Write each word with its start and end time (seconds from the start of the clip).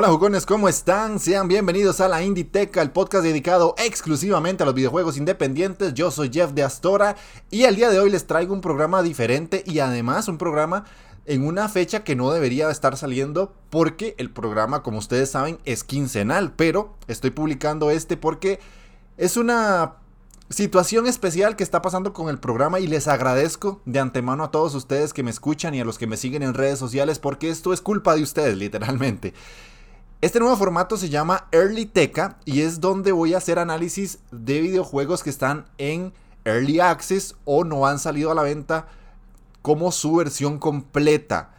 Hola 0.00 0.10
jugones, 0.10 0.46
¿cómo 0.46 0.68
están? 0.68 1.18
Sean 1.18 1.48
bienvenidos 1.48 2.00
a 2.00 2.06
la 2.06 2.22
Inditeca, 2.22 2.82
el 2.82 2.92
podcast 2.92 3.24
dedicado 3.24 3.74
exclusivamente 3.78 4.62
a 4.62 4.66
los 4.66 4.76
videojuegos 4.76 5.16
independientes. 5.16 5.92
Yo 5.92 6.12
soy 6.12 6.30
Jeff 6.32 6.52
de 6.52 6.62
Astora 6.62 7.16
y 7.50 7.64
el 7.64 7.74
día 7.74 7.90
de 7.90 7.98
hoy 7.98 8.08
les 8.08 8.24
traigo 8.24 8.54
un 8.54 8.60
programa 8.60 9.02
diferente 9.02 9.64
y 9.66 9.80
además 9.80 10.28
un 10.28 10.38
programa 10.38 10.84
en 11.26 11.44
una 11.44 11.68
fecha 11.68 12.04
que 12.04 12.14
no 12.14 12.30
debería 12.30 12.70
estar 12.70 12.96
saliendo 12.96 13.52
porque 13.70 14.14
el 14.18 14.30
programa, 14.30 14.84
como 14.84 14.98
ustedes 14.98 15.32
saben, 15.32 15.58
es 15.64 15.82
quincenal, 15.82 16.52
pero 16.52 16.94
estoy 17.08 17.30
publicando 17.30 17.90
este 17.90 18.16
porque 18.16 18.60
es 19.16 19.36
una 19.36 19.94
situación 20.48 21.08
especial 21.08 21.56
que 21.56 21.64
está 21.64 21.82
pasando 21.82 22.12
con 22.12 22.28
el 22.28 22.38
programa 22.38 22.78
y 22.78 22.86
les 22.86 23.08
agradezco 23.08 23.80
de 23.84 23.98
antemano 23.98 24.44
a 24.44 24.52
todos 24.52 24.76
ustedes 24.76 25.12
que 25.12 25.24
me 25.24 25.32
escuchan 25.32 25.74
y 25.74 25.80
a 25.80 25.84
los 25.84 25.98
que 25.98 26.06
me 26.06 26.16
siguen 26.16 26.44
en 26.44 26.54
redes 26.54 26.78
sociales 26.78 27.18
porque 27.18 27.50
esto 27.50 27.72
es 27.72 27.80
culpa 27.80 28.14
de 28.14 28.22
ustedes, 28.22 28.56
literalmente. 28.56 29.34
Este 30.20 30.40
nuevo 30.40 30.56
formato 30.56 30.96
se 30.96 31.10
llama 31.10 31.46
Early 31.52 31.86
Teca 31.86 32.38
y 32.44 32.62
es 32.62 32.80
donde 32.80 33.12
voy 33.12 33.34
a 33.34 33.38
hacer 33.38 33.60
análisis 33.60 34.18
de 34.32 34.60
videojuegos 34.60 35.22
que 35.22 35.30
están 35.30 35.66
en 35.78 36.12
Early 36.44 36.80
Access 36.80 37.36
o 37.44 37.62
no 37.62 37.86
han 37.86 38.00
salido 38.00 38.32
a 38.32 38.34
la 38.34 38.42
venta 38.42 38.88
como 39.62 39.92
su 39.92 40.16
versión 40.16 40.58
completa. 40.58 41.50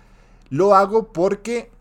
Lo 0.50 0.76
hago 0.76 1.14
porque 1.14 1.72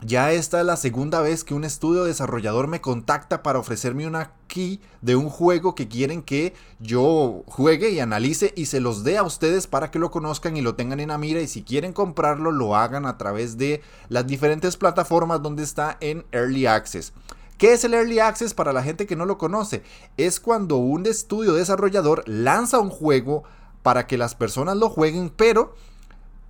ya 0.00 0.30
esta 0.32 0.60
es 0.60 0.66
la 0.66 0.76
segunda 0.76 1.20
vez 1.20 1.42
que 1.42 1.54
un 1.54 1.64
estudio 1.64 2.04
desarrollador 2.04 2.68
me 2.68 2.80
contacta 2.80 3.42
para 3.42 3.58
ofrecerme 3.58 4.06
una 4.06 4.30
key 4.46 4.80
de 5.02 5.16
un 5.16 5.28
juego 5.28 5.74
que 5.74 5.88
quieren 5.88 6.22
que 6.22 6.54
yo 6.78 7.42
juegue 7.46 7.90
y 7.90 7.98
analice 7.98 8.52
y 8.54 8.66
se 8.66 8.80
los 8.80 9.02
dé 9.02 9.18
a 9.18 9.24
ustedes 9.24 9.66
para 9.66 9.90
que 9.90 9.98
lo 9.98 10.12
conozcan 10.12 10.56
y 10.56 10.60
lo 10.60 10.76
tengan 10.76 11.00
en 11.00 11.08
la 11.08 11.18
mira 11.18 11.40
y 11.40 11.48
si 11.48 11.64
quieren 11.64 11.92
comprarlo 11.92 12.52
lo 12.52 12.76
hagan 12.76 13.06
a 13.06 13.18
través 13.18 13.58
de 13.58 13.82
las 14.08 14.24
diferentes 14.24 14.76
plataformas 14.76 15.42
donde 15.42 15.64
está 15.64 15.96
en 16.00 16.24
Early 16.30 16.66
Access. 16.66 17.12
¿Qué 17.56 17.72
es 17.72 17.82
el 17.82 17.94
Early 17.94 18.20
Access 18.20 18.54
para 18.54 18.72
la 18.72 18.84
gente 18.84 19.04
que 19.04 19.16
no 19.16 19.26
lo 19.26 19.36
conoce? 19.36 19.82
Es 20.16 20.38
cuando 20.38 20.76
un 20.76 21.06
estudio 21.06 21.54
desarrollador 21.54 22.22
lanza 22.28 22.78
un 22.78 22.90
juego 22.90 23.42
para 23.82 24.06
que 24.06 24.16
las 24.16 24.36
personas 24.36 24.76
lo 24.76 24.90
jueguen, 24.90 25.28
pero 25.28 25.74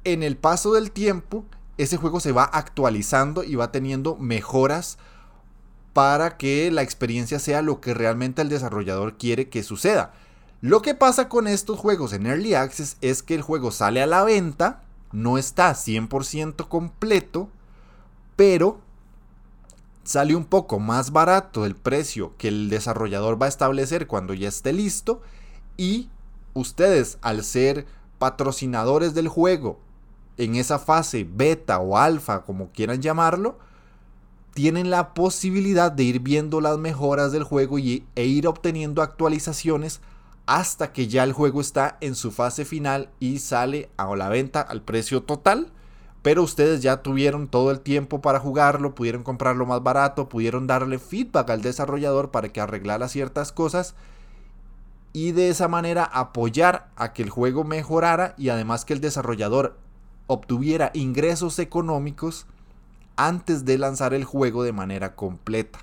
en 0.05 0.23
el 0.23 0.37
paso 0.37 0.75
del 0.75 0.91
tiempo 0.91 1.47
ese 1.79 1.97
juego 1.97 2.21
se 2.21 2.33
va 2.33 2.45
actualizando 2.45 3.45
y 3.45 3.55
va 3.55 3.73
teniendo 3.73 4.17
mejoras 4.17 4.99
para 5.93 6.37
que 6.37 6.71
la 6.71 6.83
experiencia 6.83 7.39
sea 7.39 7.63
lo 7.63 7.81
que 7.81 7.95
realmente 7.95 8.43
el 8.43 8.49
desarrollador 8.49 9.17
quiere 9.17 9.49
que 9.49 9.63
suceda. 9.63 10.13
Lo 10.61 10.83
que 10.83 10.95
pasa 10.95 11.29
con 11.29 11.47
estos 11.47 11.79
juegos 11.79 12.13
en 12.13 12.27
Early 12.27 12.55
Access 12.55 12.97
es 13.01 13.23
que 13.23 13.37
el 13.37 13.43
juego 13.43 13.71
sale 13.71 14.03
a 14.03 14.07
la 14.07 14.25
venta, 14.25 14.83
no 15.13 15.39
está 15.39 15.71
100% 15.71 16.69
completo, 16.69 17.49
pero 18.35 18.81
sale 20.03 20.35
un 20.35 20.45
poco 20.45 20.81
más 20.81 21.13
barato 21.13 21.65
el 21.65 21.77
precio 21.77 22.33
que 22.39 22.49
el 22.49 22.71
desarrollador 22.71 23.41
va 23.41 23.47
a 23.47 23.51
establecer 23.51 24.09
cuando 24.09 24.35
ya 24.35 24.49
esté 24.49 24.73
listo 24.73 25.23
y 25.77 26.09
ustedes 26.55 27.19
al 27.23 27.45
ser 27.45 27.87
patrocinadores 28.19 29.15
del 29.15 29.29
juego 29.29 29.79
en 30.39 30.55
esa 30.55 30.79
fase 30.79 31.29
beta 31.31 31.79
o 31.81 31.99
alfa, 31.99 32.43
como 32.43 32.71
quieran 32.71 33.03
llamarlo, 33.03 33.59
tienen 34.55 34.91
la 34.91 35.15
posibilidad 35.15 35.93
de 35.93 36.05
ir 36.05 36.21
viendo 36.21 36.61
las 36.61 36.79
mejoras 36.79 37.33
del 37.33 37.45
juego 37.45 37.79
y, 37.79 38.07
e 38.15 38.25
ir 38.25 38.47
obteniendo 38.47 39.03
actualizaciones 39.03 40.01
hasta 40.47 40.93
que 40.93 41.09
ya 41.09 41.25
el 41.25 41.33
juego 41.33 41.61
está 41.61 41.99
en 42.01 42.15
su 42.15 42.31
fase 42.31 42.65
final 42.65 43.11
y 43.21 43.39
sale 43.39 43.91
a 43.97 44.07
la 44.17 44.29
venta 44.29 44.61
al 44.61 44.83
precio 44.83 45.23
total. 45.23 45.71
Pero 46.23 46.43
ustedes 46.43 46.83
ya 46.83 47.03
tuvieron 47.03 47.49
todo 47.49 47.71
el 47.71 47.81
tiempo 47.81 48.21
para 48.21 48.41
jugarlo, 48.41 48.95
pudieron 48.95 49.23
comprarlo 49.23 49.67
más 49.67 49.83
barato, 49.83 50.29
pudieron 50.29 50.67
darle 50.67 50.99
feedback 50.99 51.51
al 51.51 51.63
desarrollador 51.63 52.31
para 52.31 52.49
que 52.49 52.61
arreglara 52.61 53.09
ciertas 53.09 53.53
cosas 53.53 53.95
y 55.13 55.33
de 55.33 55.49
esa 55.49 55.69
manera 55.69 56.05
apoyar 56.05 56.89
a 56.97 57.13
que 57.13 57.23
el 57.23 57.31
juego 57.31 57.65
mejorara 57.65 58.35
y 58.37 58.51
además 58.51 58.85
que 58.85 58.93
el 58.93 59.01
desarrollador 59.01 59.77
obtuviera 60.29 60.93
ingresos 60.95 61.59
económicos 61.59 62.47
antes 63.17 63.65
de 63.65 63.79
lanzar 63.79 64.15
el 64.15 64.25
juego 64.25 64.63
de 64.63 64.73
manera 64.73 65.17
completa. 65.17 65.81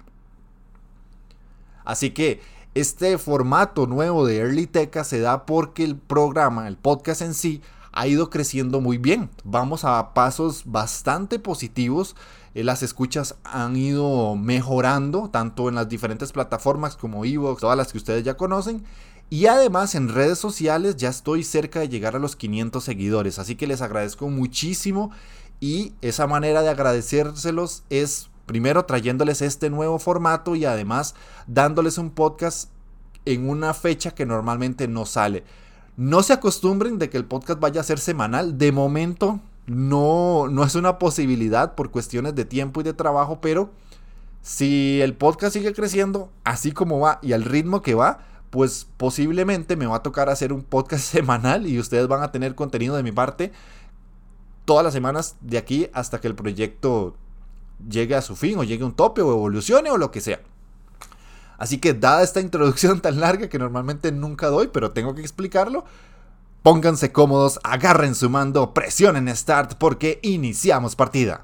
Así 1.84 2.12
que 2.12 2.42
este 2.74 3.18
formato 3.18 3.88
nuevo 3.88 4.26
de 4.26 4.38
Early 4.38 4.68
Teca 4.68 5.04
se 5.04 5.20
da 5.20 5.46
porque 5.46 5.84
el 5.84 5.98
programa, 5.98 6.68
el 6.68 6.78
podcast 6.78 7.22
en 7.22 7.34
sí, 7.34 7.62
ha 7.92 8.08
ido 8.08 8.30
creciendo 8.30 8.82
muy 8.82 8.98
bien. 8.98 9.30
Vamos 9.44 9.86
a 9.86 10.14
pasos 10.14 10.64
bastante 10.66 11.40
positivos. 11.40 12.16
Eh, 12.54 12.64
las 12.64 12.84
escuchas 12.84 13.36
han 13.44 13.76
ido 13.76 14.36
mejorando, 14.36 15.30
tanto 15.30 15.70
en 15.70 15.76
las 15.76 15.88
diferentes 15.88 16.32
plataformas 16.32 16.98
como 16.98 17.24
Evox, 17.24 17.62
todas 17.62 17.78
las 17.78 17.92
que 17.92 17.98
ustedes 17.98 18.24
ya 18.24 18.36
conocen. 18.36 18.84
Y 19.30 19.48
además 19.48 19.96
en 19.96 20.10
redes 20.10 20.38
sociales 20.38 20.98
ya 20.98 21.10
estoy 21.10 21.44
cerca 21.44 21.80
de 21.80 21.90
llegar 21.90 22.16
a 22.16 22.20
los 22.20 22.36
500 22.36 22.84
seguidores, 22.84 23.40
así 23.40 23.56
que 23.56 23.68
les 23.68 23.82
agradezco 23.82 24.30
muchísimo 24.30 25.12
y 25.60 25.94
esa 26.02 26.28
manera 26.28 26.62
de 26.62 26.70
agradecérselos 26.70 27.84
es 27.90 28.30
primero 28.46 28.86
trayéndoles 28.86 29.42
este 29.42 29.70
nuevo 29.70 29.98
formato 29.98 30.56
y 30.56 30.66
además 30.66 31.16
dándoles 31.48 31.98
un 31.98 32.12
podcast 32.12 32.70
en 33.26 33.50
una 33.50 33.74
fecha 33.74 34.12
que 34.12 34.26
normalmente 34.26 34.88
no 34.88 35.06
sale. 35.06 35.44
No 35.98 36.22
se 36.22 36.34
acostumbren 36.34 37.00
de 37.00 37.10
que 37.10 37.18
el 37.18 37.26
podcast 37.26 37.60
vaya 37.60 37.82
a 37.82 37.86
ser 37.86 38.00
semanal, 38.00 38.58
de 38.58 38.72
momento 38.72 39.40
no, 39.66 40.48
no 40.50 40.64
es 40.64 40.76
una 40.76 41.00
posibilidad 41.00 41.74
por 41.74 41.90
cuestiones 41.90 42.36
de 42.36 42.46
tiempo 42.46 42.82
y 42.82 42.84
de 42.84 42.94
trabajo, 42.94 43.40
pero 43.42 43.72
si 44.42 45.02
el 45.02 45.16
podcast 45.16 45.54
sigue 45.54 45.74
creciendo 45.74 46.30
así 46.44 46.72
como 46.72 47.00
va 47.00 47.18
y 47.24 47.34
al 47.34 47.44
ritmo 47.44 47.82
que 47.82 47.96
va, 47.96 48.20
pues 48.56 48.88
posiblemente 48.96 49.76
me 49.76 49.86
va 49.86 49.98
a 49.98 50.02
tocar 50.02 50.30
hacer 50.30 50.54
un 50.54 50.64
podcast 50.64 51.04
semanal 51.12 51.68
y 51.68 51.78
ustedes 51.78 52.08
van 52.08 52.24
a 52.24 52.32
tener 52.32 52.56
contenido 52.56 52.96
de 52.96 53.04
mi 53.04 53.12
parte 53.12 53.52
todas 54.64 54.82
las 54.82 54.94
semanas 54.94 55.36
de 55.42 55.58
aquí 55.58 55.90
hasta 55.92 56.22
que 56.22 56.28
el 56.28 56.36
proyecto 56.36 57.18
llegue 57.90 58.16
a 58.16 58.22
su 58.22 58.38
fin 58.38 58.58
o 58.58 58.64
llegue 58.64 58.84
a 58.84 58.86
un 58.86 58.96
tope 58.96 59.22
o 59.22 59.30
evolucione 59.30 59.92
o 59.92 59.98
lo 59.98 60.10
que 60.10 60.22
sea. 60.22 60.40
Así 61.58 61.80
que 61.80 61.94
dada 61.94 62.24
esta 62.24 62.40
introducción 62.48 63.02
tan 63.02 63.20
larga 63.20 63.50
que 63.50 63.60
normalmente 63.60 64.14
nunca 64.14 64.48
doy, 64.48 64.70
pero 64.72 64.92
tengo 64.92 65.16
que 65.16 65.22
explicarlo, 65.22 65.84
pónganse 66.64 67.12
cómodos, 67.12 67.60
agarren 67.62 68.16
su 68.16 68.30
mando, 68.30 68.74
presionen 68.74 69.36
Start 69.36 69.74
porque 69.74 70.22
iniciamos 70.24 70.96
partida. 70.96 71.44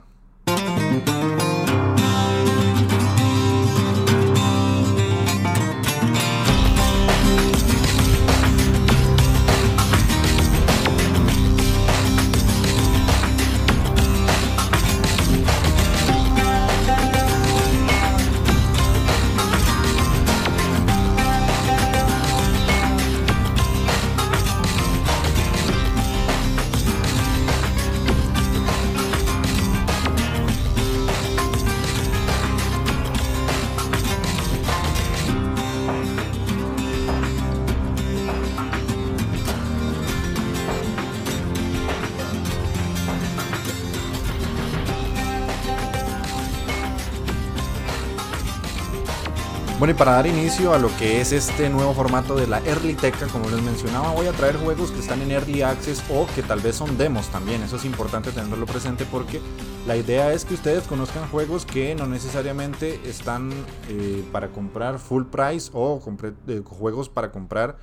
Y 49.91 49.93
para 49.93 50.13
dar 50.13 50.25
inicio 50.25 50.73
a 50.73 50.79
lo 50.79 50.87
que 50.95 51.19
es 51.19 51.33
este 51.33 51.69
nuevo 51.69 51.93
formato 51.93 52.33
de 52.37 52.47
la 52.47 52.61
Early 52.61 52.93
Teca, 52.93 53.27
como 53.27 53.49
les 53.49 53.61
mencionaba, 53.61 54.13
voy 54.13 54.25
a 54.25 54.31
traer 54.31 54.55
juegos 54.55 54.89
que 54.89 55.01
están 55.01 55.21
en 55.21 55.31
Early 55.31 55.63
Access 55.63 56.01
o 56.09 56.25
que 56.33 56.41
tal 56.43 56.61
vez 56.61 56.77
son 56.77 56.97
demos 56.97 57.27
también. 57.27 57.61
Eso 57.61 57.75
es 57.75 57.83
importante 57.83 58.31
tenerlo 58.31 58.65
presente 58.65 59.03
porque 59.03 59.41
la 59.85 59.97
idea 59.97 60.31
es 60.31 60.45
que 60.45 60.53
ustedes 60.53 60.87
conozcan 60.87 61.27
juegos 61.27 61.65
que 61.65 61.93
no 61.93 62.07
necesariamente 62.07 63.01
están 63.03 63.51
eh, 63.89 64.23
para 64.31 64.47
comprar 64.47 64.97
full 64.97 65.25
price 65.25 65.69
o 65.73 66.01
eh, 66.47 66.61
juegos 66.63 67.09
para 67.09 67.33
comprar 67.33 67.75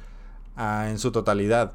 ah, 0.57 0.87
en 0.89 0.99
su 0.99 1.13
totalidad. 1.13 1.75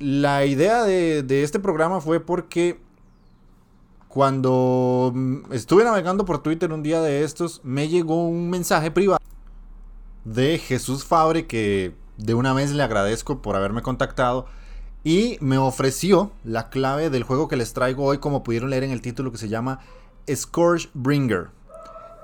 La 0.00 0.44
idea 0.44 0.82
de 0.82 1.42
este 1.44 1.60
programa 1.60 2.00
fue 2.00 2.18
porque 2.18 2.80
cuando 4.16 5.12
mm, 5.14 5.52
estuve 5.52 5.84
navegando 5.84 6.24
por 6.24 6.42
Twitter 6.42 6.72
un 6.72 6.82
día 6.82 7.02
de 7.02 7.22
estos, 7.22 7.60
me 7.64 7.88
llegó 7.88 8.26
un 8.26 8.48
mensaje 8.48 8.90
privado 8.90 9.20
de 10.24 10.56
Jesús 10.56 11.04
Fabre 11.04 11.46
que 11.46 11.94
de 12.16 12.32
una 12.32 12.54
vez 12.54 12.72
le 12.72 12.82
agradezco 12.82 13.42
por 13.42 13.56
haberme 13.56 13.82
contactado 13.82 14.46
y 15.04 15.36
me 15.40 15.58
ofreció 15.58 16.32
la 16.44 16.70
clave 16.70 17.10
del 17.10 17.24
juego 17.24 17.46
que 17.46 17.56
les 17.56 17.74
traigo 17.74 18.04
hoy, 18.04 18.16
como 18.16 18.42
pudieron 18.42 18.70
leer 18.70 18.84
en 18.84 18.90
el 18.90 19.02
título, 19.02 19.32
que 19.32 19.36
se 19.36 19.50
llama 19.50 19.80
Scourge 20.34 20.88
Bringer. 20.94 21.48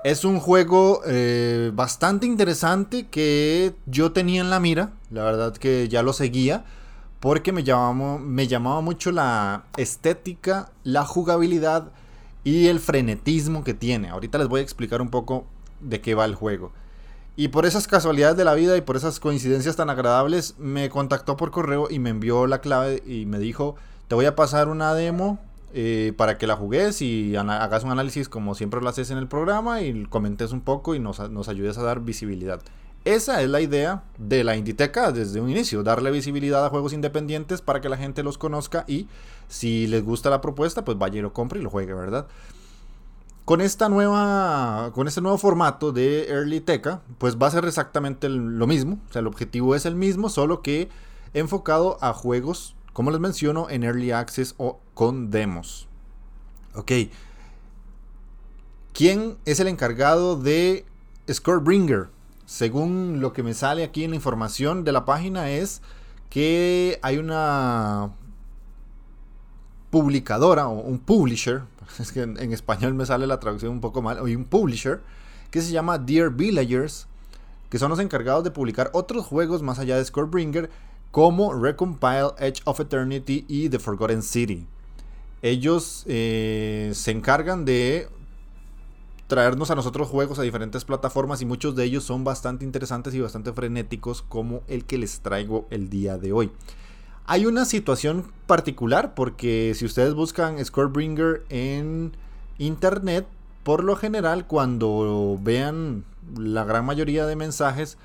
Es 0.03 0.25
un 0.25 0.39
juego 0.39 1.01
eh, 1.05 1.69
bastante 1.75 2.25
interesante 2.25 3.05
que 3.05 3.75
yo 3.85 4.13
tenía 4.13 4.41
en 4.41 4.49
la 4.49 4.59
mira, 4.59 4.93
la 5.11 5.23
verdad 5.25 5.55
que 5.55 5.87
ya 5.89 6.01
lo 6.01 6.13
seguía 6.13 6.65
porque 7.23 7.53
me 7.53 7.63
llamaba, 7.63 8.19
me 8.19 8.47
llamaba 8.47 8.81
mucho 8.81 9.09
la 9.13 9.63
estética, 9.77 10.73
la 10.83 11.05
jugabilidad 11.05 11.93
y 12.43 12.67
el 12.67 12.81
frenetismo 12.81 13.63
que 13.63 13.73
tiene. 13.73 14.09
Ahorita 14.09 14.37
les 14.39 14.49
voy 14.49 14.59
a 14.59 14.63
explicar 14.63 15.01
un 15.01 15.07
poco 15.07 15.45
de 15.79 16.01
qué 16.01 16.15
va 16.15 16.25
el 16.25 16.35
juego. 16.35 16.73
Y 17.37 17.47
por 17.47 17.65
esas 17.65 17.87
casualidades 17.87 18.35
de 18.35 18.43
la 18.43 18.55
vida 18.55 18.75
y 18.75 18.81
por 18.81 18.97
esas 18.97 19.21
coincidencias 19.21 19.77
tan 19.77 19.89
agradables, 19.89 20.55
me 20.59 20.89
contactó 20.89 21.37
por 21.37 21.51
correo 21.51 21.87
y 21.89 21.97
me 21.99 22.09
envió 22.09 22.45
la 22.45 22.59
clave 22.59 23.01
y 23.07 23.25
me 23.25 23.39
dijo, 23.39 23.77
te 24.09 24.15
voy 24.15 24.25
a 24.25 24.35
pasar 24.35 24.67
una 24.67 24.93
demo 24.93 25.39
eh, 25.73 26.11
para 26.17 26.37
que 26.37 26.45
la 26.45 26.57
jugues 26.57 27.01
y 27.01 27.37
hagas 27.37 27.85
un 27.85 27.91
análisis 27.91 28.27
como 28.27 28.53
siempre 28.53 28.81
lo 28.81 28.89
haces 28.89 29.11
en 29.11 29.17
el 29.17 29.29
programa 29.29 29.79
y 29.81 30.07
comentes 30.07 30.51
un 30.51 30.59
poco 30.59 30.93
y 30.93 30.99
nos, 30.99 31.19
nos 31.31 31.47
ayudes 31.47 31.77
a 31.77 31.83
dar 31.83 32.01
visibilidad. 32.01 32.59
Esa 33.05 33.41
es 33.41 33.49
la 33.49 33.59
idea 33.59 34.03
de 34.17 34.45
la 34.45 34.55
Inditeca 34.55 35.11
desde 35.11 35.41
un 35.41 35.49
inicio, 35.49 35.83
darle 35.83 36.09
visibilidad 36.09 36.65
a 36.65 36.69
juegos 36.69 36.93
independientes 36.93 37.61
para 37.61 37.81
que 37.81 37.89
la 37.89 37.97
gente 37.97 38.23
los 38.23 38.37
conozca 38.37 38.85
y 38.87 39.07
si 39.49 39.87
les 39.87 40.05
gusta 40.05 40.29
la 40.29 40.39
propuesta, 40.39 40.85
pues 40.85 40.97
vaya 40.97 41.19
y 41.19 41.21
lo 41.21 41.33
compre 41.33 41.59
y 41.59 41.63
lo 41.63 41.69
juegue, 41.69 41.93
¿verdad? 41.93 42.27
Con 43.43 43.59
esta 43.59 43.89
nueva 43.89 44.91
con 44.93 45.09
este 45.09 45.19
nuevo 45.19 45.37
formato 45.37 45.91
de 45.91 46.29
Early 46.29 46.61
Teca, 46.61 47.01
pues 47.17 47.37
va 47.37 47.47
a 47.47 47.51
ser 47.51 47.65
exactamente 47.65 48.29
lo 48.29 48.67
mismo, 48.67 48.99
o 49.09 49.11
sea, 49.11 49.19
el 49.19 49.27
objetivo 49.27 49.75
es 49.75 49.85
el 49.85 49.95
mismo, 49.95 50.29
solo 50.29 50.61
que 50.61 50.87
enfocado 51.33 51.97
a 51.99 52.13
juegos, 52.13 52.73
como 52.93 53.11
les 53.11 53.19
menciono, 53.19 53.69
en 53.69 53.83
Early 53.83 54.11
Access 54.11 54.55
o 54.57 54.79
con 54.93 55.29
demos. 55.29 55.89
Ok. 56.73 56.91
¿Quién 58.93 59.37
es 59.43 59.59
el 59.59 59.67
encargado 59.67 60.37
de 60.37 60.85
Scorebringer? 61.29 62.12
Según 62.45 63.19
lo 63.19 63.33
que 63.33 63.43
me 63.43 63.53
sale 63.53 63.83
aquí 63.83 64.03
en 64.03 64.11
la 64.11 64.15
información 64.15 64.83
de 64.83 64.91
la 64.91 65.05
página, 65.05 65.49
es 65.49 65.81
que 66.29 66.99
hay 67.01 67.17
una 67.17 68.11
publicadora 69.89 70.67
o 70.67 70.79
un 70.79 70.99
publisher, 70.99 71.61
es 71.99 72.11
que 72.11 72.21
en, 72.21 72.51
español 72.51 72.93
me 72.93 73.05
sale 73.05 73.27
la 73.27 73.39
traducción 73.39 73.71
un 73.71 73.81
poco 73.81 74.01
mal, 74.01 74.17
hay 74.23 74.35
un 74.35 74.45
publisher 74.45 75.01
que 75.51 75.61
se 75.61 75.71
llama 75.71 75.99
Dear 75.99 76.31
Villagers, 76.31 77.07
que 77.69 77.77
son 77.77 77.89
los 77.89 77.99
encargados 77.99 78.43
de 78.43 78.51
publicar 78.51 78.89
otros 78.93 79.25
juegos 79.25 79.61
más 79.61 79.79
allá 79.79 79.97
de 79.97 80.05
Scorebringer, 80.05 80.69
como 81.11 81.53
Recompile, 81.53 82.31
Edge 82.39 82.61
of 82.65 82.79
Eternity 82.79 83.45
y 83.47 83.69
The 83.69 83.77
Forgotten 83.77 84.23
City. 84.23 84.65
Ellos 85.43 86.03
eh, 86.07 86.91
se 86.95 87.11
encargan 87.11 87.65
de 87.65 88.09
traernos 89.33 89.71
a 89.71 89.75
nosotros 89.75 90.09
juegos 90.09 90.37
a 90.37 90.43
diferentes 90.43 90.85
plataformas 90.85 91.41
y 91.41 91.45
muchos 91.47 91.75
de 91.75 91.85
ellos 91.85 92.03
son 92.03 92.23
bastante 92.23 92.65
interesantes 92.65 93.15
y 93.15 93.19
bastante 93.19 93.51
frenéticos 93.51 94.21
como 94.21 94.61
el 94.67 94.85
que 94.85 94.99
les 94.99 95.21
traigo 95.21 95.65
el 95.71 95.89
día 95.89 96.19
de 96.19 96.31
hoy. 96.31 96.51
Hay 97.25 97.47
una 97.47 97.65
situación 97.65 98.31
particular 98.45 99.15
porque 99.15 99.73
si 99.75 99.85
ustedes 99.85 100.13
buscan 100.13 100.63
Scorebringer 100.63 101.43
en 101.49 102.15
internet, 102.59 103.25
por 103.63 103.83
lo 103.83 103.95
general 103.95 104.45
cuando 104.45 105.39
vean 105.41 106.05
la 106.37 106.63
gran 106.63 106.85
mayoría 106.85 107.25
de 107.25 107.35
mensajes, 107.35 107.97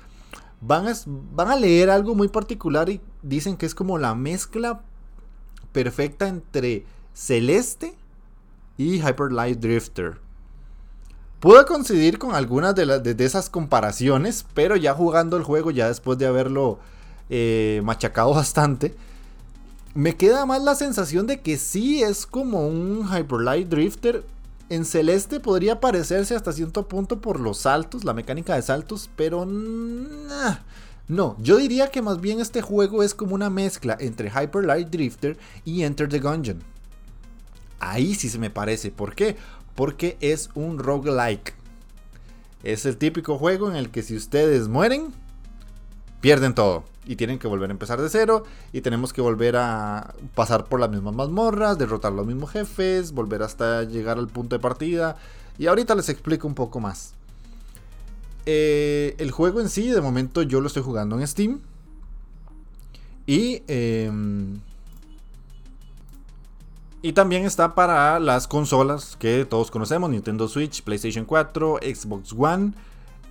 van 0.61 0.87
a, 0.87 0.93
van 1.05 1.49
a 1.49 1.57
leer 1.57 1.91
algo 1.91 2.15
muy 2.15 2.29
particular 2.29 2.89
y 2.89 3.01
dicen 3.21 3.55
que 3.55 3.67
es 3.67 3.75
como 3.75 3.99
la 3.99 4.15
mezcla 4.15 4.81
perfecta 5.73 6.27
entre 6.27 6.85
Celeste 7.13 7.93
y 8.77 8.95
Hyper 8.95 9.31
Light 9.31 9.59
Drifter. 9.59 10.27
Pude 11.39 11.65
coincidir 11.65 12.19
con 12.19 12.35
algunas 12.35 12.75
de, 12.75 12.99
de, 12.99 13.25
esas 13.25 13.49
comparaciones, 13.49 14.45
pero 14.53 14.75
ya 14.75 14.93
jugando 14.93 15.37
el 15.37 15.43
juego, 15.43 15.71
ya 15.71 15.87
después 15.87 16.17
de 16.17 16.27
haberlo 16.27 16.79
eh, 17.29 17.81
machacado 17.83 18.33
bastante, 18.35 18.93
me 19.93 20.17
queda 20.17 20.45
más 20.45 20.61
la 20.61 20.75
sensación 20.75 21.27
de 21.27 21.39
que 21.39 21.57
sí 21.57 22.03
es 22.03 22.25
como 22.25 22.67
un 22.67 23.07
Hyper 23.07 23.39
Light 23.41 23.69
Drifter. 23.69 24.23
En 24.69 24.85
Celeste 24.85 25.39
podría 25.39 25.79
parecerse 25.79 26.35
hasta 26.35 26.53
cierto 26.53 26.87
punto 26.87 27.19
por 27.21 27.39
los 27.39 27.59
saltos, 27.59 28.03
la 28.03 28.13
mecánica 28.13 28.55
de 28.55 28.61
saltos, 28.61 29.09
pero 29.15 29.45
no, 31.07 31.35
yo 31.39 31.57
diría 31.57 31.89
que 31.89 32.03
más 32.03 32.21
bien 32.21 32.39
este 32.39 32.61
juego 32.61 33.01
es 33.01 33.15
como 33.15 33.33
una 33.33 33.49
mezcla 33.49 33.97
entre 33.99 34.29
Hyper 34.29 34.65
Light 34.65 34.89
Drifter 34.89 35.39
y 35.65 35.81
Enter 35.81 36.07
the 36.07 36.19
Gungeon. 36.19 36.61
Ahí 37.79 38.13
sí 38.13 38.29
se 38.29 38.37
me 38.37 38.51
parece. 38.51 38.91
¿Por 38.91 39.15
qué? 39.15 39.37
Porque 39.79 40.17
es 40.19 40.49
un 40.55 40.77
roguelike. 40.77 41.53
Es 42.65 42.85
el 42.85 42.97
típico 42.97 43.37
juego 43.37 43.69
en 43.69 43.77
el 43.77 43.91
que 43.91 44.03
si 44.03 44.13
ustedes 44.13 44.67
mueren, 44.67 45.13
pierden 46.19 46.53
todo. 46.53 46.83
Y 47.05 47.15
tienen 47.15 47.39
que 47.39 47.47
volver 47.47 47.69
a 47.69 47.71
empezar 47.71 48.01
de 48.01 48.09
cero. 48.09 48.43
Y 48.73 48.81
tenemos 48.81 49.13
que 49.13 49.21
volver 49.21 49.55
a 49.55 50.15
pasar 50.35 50.65
por 50.65 50.81
las 50.81 50.89
mismas 50.89 51.15
mazmorras, 51.15 51.77
derrotar 51.77 52.11
los 52.11 52.27
mismos 52.27 52.51
jefes, 52.51 53.13
volver 53.13 53.41
hasta 53.41 53.83
llegar 53.83 54.17
al 54.17 54.27
punto 54.27 54.57
de 54.57 54.59
partida. 54.59 55.15
Y 55.57 55.67
ahorita 55.67 55.95
les 55.95 56.09
explico 56.09 56.45
un 56.45 56.55
poco 56.55 56.81
más. 56.81 57.13
Eh, 58.45 59.15
el 59.17 59.31
juego 59.31 59.61
en 59.61 59.69
sí, 59.69 59.87
de 59.87 60.01
momento 60.01 60.41
yo 60.41 60.59
lo 60.59 60.67
estoy 60.67 60.83
jugando 60.83 61.17
en 61.17 61.25
Steam. 61.25 61.61
Y 63.25 63.63
em, 63.67 64.59
y 67.01 67.13
también 67.13 67.45
está 67.45 67.75
para 67.75 68.19
las 68.19 68.47
consolas 68.47 69.15
que 69.17 69.45
todos 69.45 69.71
conocemos, 69.71 70.09
Nintendo 70.09 70.47
Switch, 70.47 70.83
PlayStation 70.83 71.25
4, 71.25 71.79
Xbox 71.81 72.33
One, 72.37 72.73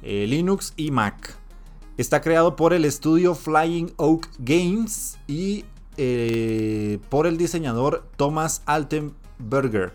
eh, 0.03 0.27
Linux 0.27 0.73
y 0.77 0.91
Mac. 0.91 1.37
Está 1.97 2.21
creado 2.21 2.57
por 2.57 2.73
el 2.73 2.85
estudio 2.85 3.35
Flying 3.35 3.93
Oak 3.97 4.29
Games 4.39 5.19
y 5.27 5.65
eh, 5.97 6.99
por 7.09 7.27
el 7.27 7.37
diseñador 7.37 8.05
Thomas 8.17 8.63
Altenberger. 8.67 9.93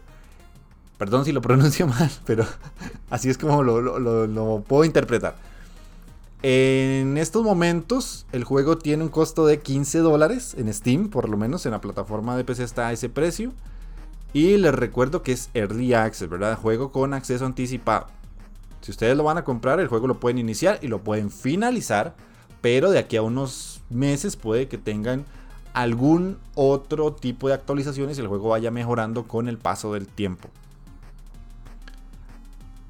Perdón 0.97 1.25
si 1.25 1.31
lo 1.31 1.41
pronuncio 1.41 1.87
mal, 1.87 2.11
pero 2.25 2.45
así 3.09 3.29
es 3.29 3.37
como 3.37 3.63
lo 3.63 4.63
puedo 4.67 4.83
interpretar. 4.83 5.52
En 6.45 7.17
estos 7.17 7.41
momentos, 7.41 8.25
el 8.33 8.43
juego 8.43 8.77
tiene 8.77 9.03
un 9.03 9.09
costo 9.09 9.45
de 9.45 9.61
15 9.61 9.99
dólares 9.99 10.53
en 10.57 10.71
Steam, 10.73 11.07
por 11.07 11.29
lo 11.29 11.37
menos 11.37 11.65
en 11.65 11.71
la 11.71 11.79
plataforma 11.79 12.35
de 12.35 12.43
PC 12.43 12.65
está 12.65 12.89
a 12.89 12.91
ese 12.91 13.07
precio. 13.07 13.53
Y 14.33 14.57
les 14.57 14.75
recuerdo 14.75 15.23
que 15.23 15.31
es 15.31 15.49
Early 15.53 15.93
Access, 15.93 16.27
¿verdad? 16.27 16.57
Juego 16.57 16.91
con 16.91 17.13
acceso 17.13 17.45
anticipado. 17.45 18.07
Si 18.81 18.91
ustedes 18.91 19.15
lo 19.15 19.23
van 19.23 19.37
a 19.37 19.45
comprar, 19.45 19.79
el 19.79 19.87
juego 19.87 20.05
lo 20.07 20.19
pueden 20.19 20.37
iniciar 20.37 20.79
y 20.81 20.89
lo 20.89 21.01
pueden 21.01 21.31
finalizar. 21.31 22.13
Pero 22.59 22.91
de 22.91 22.99
aquí 22.99 23.15
a 23.15 23.21
unos 23.21 23.81
meses 23.89 24.35
puede 24.35 24.67
que 24.67 24.77
tengan 24.77 25.23
algún 25.73 26.39
otro 26.55 27.13
tipo 27.13 27.47
de 27.47 27.53
actualizaciones 27.53 28.17
y 28.17 28.21
el 28.21 28.27
juego 28.27 28.49
vaya 28.49 28.69
mejorando 28.69 29.29
con 29.29 29.47
el 29.47 29.57
paso 29.57 29.93
del 29.93 30.07
tiempo. 30.07 30.49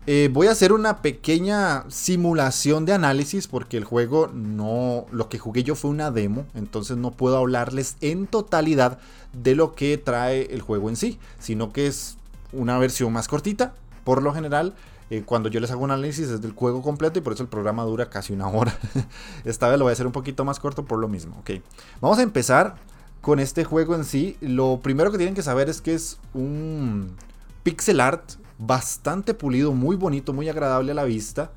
Eh, 0.05 0.29
voy 0.33 0.47
a 0.47 0.51
hacer 0.51 0.73
una 0.73 1.01
pequeña 1.01 1.85
simulación 1.87 2.85
de 2.85 2.91
análisis 2.91 3.47
porque 3.47 3.77
el 3.77 3.85
juego 3.85 4.29
no... 4.33 5.05
Lo 5.11 5.29
que 5.29 5.39
jugué 5.39 5.63
yo 5.63 5.75
fue 5.75 5.91
una 5.91 6.11
demo, 6.11 6.45
entonces 6.55 6.97
no 6.97 7.11
puedo 7.11 7.37
hablarles 7.37 7.95
en 8.01 8.27
totalidad 8.27 8.99
de 9.31 9.55
lo 9.55 9.75
que 9.75 9.97
trae 9.97 10.53
el 10.53 10.61
juego 10.61 10.89
en 10.89 10.97
sí, 10.97 11.19
sino 11.39 11.71
que 11.71 11.87
es 11.87 12.17
una 12.51 12.77
versión 12.79 13.13
más 13.13 13.29
cortita. 13.29 13.73
Por 14.03 14.21
lo 14.21 14.33
general, 14.33 14.73
eh, 15.09 15.23
cuando 15.25 15.47
yo 15.47 15.61
les 15.61 15.71
hago 15.71 15.83
un 15.83 15.91
análisis 15.91 16.27
es 16.27 16.41
del 16.41 16.51
juego 16.51 16.81
completo 16.81 17.19
y 17.19 17.21
por 17.21 17.31
eso 17.31 17.43
el 17.43 17.49
programa 17.49 17.83
dura 17.83 18.09
casi 18.09 18.33
una 18.33 18.49
hora. 18.49 18.77
Esta 19.45 19.69
vez 19.69 19.79
lo 19.79 19.85
voy 19.85 19.91
a 19.91 19.93
hacer 19.93 20.05
un 20.05 20.11
poquito 20.11 20.43
más 20.43 20.59
corto 20.59 20.83
por 20.83 20.99
lo 20.99 21.07
mismo. 21.07 21.37
Ok, 21.39 21.61
vamos 22.01 22.19
a 22.19 22.23
empezar 22.23 22.75
con 23.21 23.39
este 23.39 23.63
juego 23.63 23.95
en 23.95 24.03
sí. 24.03 24.35
Lo 24.41 24.81
primero 24.83 25.11
que 25.11 25.17
tienen 25.17 25.33
que 25.33 25.43
saber 25.43 25.69
es 25.69 25.81
que 25.81 25.93
es 25.93 26.19
un 26.33 27.15
pixel 27.63 28.01
art 28.01 28.33
bastante 28.57 29.33
pulido, 29.33 29.73
muy 29.73 29.95
bonito, 29.95 30.33
muy 30.33 30.49
agradable 30.49 30.91
a 30.91 30.95
la 30.95 31.03
vista. 31.03 31.51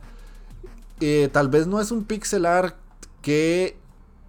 eh, 1.01 1.29
tal 1.33 1.49
vez 1.49 1.67
no 1.67 1.81
es 1.81 1.91
un 1.91 2.05
pixel 2.05 2.47
art 2.47 2.77
que 3.23 3.77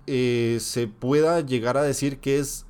eh, 0.07 0.57
se 0.61 0.87
pueda 0.87 1.41
llegar 1.41 1.77
a 1.77 1.83
decir 1.83 2.19
que 2.19 2.39
es 2.39 2.65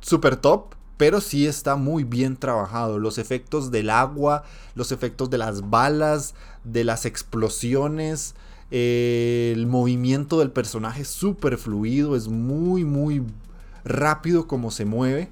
super 0.00 0.36
top, 0.36 0.74
pero 0.96 1.20
sí 1.20 1.46
está 1.46 1.76
muy 1.76 2.04
bien 2.04 2.36
trabajado. 2.36 2.98
Los 2.98 3.18
efectos 3.18 3.70
del 3.70 3.90
agua, 3.90 4.44
los 4.74 4.92
efectos 4.92 5.28
de 5.30 5.38
las 5.38 5.68
balas, 5.68 6.34
de 6.64 6.84
las 6.84 7.04
explosiones, 7.04 8.34
eh, 8.70 9.52
el 9.54 9.66
movimiento 9.66 10.38
del 10.38 10.50
personaje 10.50 11.02
es 11.02 11.08
súper 11.08 11.58
fluido, 11.58 12.16
es 12.16 12.28
muy, 12.28 12.84
muy 12.84 13.22
rápido 13.84 14.46
como 14.46 14.70
se 14.70 14.84
mueve. 14.84 15.28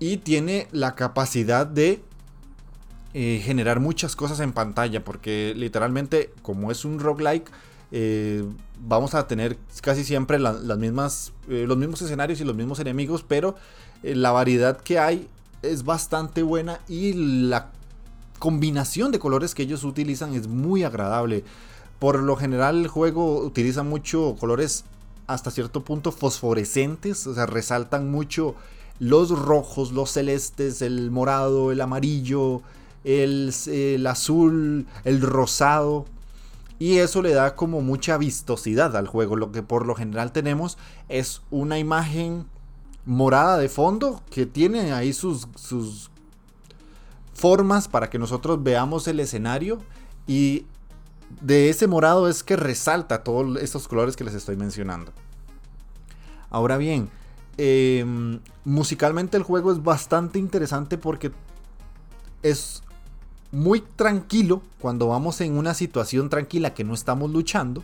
Y 0.00 0.18
tiene 0.18 0.68
la 0.72 0.94
capacidad 0.94 1.66
de 1.66 2.02
eh, 3.14 3.40
generar 3.44 3.80
muchas 3.80 4.16
cosas 4.16 4.40
en 4.40 4.52
pantalla, 4.52 5.04
porque 5.04 5.54
literalmente, 5.56 6.32
como 6.42 6.70
es 6.70 6.84
un 6.84 6.98
roguelike, 6.98 7.50
eh, 7.90 8.44
vamos 8.80 9.14
a 9.14 9.26
tener 9.26 9.56
casi 9.80 10.04
siempre 10.04 10.38
las 10.38 10.78
mismas, 10.78 11.32
los 11.46 11.76
mismos 11.76 12.02
escenarios 12.02 12.40
y 12.40 12.44
los 12.44 12.54
mismos 12.54 12.80
enemigos, 12.80 13.24
pero 13.26 13.56
la 14.02 14.30
variedad 14.30 14.78
que 14.78 14.98
hay 14.98 15.28
es 15.62 15.84
bastante 15.84 16.42
buena 16.42 16.80
y 16.88 17.14
la 17.48 17.70
combinación 18.38 19.10
de 19.10 19.18
colores 19.18 19.54
que 19.54 19.62
ellos 19.62 19.84
utilizan 19.84 20.34
es 20.34 20.46
muy 20.48 20.84
agradable. 20.84 21.44
Por 21.98 22.22
lo 22.22 22.36
general 22.36 22.80
el 22.80 22.88
juego 22.88 23.40
utiliza 23.40 23.82
mucho 23.82 24.36
colores 24.38 24.84
hasta 25.26 25.50
cierto 25.50 25.84
punto 25.84 26.12
fosforescentes, 26.12 27.26
o 27.26 27.34
sea, 27.34 27.46
resaltan 27.46 28.10
mucho 28.10 28.54
los 29.00 29.30
rojos, 29.30 29.92
los 29.92 30.10
celestes, 30.10 30.80
el 30.82 31.10
morado, 31.10 31.72
el 31.72 31.80
amarillo, 31.80 32.62
el, 33.08 34.06
azul, 34.06 34.86
el 35.04 35.20
rosado. 35.20 36.04
Y 36.78 36.98
eso 36.98 37.22
le 37.22 37.32
da 37.32 37.56
como 37.56 37.80
mucha 37.80 38.18
vistosidad 38.18 38.96
al 38.96 39.08
juego. 39.08 39.34
Lo 39.34 39.50
que 39.50 39.62
por 39.62 39.86
lo 39.86 39.94
general 39.94 40.32
tenemos 40.32 40.78
es 41.08 41.42
una 41.50 41.78
imagen 41.78 42.46
morada 43.04 43.56
de 43.58 43.68
fondo 43.68 44.22
que 44.30 44.44
tiene 44.46 44.92
ahí 44.92 45.12
sus, 45.12 45.48
sus 45.56 46.10
formas 47.32 47.88
para 47.88 48.10
que 48.10 48.18
nosotros 48.18 48.62
veamos 48.62 49.08
el 49.08 49.20
escenario 49.20 49.78
y 50.26 50.66
de 51.40 51.70
ese 51.70 51.86
morado 51.86 52.28
es 52.28 52.42
que 52.42 52.56
resalta 52.56 53.24
todos 53.24 53.60
estos 53.62 53.88
colores 53.88 54.14
que 54.14 54.24
les 54.24 54.34
estoy 54.34 54.56
mencionando. 54.56 55.12
Ahora 56.50 56.76
bien, 56.76 57.10
em, 57.56 58.40
musicalmente 58.64 59.36
el 59.36 59.42
juego 59.42 59.72
es 59.72 59.82
bastante 59.82 60.38
interesante 60.38 60.98
porque 60.98 61.32
es 62.42 62.82
muy 63.52 63.80
tranquilo 63.80 64.62
cuando 64.80 65.08
vamos 65.08 65.40
en 65.40 65.56
una 65.56 65.74
situación 65.74 66.28
tranquila 66.28 66.74
que 66.74 66.84
no 66.84 66.94
estamos 66.94 67.30
luchando. 67.30 67.82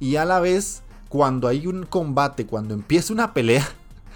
Y 0.00 0.16
a 0.16 0.24
la 0.24 0.40
vez, 0.40 0.82
cuando 1.08 1.48
hay 1.48 1.66
un 1.66 1.86
combate, 1.86 2.46
cuando 2.46 2.74
empieza 2.74 3.12
una 3.12 3.34
pelea, 3.34 3.68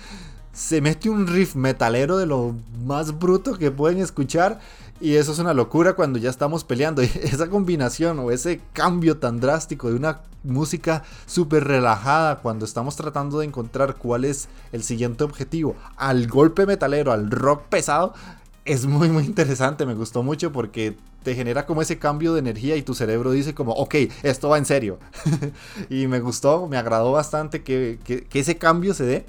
se 0.52 0.80
mete 0.80 1.08
un 1.10 1.26
riff 1.26 1.54
metalero 1.54 2.16
de 2.16 2.26
lo 2.26 2.54
más 2.84 3.18
bruto 3.18 3.58
que 3.58 3.70
pueden 3.70 3.98
escuchar 3.98 4.60
y 4.98 5.16
eso 5.16 5.32
es 5.32 5.38
una 5.38 5.52
locura 5.52 5.92
cuando 5.92 6.18
ya 6.18 6.30
estamos 6.30 6.64
peleando. 6.64 7.02
Esa 7.22 7.48
combinación 7.48 8.18
o 8.18 8.30
ese 8.30 8.60
cambio 8.72 9.18
tan 9.18 9.40
drástico 9.40 9.88
de 9.88 9.94
una 9.94 10.20
música 10.42 11.02
súper 11.26 11.64
relajada 11.64 12.38
cuando 12.38 12.64
estamos 12.64 12.96
tratando 12.96 13.40
de 13.40 13.46
encontrar 13.46 13.96
cuál 13.96 14.24
es 14.24 14.48
el 14.72 14.82
siguiente 14.82 15.24
objetivo 15.24 15.74
al 15.96 16.28
golpe 16.28 16.66
metalero, 16.66 17.12
al 17.12 17.30
rock 17.30 17.64
pesado, 17.64 18.14
es 18.66 18.86
muy 18.86 19.08
muy 19.08 19.24
interesante. 19.24 19.86
Me 19.86 19.94
gustó 19.94 20.22
mucho 20.22 20.52
porque 20.52 20.96
te 21.22 21.34
genera 21.34 21.66
como 21.66 21.82
ese 21.82 21.98
cambio 21.98 22.34
de 22.34 22.40
energía 22.40 22.76
y 22.76 22.82
tu 22.82 22.94
cerebro 22.94 23.30
dice 23.30 23.54
como, 23.54 23.72
ok, 23.72 23.94
esto 24.22 24.48
va 24.48 24.58
en 24.58 24.66
serio. 24.66 24.98
y 25.90 26.06
me 26.06 26.20
gustó, 26.20 26.66
me 26.68 26.76
agradó 26.76 27.12
bastante 27.12 27.62
que, 27.62 27.98
que 28.04 28.38
ese 28.38 28.58
cambio 28.58 28.94
se 28.94 29.04
dé 29.04 29.26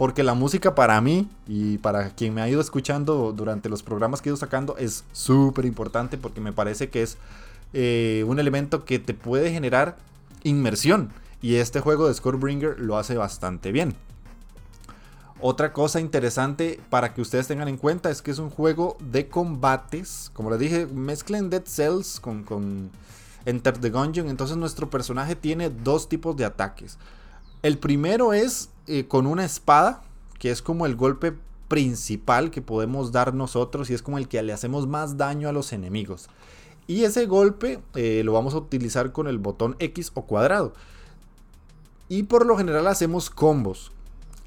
porque 0.00 0.22
la 0.22 0.32
música 0.32 0.74
para 0.74 0.98
mí 1.02 1.28
y 1.46 1.76
para 1.76 2.08
quien 2.14 2.32
me 2.32 2.40
ha 2.40 2.48
ido 2.48 2.62
escuchando 2.62 3.34
durante 3.36 3.68
los 3.68 3.82
programas 3.82 4.22
que 4.22 4.28
he 4.28 4.30
ido 4.30 4.38
sacando 4.38 4.78
es 4.78 5.04
súper 5.12 5.66
importante 5.66 6.16
porque 6.16 6.40
me 6.40 6.54
parece 6.54 6.88
que 6.88 7.02
es 7.02 7.18
eh, 7.74 8.24
un 8.26 8.40
elemento 8.40 8.86
que 8.86 8.98
te 8.98 9.12
puede 9.12 9.52
generar 9.52 9.98
inmersión. 10.42 11.10
Y 11.42 11.56
este 11.56 11.80
juego 11.80 12.08
de 12.08 12.14
Scorebringer 12.14 12.80
lo 12.80 12.96
hace 12.96 13.16
bastante 13.16 13.72
bien. 13.72 13.94
Otra 15.42 15.72
cosa 15.72 16.00
interesante 16.00 16.80
para 16.90 17.14
que 17.14 17.22
ustedes 17.22 17.48
tengan 17.48 17.68
en 17.68 17.78
cuenta 17.78 18.10
es 18.10 18.20
que 18.20 18.30
es 18.30 18.38
un 18.38 18.50
juego 18.50 18.98
de 19.00 19.28
combates. 19.28 20.30
Como 20.34 20.50
les 20.50 20.58
dije, 20.58 20.86
mezclen 20.86 21.48
Dead 21.48 21.64
Cells 21.64 22.20
con, 22.20 22.44
con 22.44 22.90
Enter 23.46 23.78
the 23.78 23.88
Gungeon. 23.88 24.28
Entonces 24.28 24.58
nuestro 24.58 24.90
personaje 24.90 25.36
tiene 25.36 25.70
dos 25.70 26.08
tipos 26.08 26.36
de 26.36 26.44
ataques. 26.44 26.98
El 27.62 27.78
primero 27.78 28.34
es 28.34 28.70
eh, 28.86 29.06
con 29.06 29.26
una 29.26 29.44
espada, 29.44 30.02
que 30.38 30.50
es 30.50 30.60
como 30.60 30.84
el 30.84 30.96
golpe 30.96 31.34
principal 31.68 32.50
que 32.50 32.62
podemos 32.62 33.12
dar 33.12 33.32
nosotros 33.32 33.88
y 33.90 33.94
es 33.94 34.02
como 34.02 34.18
el 34.18 34.28
que 34.28 34.42
le 34.42 34.52
hacemos 34.52 34.86
más 34.86 35.16
daño 35.16 35.48
a 35.48 35.52
los 35.52 35.72
enemigos. 35.72 36.28
Y 36.86 37.04
ese 37.04 37.26
golpe 37.26 37.80
eh, 37.94 38.22
lo 38.24 38.32
vamos 38.32 38.52
a 38.54 38.58
utilizar 38.58 39.12
con 39.12 39.28
el 39.28 39.38
botón 39.38 39.76
X 39.78 40.10
o 40.14 40.22
cuadrado. 40.22 40.74
Y 42.08 42.24
por 42.24 42.44
lo 42.44 42.58
general 42.58 42.88
hacemos 42.88 43.30
combos. 43.30 43.92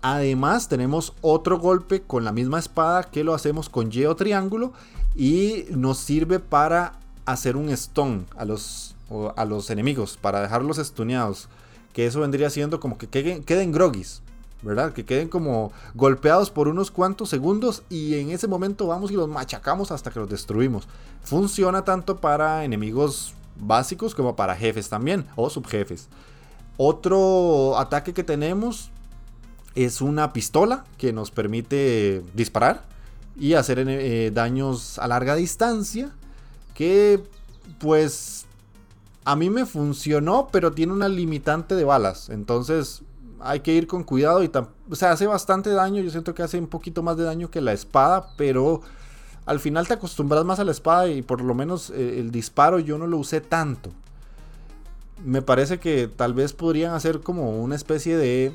Además 0.04 0.68
tenemos 0.68 1.14
otro 1.22 1.58
golpe 1.58 2.02
con 2.02 2.24
la 2.24 2.32
misma 2.32 2.60
espada 2.60 3.04
que 3.04 3.24
lo 3.24 3.34
hacemos 3.34 3.70
con 3.70 3.90
Y 3.92 4.06
triángulo 4.16 4.74
y 5.16 5.66
nos 5.72 5.98
sirve 5.98 6.40
para 6.40 7.00
hacer 7.26 7.56
un 7.56 7.76
stun 7.76 8.28
a 8.36 8.46
los, 8.46 8.96
a 9.36 9.46
los 9.46 9.70
enemigos, 9.70 10.20
para 10.22 10.42
dejarlos 10.42 10.78
stuneados 10.78 11.48
que 11.94 12.06
eso 12.06 12.20
vendría 12.20 12.50
siendo 12.50 12.80
como 12.80 12.98
que 12.98 13.08
queden, 13.08 13.44
queden 13.44 13.72
groggies, 13.72 14.22
¿verdad? 14.62 14.94
Que 14.94 15.06
queden 15.06 15.30
como 15.30 15.72
golpeados 15.94 16.50
por 16.50 16.68
unos 16.68 16.92
cuantos 16.92 17.30
segundos 17.30 17.84
y 17.90 18.16
en 18.16 18.32
ese 18.32 18.48
momento 18.48 18.88
vamos 18.88 19.12
y 19.12 19.16
los 19.16 19.30
machacamos 19.30 19.92
hasta 19.92 20.12
que 20.12 20.20
los 20.20 20.30
destruimos. 20.30 20.88
Funciona 21.22 21.86
tanto 21.86 22.18
para 22.18 22.66
enemigos 22.66 23.36
básicos 23.56 24.16
como 24.16 24.36
para 24.36 24.56
jefes 24.56 24.90
también 24.90 25.26
o 25.36 25.50
subjefes. 25.50 26.10
Otro 26.76 27.78
ataque 27.78 28.14
que 28.14 28.24
tenemos 28.24 28.90
es 29.76 30.02
una 30.02 30.34
pistola 30.34 30.86
que 30.98 31.14
nos 31.14 31.32
permite 31.32 32.24
disparar 32.34 32.86
y 33.36 33.54
hacer 33.54 33.84
eh, 33.88 34.32
daños 34.34 35.00
a 35.00 35.08
larga 35.08 35.36
distancia 35.36 36.12
que 36.74 37.24
pues 37.80 38.46
a 39.26 39.36
mí 39.36 39.50
me 39.50 39.66
funcionó, 39.66 40.50
pero 40.52 40.74
tiene 40.74 40.94
una 40.94 41.08
limitante 41.08 41.76
de 41.76 41.84
balas. 41.84 42.30
Entonces 42.30 43.02
hay 43.40 43.62
que 43.62 43.74
ir 43.74 43.88
con 43.88 44.04
cuidado 44.04 44.44
y 44.44 44.52
o 44.90 44.96
sea, 44.96 45.12
hace 45.12 45.28
bastante 45.28 45.70
daño. 45.70 46.02
Yo 46.02 46.12
siento 46.12 46.34
que 46.34 46.44
hace 46.44 46.58
un 46.58 46.68
poquito 46.68 47.04
más 47.04 47.18
de 47.18 47.24
daño 47.24 47.50
que 47.50 47.62
la 47.62 47.74
espada, 47.74 48.30
pero 48.38 48.82
al 49.46 49.60
final 49.60 49.88
te 49.88 49.94
acostumbras 49.94 50.46
más 50.46 50.60
a 50.60 50.64
la 50.64 50.72
espada 50.72 51.08
y 51.08 51.22
por 51.22 51.42
lo 51.42 51.54
menos 51.54 51.90
eh, 51.90 52.20
el 52.20 52.32
disparo 52.32 52.80
yo 52.80 52.98
no 52.98 53.08
lo 53.08 53.18
usé 53.18 53.42
tanto. 53.42 53.92
Me 55.24 55.42
parece 55.42 55.80
que 55.80 56.08
tal 56.08 56.34
vez 56.34 56.54
podrían 56.54 56.94
hacer 56.94 57.22
como 57.22 57.62
una 57.62 57.76
especie 57.76 58.18
de, 58.18 58.54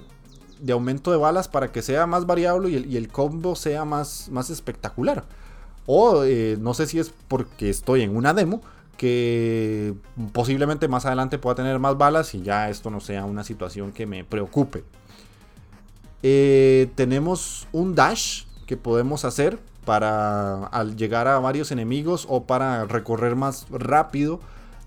de 0.60 0.72
aumento 0.72 1.10
de 1.10 1.16
balas 1.16 1.48
para 1.48 1.72
que 1.72 1.82
sea 1.82 2.06
más 2.06 2.26
variable 2.26 2.70
y 2.70 2.96
el, 2.96 3.08
combo 3.08 3.56
sea 3.56 3.84
más, 3.84 4.28
más 4.30 4.50
espectacular. 4.50 5.24
O 5.86 6.24
eh, 6.24 6.56
no 6.60 6.74
sé 6.74 6.86
si 6.86 6.98
es 6.98 7.12
porque 7.28 7.70
estoy 7.70 8.02
en 8.02 8.16
una 8.16 8.34
demo 8.34 8.60
que 8.96 9.94
posiblemente 10.32 10.88
más 10.88 11.06
adelante 11.06 11.38
pueda 11.38 11.54
tener 11.54 11.78
más 11.78 11.96
balas 11.96 12.34
y 12.34 12.42
ya 12.42 12.68
esto 12.68 12.90
no 12.90 13.00
sea 13.00 13.24
una 13.24 13.44
situación 13.44 13.92
que 13.92 14.06
me 14.06 14.24
preocupe. 14.24 14.84
Eh, 16.22 16.90
tenemos 16.96 17.68
un 17.72 17.94
dash 17.94 18.44
que 18.66 18.76
podemos 18.76 19.24
hacer 19.24 19.58
para 19.84 20.66
al 20.66 20.96
llegar 20.96 21.28
a 21.28 21.38
varios 21.38 21.70
enemigos 21.70 22.26
o 22.28 22.44
para 22.44 22.84
recorrer 22.84 23.36
más 23.36 23.66
rápido 23.70 24.40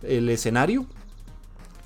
el 0.03 0.29
escenario. 0.29 0.85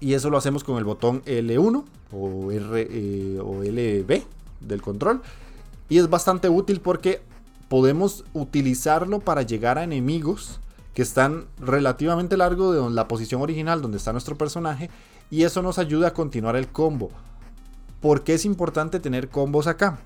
Y 0.05 0.13
eso 0.13 0.29
lo 0.29 0.38
hacemos 0.38 0.63
con 0.63 0.77
el 0.77 0.83
botón 0.83 1.24
L1 1.25 1.83
o, 2.12 2.51
R, 2.51 2.88
eh, 2.91 3.39
o 3.43 3.63
LB 3.63 4.21
del 4.59 4.79
control. 4.79 5.24
Y 5.89 5.97
es 5.97 6.07
bastante 6.12 6.47
útil 6.47 6.79
porque 6.79 7.24
podemos 7.69 8.24
utilizarlo 8.31 9.19
para 9.21 9.41
llegar 9.41 9.79
a 9.79 9.83
enemigos 9.83 10.59
que 10.93 11.01
están 11.01 11.45
relativamente 11.59 12.38
largo 12.38 12.71
de 12.71 12.88
la 12.91 13.07
posición 13.07 13.41
original 13.41 13.81
donde 13.81 13.97
está 13.97 14.12
nuestro 14.12 14.38
personaje 14.38 14.91
y 15.31 15.41
eso 15.41 15.63
nos 15.63 15.79
ayuda 15.79 16.09
a 16.09 16.13
continuar 16.13 16.55
el 16.55 16.67
combo. 16.67 17.09
¿Por 18.00 18.24
qué 18.24 18.35
es 18.35 18.45
importante 18.45 19.00
tener 19.00 19.29
combos 19.29 19.65
acá? 19.65 19.97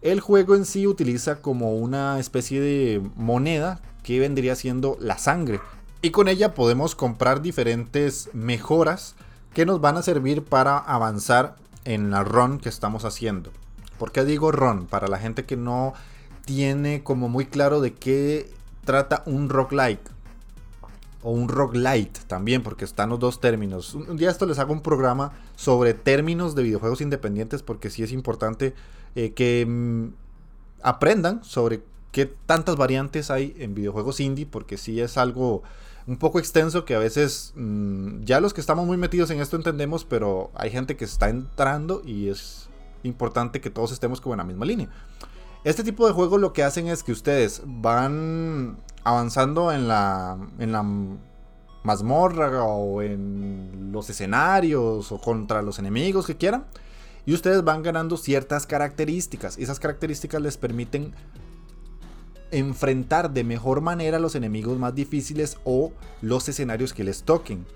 El 0.00 0.20
juego 0.20 0.54
en 0.54 0.64
sí 0.64 0.86
utiliza 0.86 1.42
como 1.42 1.74
una 1.74 2.18
especie 2.18 2.62
de 2.62 3.02
moneda 3.16 3.82
que 4.02 4.18
vendría 4.18 4.56
siendo 4.56 4.96
la 4.98 5.18
sangre 5.18 5.60
y 6.00 6.08
con 6.08 6.28
ella 6.28 6.54
podemos 6.54 6.94
comprar 6.94 7.42
diferentes 7.42 8.30
mejoras 8.32 9.14
que 9.54 9.66
nos 9.66 9.80
van 9.80 9.96
a 9.96 10.02
servir 10.02 10.42
para 10.44 10.78
avanzar 10.78 11.56
en 11.84 12.10
la 12.10 12.24
run 12.24 12.58
que 12.58 12.68
estamos 12.68 13.04
haciendo. 13.04 13.50
¿Por 13.98 14.12
qué 14.12 14.24
digo 14.24 14.52
run? 14.52 14.86
Para 14.86 15.08
la 15.08 15.18
gente 15.18 15.44
que 15.44 15.56
no 15.56 15.94
tiene 16.44 17.02
como 17.02 17.28
muy 17.28 17.46
claro 17.46 17.80
de 17.80 17.94
qué 17.94 18.50
trata 18.84 19.22
un 19.26 19.48
roguelike. 19.48 20.10
o 21.24 21.30
un 21.30 21.48
roguelite 21.48 22.18
también, 22.26 22.64
porque 22.64 22.84
están 22.84 23.10
los 23.10 23.20
dos 23.20 23.40
términos. 23.40 23.94
Un, 23.94 24.16
día 24.16 24.28
esto 24.28 24.44
les 24.44 24.58
hago 24.58 24.72
un 24.72 24.80
programa 24.80 25.30
sobre 25.54 25.94
términos 25.94 26.56
de 26.56 26.64
videojuegos 26.64 27.00
independientes, 27.00 27.62
porque 27.62 27.90
sí 27.90 28.02
es 28.02 28.10
importante 28.10 28.74
eh, 29.14 29.32
que 29.32 29.64
mm, 29.64 30.08
aprendan 30.82 31.44
sobre 31.44 31.84
qué 32.10 32.26
tantas 32.26 32.74
variantes 32.74 33.30
hay 33.30 33.54
en 33.58 33.72
videojuegos 33.72 34.18
indie, 34.18 34.46
porque 34.46 34.76
sí 34.76 35.00
es 35.00 35.16
algo 35.16 35.62
un 36.06 36.16
poco 36.16 36.38
extenso 36.38 36.84
que 36.84 36.94
a 36.94 36.98
veces 36.98 37.52
mm, 37.54 38.24
ya 38.24 38.40
los 38.40 38.54
que 38.54 38.60
estamos 38.60 38.86
muy 38.86 38.96
metidos 38.96 39.30
en 39.30 39.40
esto 39.40 39.56
entendemos, 39.56 40.04
pero 40.04 40.50
hay 40.54 40.70
gente 40.70 40.96
que 40.96 41.04
está 41.04 41.28
entrando 41.28 42.02
y 42.04 42.28
es 42.28 42.68
importante 43.02 43.60
que 43.60 43.70
todos 43.70 43.92
estemos 43.92 44.20
como 44.20 44.34
en 44.34 44.38
la 44.38 44.44
misma 44.44 44.64
línea. 44.64 44.88
Este 45.64 45.84
tipo 45.84 46.06
de 46.06 46.12
juegos 46.12 46.40
lo 46.40 46.52
que 46.52 46.64
hacen 46.64 46.88
es 46.88 47.02
que 47.02 47.12
ustedes 47.12 47.62
van 47.64 48.78
avanzando 49.04 49.70
en 49.70 49.86
la, 49.86 50.36
en 50.58 50.72
la 50.72 50.84
mazmorra 51.84 52.64
o 52.64 53.02
en 53.02 53.90
los 53.92 54.10
escenarios 54.10 55.12
o 55.12 55.20
contra 55.20 55.62
los 55.62 55.78
enemigos 55.78 56.26
que 56.26 56.36
quieran. 56.36 56.64
Y 57.24 57.34
ustedes 57.34 57.62
van 57.62 57.84
ganando 57.84 58.16
ciertas 58.16 58.66
características. 58.66 59.56
Y 59.56 59.62
esas 59.62 59.78
características 59.78 60.42
les 60.42 60.56
permiten 60.56 61.14
enfrentar 62.52 63.32
de 63.32 63.44
mejor 63.44 63.80
manera 63.80 64.18
los 64.18 64.34
enemigos 64.34 64.78
más 64.78 64.94
difíciles 64.94 65.56
o 65.64 65.92
los 66.20 66.48
escenarios 66.48 66.92
que 66.92 67.04
les 67.04 67.24
toquen. 67.24 67.66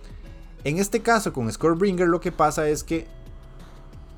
En 0.64 0.78
este 0.78 1.00
caso 1.00 1.32
con 1.32 1.50
Scorebringer 1.50 2.06
lo 2.06 2.20
que 2.20 2.32
pasa 2.32 2.68
es 2.68 2.84
que 2.84 3.06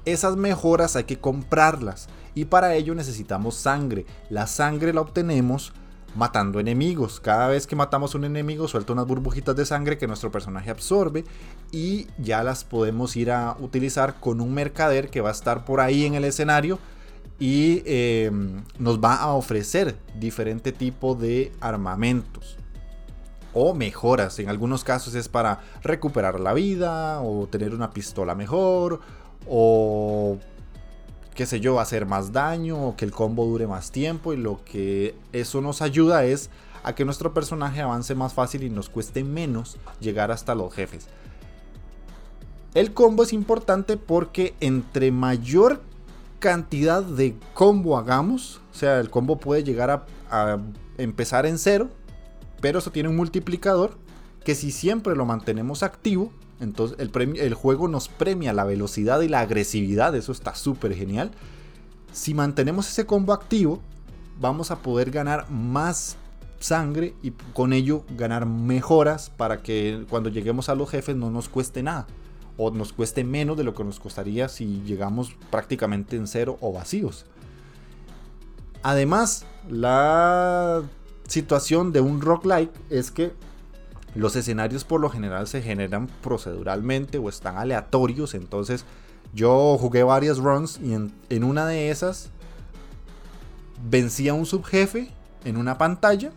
esas 0.05 0.37
mejoras 0.37 0.97
hay 0.97 1.05
que 1.05 1.19
comprarlas 1.19 2.09
y 2.35 2.47
para 2.47 2.75
ello 2.75 2.95
necesitamos 2.95 3.55
sangre. 3.55 4.07
La 4.31 4.47
sangre 4.47 4.93
la 4.93 5.01
obtenemos 5.01 5.73
matando 6.15 6.59
enemigos. 6.59 7.21
Cada 7.21 7.49
vez 7.49 7.67
que 7.67 7.77
matamos 7.77 8.15
un 8.15 8.25
enemigo 8.25 8.69
suelta 8.69 8.93
unas 8.93 9.07
burbujitas 9.07 9.55
de 9.57 9.67
sangre 9.67 9.99
que 9.99 10.07
nuestro 10.07 10.33
personaje 10.33 10.71
absorbe 10.71 11.25
y 11.71 12.07
ya 12.19 12.43
las 12.43 12.65
podemos 12.65 13.17
ir 13.17 13.31
a 13.31 13.57
utilizar 13.61 14.19
con 14.19 14.41
un 14.41 14.55
mercader 14.55 15.11
que 15.11 15.21
va 15.21 15.29
a 15.29 15.33
estar 15.33 15.65
por 15.65 15.81
ahí 15.81 16.05
en 16.05 16.15
el 16.15 16.25
escenario 16.25 16.79
y 17.39 17.83
em, 17.87 18.65
nos 18.79 18.99
va 19.03 19.17
a 19.17 19.33
ofrecer 19.35 19.97
diferente 20.19 20.73
tipo 20.73 21.15
de 21.15 21.53
armamentos 21.61 22.57
o 23.53 23.75
mejoras. 23.75 24.39
En 24.39 24.49
algunos 24.49 24.85
casos 24.85 25.15
es 25.15 25.29
para 25.29 25.61
recuperar 25.83 26.41
la 26.41 26.53
vida 26.53 27.21
o 27.21 27.47
tener 27.47 27.75
una 27.75 27.91
pistola 27.91 28.35
mejor 28.35 29.01
o 29.49 30.39
qué 31.35 31.47
sé 31.47 31.61
yo, 31.61 31.79
hacer 31.79 32.05
más 32.05 32.33
daño 32.33 32.89
o 32.89 32.97
que 32.97 33.05
el 33.05 33.13
combo 33.13 33.47
dure 33.47 33.69
más 33.69 33.93
tiempo 33.93 34.33
y 34.33 34.37
lo 34.37 34.65
que 34.65 35.15
eso 35.33 35.61
nos 35.61 35.83
ayuda 35.83 36.25
es 36.25 36.51
a 36.83 36.97
que 36.97 37.05
nuestro 37.05 37.33
personaje 37.33 37.81
avance 37.81 38.17
más 38.17 38.35
fácil 38.35 38.65
y 38.65 38.71
nos 38.71 38.89
cueste 38.89 39.23
menos 39.23 39.77
llegar 40.01 40.33
hasta 40.33 40.57
los 40.57 40.75
jefes. 40.75 41.07
El 42.75 42.93
combo 42.93 43.23
es 43.23 43.33
importante 43.33 43.97
porque 43.97 44.55
entre 44.61 45.13
mayor 45.13 45.81
cantidad 46.39 47.03
de 47.03 47.37
combo 47.55 47.99
hagamos, 47.99 48.61
o 48.73 48.75
sea, 48.77 49.01
el 49.01 49.11
combo 49.11 49.39
puede 49.39 49.65
llegar 49.65 50.07
a, 50.31 50.59
empezar 50.99 51.47
en 51.47 51.59
cero, 51.59 51.89
pero 52.61 52.81
eso 52.81 52.91
tiene 52.91 53.09
un 53.09 53.17
multiplicador 53.17 53.97
que 54.45 54.55
si 54.55 54.73
siempre 54.73 55.15
lo 55.15 55.25
mantenemos 55.25 55.83
activo, 55.83 56.33
entonces 56.61 56.99
el, 56.99 57.55
juego 57.55 57.89
nos 57.89 58.09
premia 58.09 58.53
la 58.53 58.65
velocidad 58.65 59.21
y 59.21 59.29
la 59.29 59.41
agresividad, 59.41 60.15
eso 60.17 60.33
está 60.33 60.55
súper 60.55 60.95
genial. 60.95 61.31
Si 62.13 62.35
mantenemos 62.35 62.89
ese 62.89 63.07
combo 63.07 63.33
activo, 63.33 63.81
vamos 64.41 64.71
a 64.71 64.79
poder 64.79 65.11
ganar 65.11 65.49
más 65.51 66.17
sangre 66.59 67.15
y 67.23 67.31
con 67.53 67.73
ello 67.73 68.05
ganar 68.17 68.45
mejoras 68.47 69.31
para 69.31 69.63
que 69.63 70.05
cuando 70.11 70.29
lleguemos 70.31 70.69
a 70.69 70.75
los 70.75 70.91
jefes 70.91 71.15
no 71.15 71.31
nos 71.31 71.49
cueste 71.49 71.83
nada 71.85 72.07
o 72.59 72.71
nos 72.71 72.93
cueste 72.93 73.25
menos 73.25 73.57
de 73.57 73.65
lo 73.65 73.75
que 73.75 73.85
nos 73.85 73.99
costaría 73.99 74.49
si 74.49 74.83
llegamos 74.83 75.35
prácticamente 75.51 76.17
en 76.17 76.27
cero 76.27 76.59
o 76.61 76.73
vacíos. 76.73 77.25
Además, 78.83 79.47
la 79.71 80.83
situación 81.27 81.93
de 81.93 82.01
un 82.01 82.21
roguelike 82.21 82.73
es 82.91 83.11
que 83.11 83.33
los 84.15 84.35
escenarios 84.37 84.85
por 84.85 85.01
lo 85.01 85.11
general 85.11 85.47
se 85.47 85.63
generan 85.63 86.09
proceduralmente 86.23 87.19
o 87.19 87.29
están 87.29 87.57
aleatorios. 87.57 88.35
Entonces 88.35 88.85
yo 89.33 89.77
jugué 89.79 90.03
varias 90.03 90.39
runs 90.39 90.81
y 90.83 90.95
en, 90.95 91.45
una 91.45 91.67
de 91.67 91.91
esas 91.91 92.31
vencía 93.89 94.35
un 94.35 94.47
subjefe 94.47 95.11
en 95.45 95.57
una 95.57 95.79
pantalla 95.79 96.33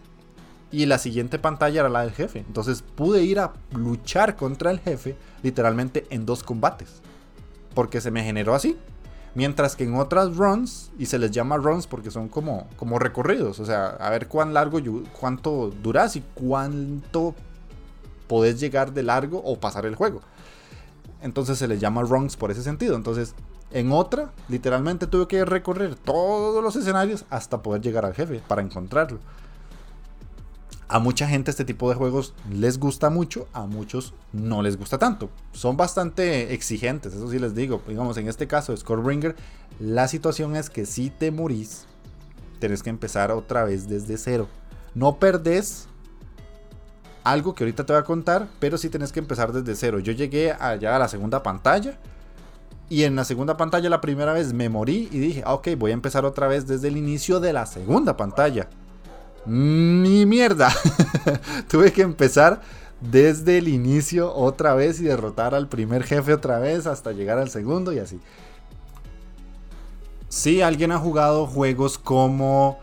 y 0.72 0.86
la 0.86 0.98
siguiente 0.98 1.38
pantalla 1.38 1.82
era 1.82 1.90
la 1.90 2.02
del 2.02 2.12
jefe. 2.12 2.40
Entonces 2.40 2.82
pude 2.82 3.24
ir 3.24 3.40
a 3.40 3.54
luchar 3.76 4.36
contra 4.36 4.72
el 4.72 4.80
jefe 4.80 5.16
literalmente 5.44 6.06
en 6.10 6.26
dos 6.26 6.44
combates. 6.44 7.02
Porque 7.74 8.02
se 8.02 8.12
me 8.12 8.24
generó 8.24 8.56
así. 8.56 8.78
Mientras 9.34 9.76
que 9.76 9.86
en 9.86 9.96
otras 9.96 10.36
runs, 10.36 10.92
y 10.98 11.06
se 11.06 11.18
les 11.18 11.32
llama 11.32 11.58
runs 11.58 11.88
porque 11.88 12.12
son 12.12 12.28
como, 12.28 12.68
como 12.76 13.00
recorridos, 13.00 13.62
o 13.62 13.66
sea, 13.66 13.88
a 13.88 14.10
ver 14.10 14.28
cuán 14.28 14.54
largo, 14.54 14.80
cuánto 15.18 15.72
duras 15.82 16.18
y 16.18 16.24
cuánto 16.34 17.34
podés 18.28 18.60
llegar 18.60 18.94
de 18.94 19.04
largo 19.04 19.42
o 19.44 19.58
pasar 19.58 19.86
el 19.86 19.96
juego. 19.96 20.22
Entonces 21.22 21.58
se 21.58 21.68
les 21.68 21.80
llama 21.80 22.02
runs 22.02 22.36
por 22.36 22.52
ese 22.52 22.64
sentido. 22.64 22.96
Entonces, 22.96 23.36
en 23.72 23.92
otra, 23.94 24.32
literalmente 24.50 25.08
tuve 25.08 25.28
que 25.28 25.46
recorrer 25.46 25.96
todos 25.96 26.62
los 26.62 26.76
escenarios 26.76 27.26
hasta 27.30 27.62
poder 27.62 27.82
llegar 27.82 28.06
al 28.06 28.14
jefe 28.14 28.42
para 28.48 28.62
encontrarlo. 28.62 29.20
A 30.92 31.00
mucha 31.00 31.26
gente 31.26 31.52
este 31.52 31.64
tipo 31.64 31.90
de 31.90 31.96
juegos 31.96 32.34
les 32.52 32.78
gusta 32.78 33.10
mucho, 33.10 33.48
a 33.54 33.66
muchos 33.66 34.14
no 34.34 34.62
les 34.62 34.76
gusta 34.76 34.98
tanto. 34.98 35.30
Son 35.54 35.78
bastante 35.78 36.54
exigentes, 36.54 37.14
eso 37.14 37.32
sí 37.32 37.40
les 37.40 37.56
digo. 37.56 37.82
Digamos, 37.88 38.18
en 38.18 38.28
este 38.28 38.46
caso, 38.46 38.76
Scorebringer, 38.76 39.38
la 39.80 40.10
situación 40.10 40.58
es 40.58 40.70
que 40.70 40.86
si 40.86 41.10
te 41.10 41.32
morís, 41.32 41.86
tenés 42.60 42.84
que 42.84 42.90
empezar 42.90 43.32
otra 43.32 43.64
vez 43.64 43.88
desde 43.88 44.18
cero. 44.18 44.50
No 44.94 45.16
perdés 45.16 45.88
algo 47.24 47.56
que 47.56 47.64
ahorita 47.64 47.86
te 47.86 47.94
voy 47.94 48.02
a 48.02 48.04
contar, 48.04 48.50
pero 48.60 48.78
sí 48.78 48.90
tenés 48.90 49.14
que 49.14 49.20
empezar 49.20 49.54
desde 49.54 49.76
cero. 49.76 50.00
Yo 50.00 50.12
llegué 50.12 50.52
allá 50.52 50.98
a 50.98 51.00
la 51.00 51.08
segunda 51.08 51.42
pantalla 51.42 51.98
y 52.90 53.06
en 53.06 53.16
la 53.16 53.24
segunda 53.24 53.56
pantalla 53.56 53.90
la 53.90 54.02
primera 54.02 54.34
vez 54.34 54.52
me 54.52 54.68
morí 54.68 55.08
y 55.10 55.20
dije, 55.20 55.44
ah, 55.46 55.54
ok, 55.54 55.70
voy 55.78 55.92
a 55.92 55.94
empezar 55.94 56.26
otra 56.26 56.50
vez 56.50 56.68
desde 56.68 56.90
el 56.90 56.98
inicio 56.98 57.40
de 57.40 57.54
la 57.54 57.66
segunda 57.66 58.18
pantalla. 58.18 58.68
Ni 59.46 60.26
mierda. 60.26 60.74
Tuve 61.68 61.92
que 61.92 62.02
empezar 62.02 62.62
desde 63.02 63.58
el 63.58 63.68
inicio 63.68 64.34
otra 64.34 64.76
vez 64.76 65.00
y 65.00 65.06
derrotar 65.06 65.56
al 65.56 65.68
primer 65.68 66.04
jefe 66.04 66.34
otra 66.34 66.60
vez 66.60 66.86
hasta 66.86 67.12
llegar 67.12 67.40
al 67.40 67.50
segundo 67.50 67.92
y 67.92 68.00
así. 68.00 68.20
Si 70.30 70.62
alguien 70.62 70.92
ha 70.92 70.98
jugado 70.98 71.48
juegos 71.48 71.98
como 71.98 72.80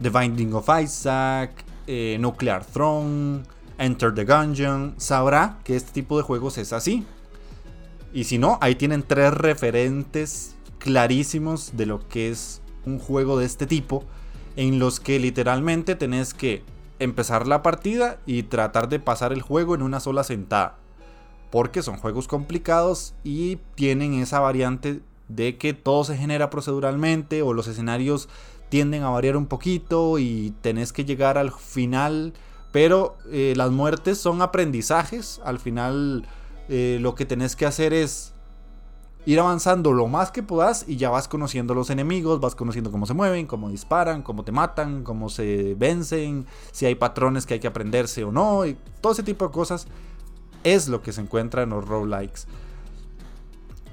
The 0.00 0.10
Binding 0.10 0.54
of 0.54 0.68
Isaac, 0.82 1.50
eh, 1.86 2.18
Nuclear 2.20 2.64
Throne, 2.64 3.42
Enter 3.78 4.14
the 4.14 4.24
Gungeon, 4.24 4.94
sabrá 4.98 5.58
que 5.64 5.74
este 5.74 5.92
tipo 5.92 6.16
de 6.16 6.22
juegos 6.22 6.58
es 6.58 6.72
así. 6.72 7.04
Y 8.12 8.24
si 8.24 8.38
no, 8.38 8.58
ahí 8.60 8.76
tienen 8.76 9.02
tres 9.02 9.34
referentes 9.34 10.54
clarísimos 10.78 11.76
de 11.76 11.86
lo 11.86 12.06
que 12.08 12.30
es 12.30 12.60
un 12.86 12.98
juego 12.98 13.38
de 13.38 13.46
este 13.46 13.66
tipo, 13.66 14.04
en 14.56 14.78
los 14.78 15.00
que 15.00 15.18
literalmente 15.18 15.94
tenés 15.94 16.34
que 16.34 16.62
empezar 16.98 17.46
la 17.46 17.62
partida 17.62 18.18
y 18.26 18.44
tratar 18.44 18.88
de 18.88 19.00
pasar 19.00 19.32
el 19.32 19.42
juego 19.42 19.74
en 19.74 19.82
una 19.82 20.00
sola 20.00 20.24
sentada. 20.24 20.78
Porque 21.50 21.82
son 21.82 21.98
juegos 21.98 22.28
complicados 22.28 23.14
y 23.22 23.56
tienen 23.74 24.14
esa 24.14 24.40
variante 24.40 25.00
de 25.28 25.56
que 25.56 25.72
todo 25.72 26.04
se 26.04 26.16
genera 26.16 26.50
proceduralmente 26.50 27.42
o 27.42 27.52
los 27.52 27.66
escenarios 27.66 28.28
tienden 28.68 29.02
a 29.02 29.10
variar 29.10 29.36
un 29.36 29.46
poquito 29.46 30.18
y 30.18 30.52
tenés 30.62 30.92
que 30.92 31.04
llegar 31.04 31.38
al 31.38 31.52
final 31.52 32.34
pero 32.74 33.16
eh, 33.30 33.54
las 33.56 33.70
muertes 33.70 34.18
son 34.18 34.42
aprendizajes. 34.42 35.40
Al 35.44 35.60
final 35.60 36.26
eh, 36.68 36.98
lo 37.00 37.14
que 37.14 37.24
tenés 37.24 37.54
que 37.54 37.66
hacer 37.66 37.92
es 37.92 38.33
ir 39.26 39.40
avanzando 39.40 39.92
lo 39.92 40.06
más 40.06 40.30
que 40.30 40.42
puedas 40.42 40.84
y 40.86 40.96
ya 40.96 41.10
vas 41.10 41.28
conociendo 41.28 41.74
los 41.74 41.90
enemigos, 41.90 42.40
vas 42.40 42.54
conociendo 42.54 42.90
cómo 42.90 43.06
se 43.06 43.14
mueven, 43.14 43.46
cómo 43.46 43.70
disparan, 43.70 44.22
cómo 44.22 44.44
te 44.44 44.52
matan, 44.52 45.02
cómo 45.02 45.28
se 45.28 45.74
vencen, 45.76 46.46
si 46.72 46.86
hay 46.86 46.94
patrones 46.94 47.46
que 47.46 47.54
hay 47.54 47.60
que 47.60 47.66
aprenderse 47.66 48.24
o 48.24 48.32
no, 48.32 48.66
y 48.66 48.76
todo 49.00 49.12
ese 49.12 49.22
tipo 49.22 49.46
de 49.46 49.52
cosas 49.52 49.86
es 50.62 50.88
lo 50.88 51.02
que 51.02 51.12
se 51.12 51.20
encuentra 51.20 51.62
en 51.62 51.70
los 51.70 51.86
roguelikes. 51.86 52.46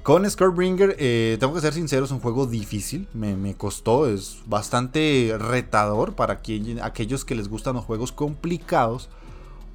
Con 0.02 0.28
Scorebringer, 0.28 0.96
eh, 0.98 1.36
tengo 1.38 1.54
que 1.54 1.60
ser 1.60 1.72
sincero, 1.72 2.04
es 2.04 2.10
un 2.10 2.18
juego 2.18 2.46
difícil, 2.46 3.06
me, 3.14 3.54
costó, 3.54 4.08
es 4.08 4.40
bastante 4.46 5.36
retador 5.38 6.14
para 6.14 6.40
aquellos 6.82 7.24
que 7.24 7.36
les 7.36 7.48
gustan 7.48 7.76
los 7.76 7.84
juegos 7.84 8.10
complicados, 8.10 9.10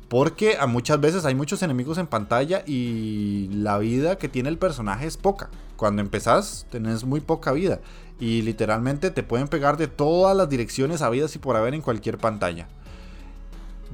porque 0.10 0.58
a 0.58 0.68
muchas 0.68 1.00
veces 1.02 1.26
hay 1.26 1.36
muchos 1.36 1.62
enemigos 1.64 1.98
en 1.98 2.08
pantalla 2.08 2.64
y 2.66 3.50
la 3.52 3.78
vida 3.78 4.18
que 4.18 4.30
tiene 4.30 4.50
el 4.50 4.58
personaje 4.58 5.06
es 5.06 5.18
poca. 5.18 5.50
Cuando 5.76 6.02
empezás 6.02 6.66
tenés 6.72 7.04
muy 7.04 7.20
poca 7.20 7.52
vida 7.52 7.80
y 8.20 8.42
literalmente 8.42 9.12
te 9.12 9.24
pueden 9.24 9.48
pegar 9.48 9.78
de 9.78 9.88
todas 9.88 10.36
las 10.36 10.50
direcciones 10.50 11.02
habidas 11.02 11.36
y 11.36 11.40
por 11.40 11.56
haber 11.56 11.74
en 11.74 11.82
cualquier 11.82 12.18
pantalla. 12.18 12.68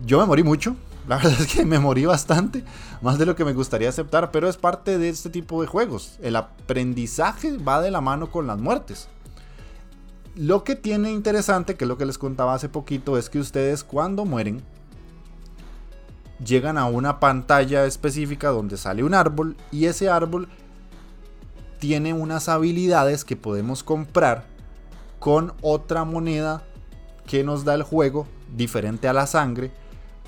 Yo 0.05 0.19
me 0.19 0.25
morí 0.25 0.43
mucho, 0.43 0.75
la 1.07 1.17
verdad 1.17 1.41
es 1.41 1.53
que 1.53 1.65
me 1.65 1.79
morí 1.79 2.05
bastante, 2.05 2.63
más 3.01 3.17
de 3.17 3.25
lo 3.25 3.35
que 3.35 3.45
me 3.45 3.53
gustaría 3.53 3.89
aceptar, 3.89 4.31
pero 4.31 4.47
es 4.47 4.57
parte 4.57 4.97
de 4.97 5.09
este 5.09 5.29
tipo 5.29 5.61
de 5.61 5.67
juegos. 5.67 6.17
El 6.21 6.35
aprendizaje 6.35 7.57
va 7.57 7.81
de 7.81 7.91
la 7.91 8.01
mano 8.01 8.31
con 8.31 8.47
las 8.47 8.59
muertes. 8.59 9.07
Lo 10.35 10.63
que 10.63 10.75
tiene 10.75 11.11
interesante, 11.11 11.75
que 11.75 11.85
es 11.85 11.87
lo 11.87 11.97
que 11.97 12.07
les 12.07 12.17
contaba 12.17 12.55
hace 12.55 12.69
poquito, 12.69 13.17
es 13.17 13.29
que 13.29 13.39
ustedes 13.39 13.83
cuando 13.83 14.25
mueren 14.25 14.63
llegan 16.45 16.77
a 16.77 16.85
una 16.85 17.19
pantalla 17.19 17.85
específica 17.85 18.49
donde 18.49 18.77
sale 18.77 19.03
un 19.03 19.13
árbol 19.13 19.55
y 19.71 19.85
ese 19.85 20.09
árbol 20.09 20.47
tiene 21.79 22.13
unas 22.13 22.49
habilidades 22.49 23.25
que 23.25 23.35
podemos 23.35 23.83
comprar 23.83 24.45
con 25.19 25.53
otra 25.61 26.05
moneda 26.05 26.63
que 27.25 27.43
nos 27.43 27.65
da 27.65 27.73
el 27.73 27.83
juego, 27.83 28.27
diferente 28.55 29.07
a 29.07 29.13
la 29.13 29.27
sangre, 29.27 29.71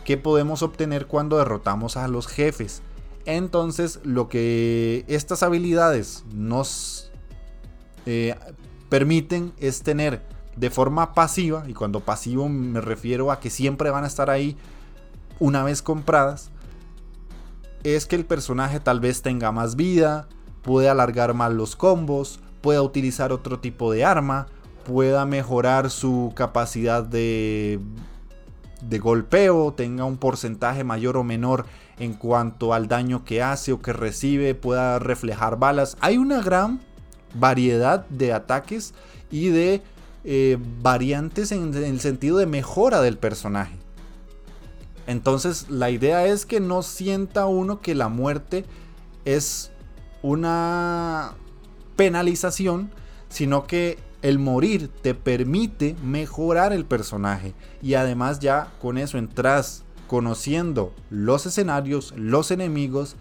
que 0.04 0.18
podemos 0.18 0.62
obtener 0.64 1.08
cuando 1.08 1.38
derrotamos 1.38 1.98
a 1.98 2.08
los 2.08 2.28
jefes. 2.28 2.82
Entonces, 3.26 4.00
lo 4.04 4.30
que 4.30 5.04
estas 5.08 5.44
habilidades 5.44 6.24
nos 6.34 7.12
eh, 8.06 8.36
permiten 8.90 9.54
es 9.60 9.82
tener 9.82 10.22
de 10.56 10.70
forma 10.70 11.14
pasiva, 11.14 11.66
y 11.68 11.74
cuando 11.74 12.00
pasivo 12.00 12.48
me 12.48 12.80
refiero 12.80 13.32
a 13.32 13.40
que 13.40 13.50
siempre 13.50 13.90
van 13.90 14.04
a 14.04 14.08
estar 14.08 14.30
ahí 14.30 14.56
una 15.40 15.64
vez 15.64 15.82
compradas, 15.82 16.52
es 17.84 18.06
que 18.06 18.16
el 18.16 18.26
personaje 18.26 18.80
tal 18.80 19.00
vez 19.00 19.22
tenga 19.22 19.52
más 19.52 19.76
vida, 19.76 20.28
puede 20.62 20.90
alargar 20.90 21.34
más 21.34 21.54
los 21.54 21.76
combos, 21.76 22.40
pueda 22.62 22.82
utilizar 22.82 23.32
otro 23.32 23.60
tipo 23.60 23.92
de 23.92 24.04
arma, 24.04 24.48
pueda 24.86 25.26
mejorar 25.26 25.90
su 25.92 26.34
capacidad 26.36 27.04
de, 27.04 27.80
de 28.82 29.00
golpeo, 29.00 29.74
tenga 29.74 30.06
un 30.06 30.18
porcentaje 30.18 30.84
mayor 30.84 31.18
o 31.18 31.24
menor 31.24 31.66
en 32.00 32.14
cuanto 32.14 32.74
al 32.74 32.88
daño 32.88 33.24
que 33.24 33.42
hace 33.42 33.72
o 33.72 33.82
que 33.82 33.94
recibe, 33.94 34.56
pueda 34.56 35.00
reflejar 35.00 35.58
balas. 35.58 35.98
Hay 36.02 36.18
una 36.18 36.42
gran 36.42 36.82
variedad 37.34 38.06
de 38.08 38.34
ataques 38.34 38.94
y 39.32 39.50
de 39.50 39.82
eh, 40.24 40.58
variantes 40.82 41.52
en 41.52 41.74
el 41.74 42.00
sentido 42.00 42.38
de 42.38 42.46
mejora 42.46 43.02
del 43.02 43.18
personaje. 43.18 43.85
Entonces 45.08 45.70
la 45.70 45.90
idea 45.90 46.26
es 46.26 46.46
que 46.46 46.60
no 46.60 46.82
sienta 46.82 47.46
uno 47.46 47.82
que 47.82 47.96
la 47.96 48.10
muerte 48.10 48.66
es 49.24 49.72
una 50.22 51.34
penalización, 51.96 52.92
sino 53.30 53.66
que 53.66 54.00
el 54.22 54.40
morir 54.40 54.90
te 55.04 55.14
permite 55.14 55.96
mejorar 56.04 56.74
el 56.74 56.86
personaje 56.86 57.54
y 57.82 57.94
además 57.94 58.40
ya 58.40 58.72
con 58.82 58.98
eso 58.98 59.20
entras 59.20 59.84
conociendo 60.08 60.94
los 61.10 61.46
escenarios, 61.46 62.14
los 62.18 62.50
enemigos 62.50 63.16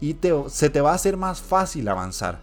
y 0.00 0.16
se 0.48 0.70
te 0.70 0.80
va 0.80 0.92
a 0.92 0.94
hacer 0.94 1.16
más 1.16 1.40
fácil 1.40 1.88
avanzar. 1.88 2.40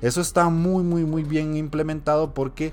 Eso 0.00 0.20
está 0.20 0.48
muy 0.48 0.82
muy 0.82 1.04
muy 1.04 1.22
bien 1.22 1.56
implementado 1.56 2.32
porque 2.32 2.72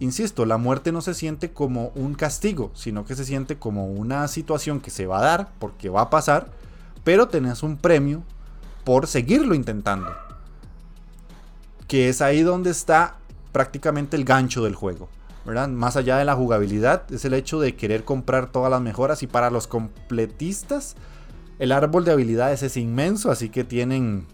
insisto, 0.00 0.44
la 0.44 0.56
muerte 0.56 0.92
no 0.92 1.00
se 1.00 1.14
siente 1.14 1.52
como 1.52 1.88
un 1.94 2.14
castigo, 2.14 2.70
sino 2.74 3.04
que 3.04 3.14
se 3.14 3.24
siente 3.24 3.56
como 3.58 3.86
una 3.86 4.26
situación 4.28 4.80
que 4.80 4.90
se 4.90 5.06
va 5.06 5.18
a 5.18 5.24
dar, 5.24 5.52
porque 5.58 5.88
va 5.88 6.02
a 6.02 6.10
pasar, 6.10 6.48
pero 7.04 7.28
tenés 7.28 7.62
un 7.62 7.76
premio 7.76 8.22
por 8.84 9.06
seguirlo 9.06 9.54
intentando. 9.54 10.12
Que 11.88 12.08
es 12.08 12.22
ahí 12.22 12.42
donde 12.42 12.70
está 12.70 13.16
prácticamente 13.52 14.16
el 14.16 14.24
gancho 14.24 14.64
del 14.64 14.74
juego. 14.74 15.08
¿verdad? 15.44 15.68
Más 15.68 15.96
allá 15.96 16.16
de 16.16 16.24
la 16.24 16.34
jugabilidad, 16.34 17.04
es 17.12 17.24
el 17.26 17.34
hecho 17.34 17.60
de 17.60 17.76
querer 17.76 18.04
comprar 18.04 18.50
todas 18.50 18.70
las 18.70 18.80
mejoras. 18.80 19.22
Y 19.22 19.26
para 19.26 19.50
los 19.50 19.66
completistas, 19.66 20.96
el 21.58 21.70
árbol 21.70 22.04
de 22.04 22.12
habilidades 22.12 22.62
es 22.62 22.78
inmenso, 22.78 23.30
así 23.30 23.50
que 23.50 23.62
tienen 23.62 24.26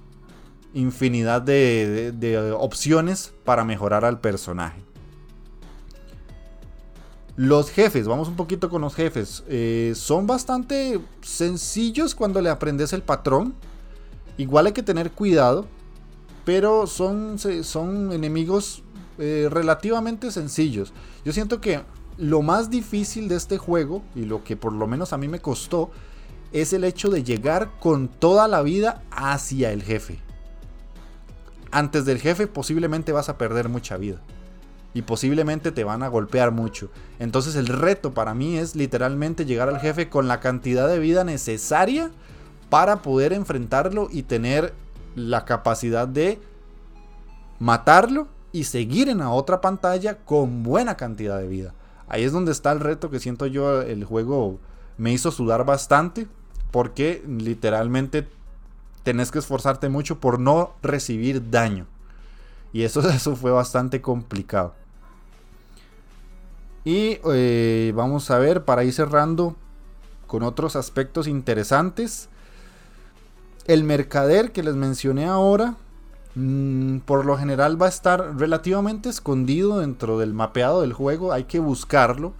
infinidad 0.73 1.43
de 1.43 2.55
opciones 2.57 3.35
para 3.45 3.65
mejorar 3.65 4.05
al 4.05 4.21
personaje. 4.21 4.90
Los 7.41 7.71
jefes, 7.71 8.07
vamos 8.07 8.29
un 8.29 8.37
poquito 8.37 8.69
con 8.69 8.83
los 8.83 8.95
jefes. 8.95 9.45
Eh, 9.49 9.95
son 9.97 10.27
bastante 10.27 11.01
sencillos 11.23 12.15
cuando 12.15 12.43
le 12.43 12.51
aprendes 12.51 12.93
el 12.93 13.01
patrón. 13.01 13.55
Igual 14.37 14.67
hay 14.67 14.73
que 14.75 14.83
tener 14.83 15.11
cuidado. 15.13 15.65
Pero 16.45 16.87
son, 16.87 17.39
son 17.39 18.13
enemigos 18.13 18.83
eh, 19.17 19.49
relativamente 19.51 20.31
sencillos. 20.31 20.93
Yo 21.25 21.33
siento 21.33 21.63
que 21.63 21.81
lo 22.19 22.43
más 22.43 22.69
difícil 22.69 23.27
de 23.27 23.37
este 23.37 23.57
juego, 23.57 24.03
y 24.15 24.27
lo 24.27 24.45
que 24.45 24.59
por 24.59 24.75
lo 24.75 24.87
menos 24.87 25.15
a 25.15 25.17
mí 25.17 25.27
me 25.27 25.41
costó, 25.41 25.91
es 26.53 26.75
el 26.75 26.85
hecho 26.85 27.09
de 27.09 27.25
llegar 27.25 27.71
con 27.81 28.09
toda 28.09 28.49
la 28.49 28.61
vida 28.61 29.03
hacia 29.11 29.73
el 29.73 29.83
jefe. 29.83 30.19
Antes 31.71 32.05
del 32.05 32.19
jefe 32.19 32.47
posiblemente 32.47 33.13
vas 33.13 33.31
a 33.31 33.39
perder 33.39 33.71
mucha 33.71 33.97
vida 33.97 34.21
y 34.93 35.03
posiblemente 35.03 35.73
te 35.73 35.85
van 35.85 36.03
a 36.03 36.09
golpear 36.09 36.51
mucho. 36.51 36.91
Entonces 37.19 37.55
el 37.55 37.69
reto 37.69 38.13
para 38.13 38.35
mí 38.35 38.59
es 38.59 38.75
literalmente 38.75 39.45
llegar 39.45 39.69
al 39.69 39.81
jefe 39.81 40.09
con 40.09 40.29
la 40.29 40.41
cantidad 40.41 40.89
de 40.89 40.99
vida 40.99 41.25
necesaria 41.25 42.11
para 42.69 43.03
poder 43.03 43.33
enfrentarlo 43.33 44.09
y 44.11 44.23
tener 44.23 44.75
la 45.15 45.45
capacidad 45.45 46.09
de 46.09 46.41
matarlo 47.59 48.29
y 48.53 48.65
seguir 48.65 49.09
en 49.09 49.19
la 49.19 49.31
otra 49.31 49.61
pantalla 49.61 50.19
con 50.19 50.63
buena 50.63 50.97
cantidad 50.97 51.39
de 51.39 51.47
vida. 51.47 51.75
Ahí 52.09 52.25
es 52.25 52.33
donde 52.33 52.53
está 52.53 52.73
el 52.73 52.81
reto 52.81 53.11
que 53.11 53.21
siento 53.21 53.47
yo 53.47 53.83
el 53.83 54.05
juego 54.05 54.59
me 54.99 55.13
hizo 55.13 55.31
sudar 55.31 55.65
bastante 55.65 56.27
porque 56.71 57.23
literalmente 57.27 58.29
tenés 59.03 59.31
que 59.31 59.39
esforzarte 59.39 59.89
mucho 59.89 60.19
por 60.19 60.39
no 60.41 60.75
recibir 60.83 61.51
daño. 61.51 61.87
Y 62.73 62.83
eso, 62.83 63.01
eso 63.09 63.37
fue 63.37 63.51
bastante 63.51 64.01
complicado. 64.01 64.75
Y 66.85 67.19
eh, 67.33 67.93
vamos 67.95 68.31
a 68.31 68.39
ver, 68.39 68.65
para 68.65 68.85
ir 68.85 68.93
cerrando 68.93 69.57
con 70.27 70.43
otros 70.43 70.77
aspectos 70.77 71.27
interesantes. 71.27 72.29
El 73.67 73.85
mercader 73.85 74.53
que 74.53 74.63
les 74.63 74.75
mencioné 74.75 75.27
ahora, 75.27 75.77
mm, 76.35 76.99
por 77.01 77.27
lo 77.27 77.37
general 77.37 77.81
va 77.81 77.87
a 77.87 77.91
estar 77.91 78.39
relativamente 78.39 79.09
escondido 79.09 79.81
dentro 79.81 80.19
del 80.19 80.33
mapeado 80.33 80.81
del 80.81 80.93
juego. 80.93 81.33
Hay 81.33 81.45
que 81.45 81.59
buscarlo. 81.59 82.33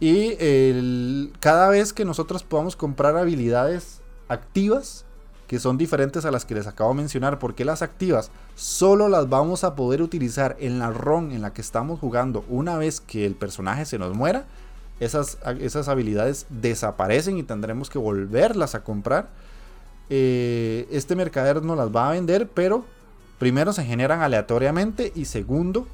Y 0.00 1.30
cada 1.40 1.68
vez 1.68 1.92
que 1.92 2.06
nosotros 2.06 2.42
podamos 2.42 2.74
comprar 2.74 3.18
habilidades 3.18 4.00
activas, 4.28 5.04
que 5.50 5.58
son 5.58 5.76
diferentes 5.76 6.24
a 6.24 6.30
las 6.30 6.44
que 6.44 6.54
les 6.54 6.68
acabo 6.68 6.90
de 6.90 6.98
mencionar, 6.98 7.40
porque 7.40 7.64
las 7.64 7.82
activas 7.82 8.30
solo 8.54 9.08
las 9.08 9.28
vamos 9.28 9.64
a 9.64 9.74
poder 9.74 10.00
utilizar 10.00 10.56
en 10.60 10.78
la 10.78 10.90
ROM 10.90 11.32
en 11.32 11.42
la 11.42 11.52
que 11.52 11.60
estamos 11.60 11.98
jugando 11.98 12.44
una 12.48 12.78
vez 12.78 13.00
que 13.00 13.26
el 13.26 13.34
personaje 13.34 13.84
se 13.84 13.98
nos 13.98 14.14
muera. 14.14 14.44
Esas, 15.00 15.38
esas 15.58 15.88
habilidades 15.88 16.46
desaparecen 16.50 17.36
y 17.36 17.42
tendremos 17.42 17.90
que 17.90 17.98
volverlas 17.98 18.76
a 18.76 18.84
comprar. 18.84 19.30
Eh, 20.08 20.86
este 20.92 21.16
mercader 21.16 21.64
nos 21.64 21.76
las 21.76 21.88
va 21.88 22.10
a 22.10 22.12
vender, 22.12 22.48
pero 22.48 22.84
primero 23.40 23.72
se 23.72 23.84
generan 23.84 24.22
aleatoriamente 24.22 25.10
y 25.16 25.24
segundo 25.24 25.88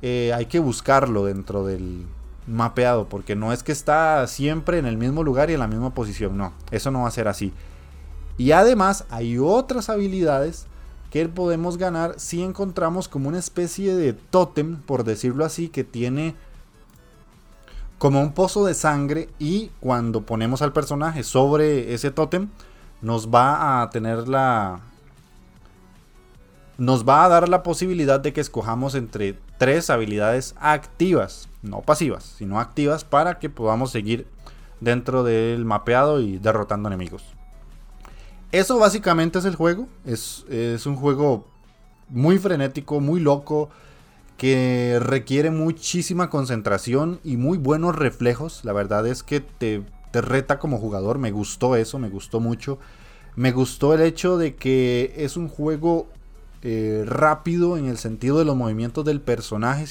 eh, 0.00 0.32
hay 0.34 0.46
que 0.46 0.60
buscarlo 0.60 1.26
dentro 1.26 1.66
del 1.66 2.06
mapeado, 2.46 3.06
porque 3.10 3.36
no 3.36 3.52
es 3.52 3.62
que 3.62 3.72
está 3.72 4.26
siempre 4.28 4.78
en 4.78 4.86
el 4.86 4.96
mismo 4.96 5.22
lugar 5.22 5.50
y 5.50 5.52
en 5.52 5.60
la 5.60 5.68
misma 5.68 5.92
posición, 5.92 6.38
no, 6.38 6.54
eso 6.70 6.90
no 6.90 7.02
va 7.02 7.08
a 7.08 7.10
ser 7.10 7.28
así. 7.28 7.52
Y 8.36 8.52
además 8.52 9.04
hay 9.10 9.38
otras 9.38 9.88
habilidades 9.88 10.66
que 11.10 11.28
podemos 11.28 11.78
ganar 11.78 12.14
si 12.18 12.42
encontramos 12.42 13.06
como 13.06 13.28
una 13.28 13.38
especie 13.38 13.94
de 13.94 14.12
tótem, 14.12 14.76
por 14.76 15.04
decirlo 15.04 15.44
así, 15.44 15.68
que 15.68 15.84
tiene 15.84 16.34
como 17.98 18.20
un 18.20 18.32
pozo 18.32 18.66
de 18.66 18.74
sangre 18.74 19.28
y 19.38 19.70
cuando 19.80 20.22
ponemos 20.22 20.60
al 20.60 20.72
personaje 20.72 21.22
sobre 21.22 21.94
ese 21.94 22.10
tótem 22.10 22.48
nos 23.00 23.28
va 23.28 23.82
a 23.82 23.90
tener 23.90 24.28
la 24.28 24.80
nos 26.76 27.08
va 27.08 27.24
a 27.24 27.28
dar 27.28 27.48
la 27.48 27.62
posibilidad 27.62 28.18
de 28.18 28.32
que 28.32 28.40
escojamos 28.40 28.96
entre 28.96 29.38
tres 29.58 29.90
habilidades 29.90 30.56
activas, 30.58 31.48
no 31.62 31.82
pasivas, 31.82 32.24
sino 32.24 32.58
activas 32.58 33.04
para 33.04 33.38
que 33.38 33.48
podamos 33.48 33.92
seguir 33.92 34.26
dentro 34.80 35.22
del 35.22 35.64
mapeado 35.64 36.20
y 36.20 36.38
derrotando 36.38 36.88
enemigos. 36.88 37.22
Eso 38.54 38.78
básicamente 38.78 39.40
es 39.40 39.44
el 39.46 39.56
juego. 39.56 39.88
Es, 40.06 40.44
un 40.86 40.94
juego 40.94 41.44
muy 42.08 42.38
frenético, 42.38 43.00
muy 43.00 43.18
loco, 43.18 43.68
que 44.36 44.98
requiere 45.00 45.50
muchísima 45.50 46.30
concentración 46.30 47.18
y 47.24 47.36
muy 47.36 47.58
buenos 47.58 47.96
reflejos. 47.96 48.64
La 48.64 48.72
verdad 48.72 49.08
es 49.08 49.24
que 49.24 49.40
te, 49.40 49.82
te 50.12 50.20
reta 50.20 50.60
como 50.60 50.78
jugador. 50.78 51.18
Me 51.18 51.32
gustó 51.32 51.74
eso, 51.74 51.98
me 51.98 52.08
gustó 52.08 52.38
mucho. 52.38 52.78
Me 53.34 53.50
gustó 53.50 53.92
el 53.92 54.02
hecho 54.02 54.38
de 54.38 54.54
que 54.54 55.12
es 55.16 55.36
un 55.36 55.48
juego 55.48 56.06
eh, 56.62 57.02
rápido 57.04 57.76
en 57.76 57.86
el 57.86 57.98
sentido 57.98 58.38
de 58.38 58.44
los 58.44 58.54
movimientos 58.54 59.04
del 59.04 59.20
personaje. 59.20 59.84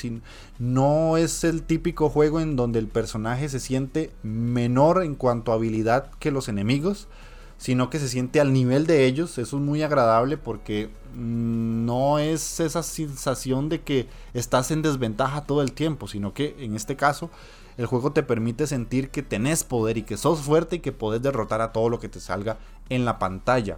no 0.57 1.17
es 1.17 1.43
el 1.43 1.63
típico 1.63 2.09
juego 2.09 2.39
en 2.39 2.55
donde 2.55 2.79
el 2.79 2.87
personaje 2.87 3.49
se 3.49 3.59
siente 3.59 4.09
menor 4.23 5.03
en 5.03 5.15
cuanto 5.15 5.51
a 5.51 5.55
habilidad 5.55 6.09
que 6.19 6.31
los 6.31 6.47
enemigos, 6.47 7.09
sino 7.57 7.89
que 7.89 7.99
se 7.99 8.09
siente 8.09 8.39
al 8.39 8.53
nivel 8.53 8.85
de 8.87 9.05
ellos. 9.05 9.37
Eso 9.37 9.57
es 9.57 9.63
muy 9.63 9.83
agradable 9.83 10.37
porque 10.37 10.89
mm, 11.15 11.85
no 11.85 12.19
es 12.19 12.59
esa 12.59 12.83
sensación 12.83 13.69
de 13.69 13.81
que 13.81 14.07
estás 14.33 14.71
en 14.71 14.81
desventaja 14.81 15.45
todo 15.45 15.61
el 15.61 15.73
tiempo, 15.73 16.07
sino 16.07 16.33
que 16.33 16.55
en 16.59 16.75
este 16.75 16.95
caso 16.95 17.29
el 17.77 17.85
juego 17.85 18.11
te 18.11 18.23
permite 18.23 18.67
sentir 18.67 19.09
que 19.09 19.23
tenés 19.23 19.63
poder 19.63 19.97
y 19.97 20.03
que 20.03 20.17
sos 20.17 20.41
fuerte 20.41 20.77
y 20.77 20.79
que 20.79 20.91
podés 20.91 21.21
derrotar 21.21 21.61
a 21.61 21.71
todo 21.71 21.89
lo 21.89 21.99
que 21.99 22.09
te 22.09 22.19
salga 22.19 22.57
en 22.89 23.05
la 23.05 23.19
pantalla. 23.19 23.77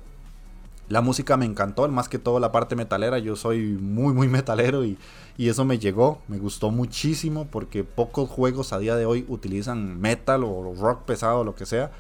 La 0.88 1.02
música 1.02 1.36
me 1.36 1.46
encantó, 1.46 1.88
más 1.88 2.10
que 2.10 2.20
todo 2.20 2.40
la 2.40 2.52
parte 2.52 2.76
metalera. 2.76 3.18
Yo 3.18 3.36
soy 3.36 3.78
muy, 3.80 4.14
muy 4.14 4.28
metalero 4.30 4.86
y, 4.86 4.98
eso 5.38 5.66
me 5.66 5.80
llegó. 5.80 6.22
Me 6.28 6.38
gustó 6.38 6.72
muchísimo 6.72 7.48
porque 7.48 7.84
pocos 7.84 8.30
juegos 8.30 8.72
a 8.74 8.80
día 8.80 8.96
de 8.96 9.06
hoy 9.06 9.26
utilizan 9.28 10.00
metal 10.00 10.44
o 10.44 10.74
rock 10.76 11.04
pesado 11.04 11.40
o 11.40 11.44
lo 11.44 11.56
que 11.56 11.66
sea. 11.66 11.92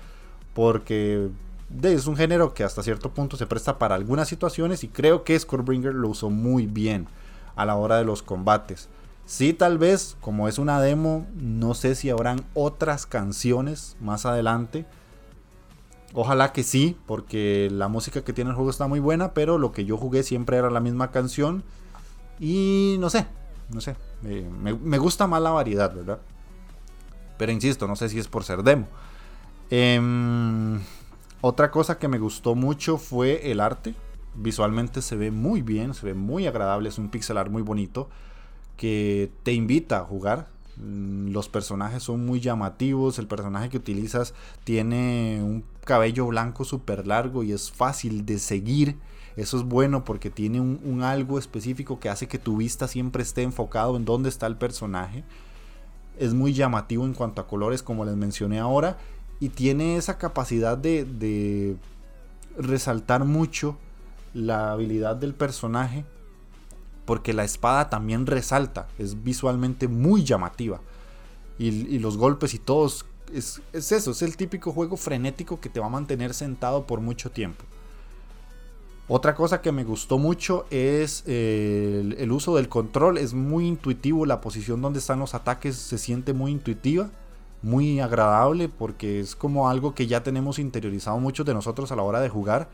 Porque 0.53 1.29
es 1.83 2.07
un 2.07 2.15
género 2.15 2.53
que 2.53 2.63
hasta 2.63 2.83
cierto 2.83 3.13
punto 3.13 3.37
se 3.37 3.47
presta 3.47 3.77
para 3.77 3.95
algunas 3.95 4.27
situaciones 4.27 4.83
y 4.83 4.87
creo 4.87 5.23
que 5.23 5.39
Scorebringer 5.39 5.93
lo 5.93 6.09
usó 6.09 6.29
muy 6.29 6.65
bien 6.65 7.07
a 7.55 7.65
la 7.65 7.75
hora 7.75 7.97
de 7.97 8.05
los 8.05 8.21
combates. 8.21 8.89
Sí, 9.25 9.53
tal 9.53 9.77
vez, 9.77 10.17
como 10.21 10.47
es 10.47 10.59
una 10.59 10.79
demo, 10.79 11.25
no 11.35 11.73
sé 11.73 11.95
si 11.95 12.09
habrán 12.09 12.45
otras 12.53 13.05
canciones 13.05 13.97
más 13.99 14.25
adelante 14.25 14.85
Ojalá 16.17 16.53
que 16.53 16.63
sí, 16.63 16.97
porque 17.05 17.67
la 17.69 17.89
música 17.89 18.23
que 18.23 18.31
tiene 18.31 18.51
el 18.51 18.55
juego 18.55 18.69
está 18.69 18.87
muy 18.87 19.01
buena, 19.01 19.33
pero 19.33 19.57
lo 19.57 19.73
que 19.73 19.83
yo 19.83 19.97
jugué 19.97 20.23
siempre 20.23 20.55
era 20.55 20.69
la 20.69 20.79
misma 20.79 21.11
canción. 21.11 21.61
Y 22.39 22.95
no 23.01 23.09
sé, 23.09 23.27
no 23.69 23.81
sé, 23.81 23.97
me, 24.21 24.97
gusta 24.97 25.27
más 25.27 25.41
la 25.41 25.49
variedad, 25.49 25.93
¿verdad? 25.93 26.19
Pero 27.37 27.51
insisto, 27.51 27.85
no 27.85 27.97
sé 27.97 28.07
si 28.07 28.17
es 28.17 28.29
por 28.29 28.45
ser 28.45 28.63
demo. 28.63 28.87
Em, 29.69 30.79
otra 31.47 31.69
cosa 31.69 31.99
que 31.99 32.07
me 32.07 32.17
gustó 32.17 32.55
mucho 32.55 32.97
fue 32.97 33.51
el 33.51 33.59
arte. 33.59 33.93
Visualmente 34.33 35.03
se 35.03 35.15
ve 35.15 35.29
muy 35.29 35.61
bien, 35.61 35.93
se 35.93 36.07
ve 36.07 36.15
muy 36.15 36.47
agradable, 36.47 36.89
es 36.89 36.97
un 36.97 37.09
pixel 37.09 37.37
art 37.37 37.51
muy 37.51 37.61
bonito 37.61 38.09
que 38.77 39.31
te 39.43 39.53
invita 39.53 39.99
a 39.99 40.05
jugar. 40.05 40.47
Mm, 40.77 41.29
los 41.29 41.47
personajes 41.47 42.01
son 42.01 42.25
muy 42.25 42.39
llamativos, 42.39 43.19
el 43.19 43.27
personaje 43.27 43.69
que 43.69 43.77
utilizas 43.77 44.33
tiene 44.63 45.39
un 45.43 45.63
cabello 45.83 46.25
blanco 46.25 46.65
súper 46.65 47.05
largo 47.05 47.43
y 47.43 47.51
es 47.51 47.71
fácil 47.71 48.25
de 48.25 48.39
seguir. 48.39 48.97
Eso 49.35 49.57
es 49.57 49.63
bueno 49.65 50.03
porque 50.03 50.31
tiene 50.31 50.59
un, 50.61 51.03
algo 51.03 51.37
específico 51.37 51.99
que 51.99 52.09
hace 52.09 52.27
que 52.27 52.39
tu 52.39 52.57
vista 52.57 52.87
siempre 52.87 53.21
esté 53.21 53.43
enfocado 53.43 53.97
en 53.97 54.05
dónde 54.05 54.29
está 54.29 54.47
el 54.47 54.57
personaje. 54.57 55.23
Es 56.17 56.33
muy 56.33 56.53
llamativo 56.53 57.05
en 57.05 57.13
cuanto 57.13 57.39
a 57.39 57.47
colores 57.47 57.83
como 57.83 58.03
les 58.03 58.15
mencioné 58.15 58.57
ahora 58.57 58.97
y 59.39 59.49
tiene 59.49 59.97
esa 59.97 60.17
capacidad 60.17 60.77
de, 60.77 61.75
resaltar 62.57 63.25
mucho 63.25 63.77
la 64.33 64.71
habilidad 64.71 65.17
del 65.17 65.33
personaje 65.33 66.05
porque 67.05 67.33
la 67.33 67.43
espada 67.43 67.89
también 67.89 68.25
resalta, 68.25 68.87
es 68.97 69.23
visualmente 69.23 69.87
muy 69.87 70.23
llamativa. 70.23 70.81
Y, 71.59 71.99
los 71.99 72.17
golpes 72.17 72.53
y 72.53 72.59
todos, 72.59 73.05
es, 73.31 73.61
eso, 73.73 74.11
es 74.11 74.21
el 74.21 74.35
típico 74.37 74.71
juego 74.71 74.97
frenético 74.97 75.59
que 75.59 75.69
te 75.69 75.79
va 75.79 75.85
a 75.85 75.89
mantener 75.89 76.33
sentado 76.33 76.87
por 76.87 77.01
mucho 77.01 77.29
tiempo. 77.29 77.63
Otra 79.07 79.35
cosa 79.35 79.61
que 79.61 79.71
me 79.71 79.83
gustó 79.83 80.17
mucho 80.17 80.65
es 80.71 81.23
el, 81.27 82.15
el, 82.17 82.31
uso 82.31 82.55
del 82.55 82.69
control, 82.69 83.19
es 83.19 83.35
muy 83.35 83.67
intuitivo, 83.67 84.25
la 84.25 84.41
posición 84.41 84.81
donde 84.81 84.97
están 84.97 85.19
los 85.19 85.35
ataques 85.35 85.75
se 85.75 85.99
siente 85.99 86.33
muy 86.33 86.51
intuitiva, 86.51 87.11
muy 87.65 87.99
agradable 87.99 88.69
porque 88.69 89.19
es 89.19 89.35
como 89.35 89.67
algo 89.67 89.95
que 89.95 90.05
ya 90.05 90.21
tenemos 90.21 90.59
interiorizado 90.59 91.17
muchos 91.19 91.47
de 91.47 91.55
nosotros 91.55 91.91
a 91.91 91.95
la 91.95 92.03
hora 92.03 92.21
de 92.21 92.29
jugar, 92.29 92.69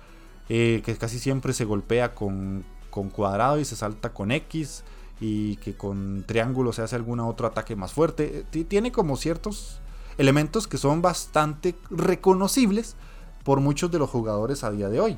eh, 0.49 0.81
que 0.83 0.97
casi 0.97 1.17
siempre 1.17 1.53
se 1.53 1.63
golpea 1.63 2.13
con, 2.13 2.65
con 2.89 3.09
cuadrado 3.09 3.57
y 3.57 3.63
se 3.63 3.77
salta 3.77 4.09
con 4.09 4.33
X 4.33 4.83
y 5.21 5.55
que 5.57 5.77
con 5.77 6.25
triángulo 6.27 6.73
se 6.73 6.81
hace 6.81 6.97
algún 6.97 7.21
otro 7.21 7.47
ataque 7.47 7.77
más 7.77 7.93
fuerte. 7.93 8.45
Tiene 8.67 8.91
como 8.91 9.15
ciertos 9.15 9.79
elementos 10.17 10.67
que 10.67 10.77
son 10.77 11.01
bastante 11.01 11.73
reconocibles 11.89 12.97
por 13.45 13.61
muchos 13.61 13.91
de 13.91 13.99
los 13.99 14.09
jugadores 14.09 14.65
a 14.65 14.71
día 14.71 14.89
de 14.89 14.99
hoy. 14.99 15.17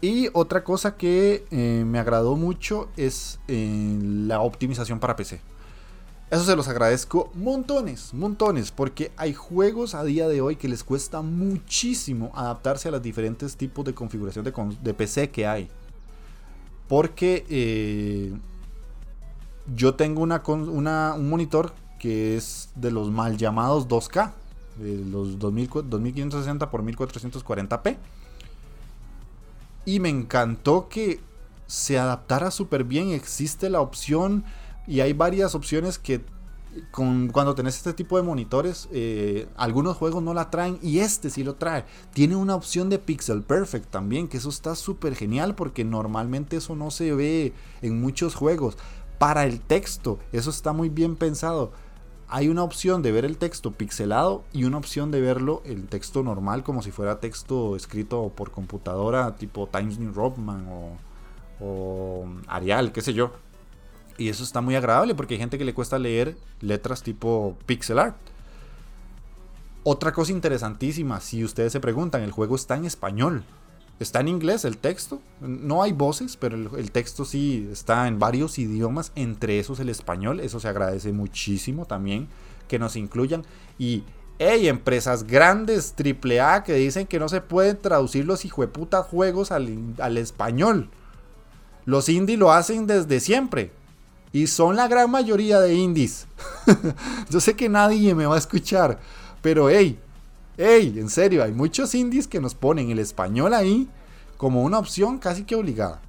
Y 0.00 0.30
otra 0.32 0.64
cosa 0.64 0.96
que 0.96 1.44
eh, 1.52 1.84
me 1.86 2.00
agradó 2.00 2.34
mucho 2.34 2.88
es 2.96 3.38
eh, 3.46 3.98
la 4.26 4.40
optimización 4.40 4.98
para 4.98 5.14
PC. 5.14 5.40
Eso 6.30 6.44
se 6.44 6.56
los 6.56 6.68
agradezco 6.68 7.30
montones, 7.34 8.12
montones, 8.12 8.70
porque 8.70 9.10
hay 9.16 9.32
juegos 9.32 9.94
a 9.94 10.04
día 10.04 10.28
de 10.28 10.42
hoy 10.42 10.56
que 10.56 10.68
les 10.68 10.84
cuesta 10.84 11.22
muchísimo 11.22 12.30
adaptarse 12.34 12.88
a 12.88 12.90
los 12.90 13.00
diferentes 13.00 13.56
tipos 13.56 13.82
de 13.86 13.94
configuración 13.94 14.44
de, 14.44 14.94
PC 14.94 15.30
que 15.30 15.46
hay. 15.46 15.68
Porque 16.86 17.46
eh, 17.48 18.34
yo 19.74 19.94
tengo 19.94 20.20
una, 20.20 21.14
un 21.14 21.30
monitor 21.30 21.72
que 21.98 22.36
es 22.36 22.68
de 22.74 22.90
los 22.90 23.10
mal 23.10 23.38
llamados 23.38 23.88
2K, 23.88 24.32
de 24.76 25.04
los 25.06 25.38
2560 25.38 26.64
x 26.66 26.72
1440p. 26.72 27.96
Y 29.86 30.00
me 30.00 30.10
encantó 30.10 30.90
que 30.90 31.20
se 31.66 31.98
adaptara 31.98 32.50
súper 32.50 32.84
bien. 32.84 33.12
Existe 33.12 33.70
la 33.70 33.80
opción 33.80 34.44
y 34.88 35.00
hay 35.00 35.12
varias 35.12 35.54
opciones 35.54 35.98
que 35.98 36.22
con, 36.90 37.28
cuando 37.28 37.54
tenés 37.54 37.76
este 37.76 37.92
tipo 37.92 38.16
de 38.16 38.22
monitores, 38.22 38.88
eh, 38.92 39.46
algunos 39.56 39.96
juegos 39.96 40.22
no 40.22 40.32
la 40.32 40.50
traen 40.50 40.78
y 40.82 41.00
este 41.00 41.30
sí 41.30 41.44
lo 41.44 41.56
trae. 41.56 41.84
Tiene 42.12 42.36
una 42.36 42.54
opción 42.54 42.88
de 42.88 42.98
Pixel 42.98 43.42
Perfect 43.42 43.90
también, 43.90 44.28
que 44.28 44.38
eso 44.38 44.48
está 44.48 44.74
súper 44.74 45.14
genial 45.14 45.54
porque 45.54 45.84
normalmente 45.84 46.56
eso 46.56 46.74
no 46.74 46.90
se 46.90 47.12
ve 47.14 47.52
en 47.82 48.00
muchos 48.00 48.34
juegos. 48.34 48.78
Para 49.18 49.44
el 49.44 49.60
texto, 49.60 50.18
eso 50.32 50.50
está 50.50 50.72
muy 50.72 50.88
bien 50.88 51.16
pensado. 51.16 51.72
Hay 52.28 52.48
una 52.48 52.62
opción 52.62 53.02
de 53.02 53.12
ver 53.12 53.24
el 53.24 53.38
texto 53.38 53.72
pixelado 53.72 54.44
y 54.52 54.64
una 54.64 54.78
opción 54.78 55.10
de 55.10 55.20
verlo 55.20 55.62
el 55.64 55.86
texto 55.86 56.22
normal 56.22 56.62
como 56.62 56.82
si 56.82 56.90
fuera 56.90 57.20
texto 57.20 57.74
escrito 57.74 58.32
por 58.34 58.50
computadora 58.50 59.36
tipo 59.36 59.66
Times 59.66 59.98
New 59.98 60.12
Roman 60.12 60.66
o, 60.68 60.96
o 61.60 62.26
Arial, 62.46 62.92
qué 62.92 63.00
sé 63.00 63.14
yo. 63.14 63.32
Y 64.18 64.28
eso 64.28 64.42
está 64.42 64.60
muy 64.60 64.74
agradable 64.74 65.14
porque 65.14 65.34
hay 65.34 65.40
gente 65.40 65.56
que 65.56 65.64
le 65.64 65.72
cuesta 65.72 65.98
leer 65.98 66.36
letras 66.60 67.02
tipo 67.02 67.56
pixel 67.66 68.00
art. 68.00 68.16
Otra 69.84 70.12
cosa 70.12 70.32
interesantísima, 70.32 71.20
si 71.20 71.44
ustedes 71.44 71.72
se 71.72 71.80
preguntan, 71.80 72.22
el 72.22 72.32
juego 72.32 72.56
está 72.56 72.76
en 72.76 72.84
español. 72.84 73.44
Está 74.00 74.20
en 74.20 74.28
inglés 74.28 74.64
el 74.64 74.76
texto. 74.76 75.20
No 75.40 75.82
hay 75.82 75.92
voces, 75.92 76.36
pero 76.36 76.76
el, 76.76 76.90
texto 76.90 77.24
sí 77.24 77.68
está 77.72 78.06
en 78.06 78.18
varios 78.18 78.58
idiomas, 78.58 79.12
entre 79.14 79.58
esos 79.58 79.80
el 79.80 79.88
español. 79.88 80.40
Eso 80.40 80.60
se 80.60 80.68
agradece 80.68 81.12
muchísimo 81.12 81.86
también 81.86 82.28
que 82.68 82.78
nos 82.78 82.96
incluyan. 82.96 83.44
Y 83.78 84.04
hay 84.38 84.68
empresas 84.68 85.24
grandes, 85.24 85.94
AAA, 85.96 86.64
que 86.64 86.74
dicen 86.74 87.06
que 87.06 87.18
no 87.18 87.28
se 87.28 87.40
pueden 87.40 87.78
traducir 87.78 88.24
los 88.24 88.44
hijueputas 88.44 89.06
juegos 89.06 89.50
al, 89.50 89.94
al 90.00 90.16
español. 90.16 90.90
Los 91.86 92.08
indie 92.08 92.36
lo 92.36 92.52
hacen 92.52 92.86
desde 92.86 93.18
siempre. 93.20 93.72
Y 94.32 94.46
son 94.46 94.76
la 94.76 94.88
gran 94.88 95.10
mayoría 95.10 95.60
de 95.60 95.74
indies. 95.74 96.26
Yo 97.30 97.40
sé 97.40 97.54
que 97.54 97.68
nadie 97.68 98.14
me 98.14 98.26
va 98.26 98.34
a 98.34 98.38
escuchar. 98.38 98.98
Pero 99.40 99.70
hey, 99.70 99.98
hey, 100.56 100.94
en 100.96 101.08
serio, 101.08 101.42
hay 101.42 101.52
muchos 101.52 101.94
indies 101.94 102.26
que 102.26 102.40
nos 102.40 102.54
ponen 102.54 102.90
el 102.90 102.98
español 102.98 103.54
ahí 103.54 103.88
como 104.36 104.62
una 104.62 104.78
opción 104.78 105.18
casi 105.18 105.44
que 105.44 105.56
obligada. 105.56 106.00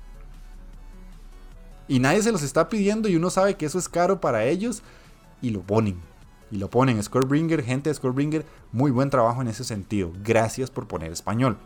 Y 1.87 1.99
nadie 1.99 2.21
se 2.21 2.31
los 2.31 2.43
está 2.43 2.69
pidiendo 2.69 3.09
y 3.09 3.15
uno 3.15 3.29
sabe 3.29 3.55
que 3.55 3.65
eso 3.65 3.79
es 3.79 3.89
caro 3.89 4.21
para 4.21 4.45
ellos 4.45 4.83
y 5.41 5.49
lo 5.49 5.61
ponen. 5.61 5.99
Y 6.51 6.57
lo 6.57 6.69
ponen. 6.69 7.01
Scorebringer, 7.01 7.63
gente 7.63 7.89
de 7.89 7.95
Scorebringer, 7.95 8.45
muy 8.71 8.91
buen 8.91 9.09
trabajo 9.09 9.41
en 9.41 9.47
ese 9.47 9.63
sentido. 9.63 10.11
Gracias 10.23 10.69
por 10.69 10.87
poner 10.87 11.11
español. 11.11 11.57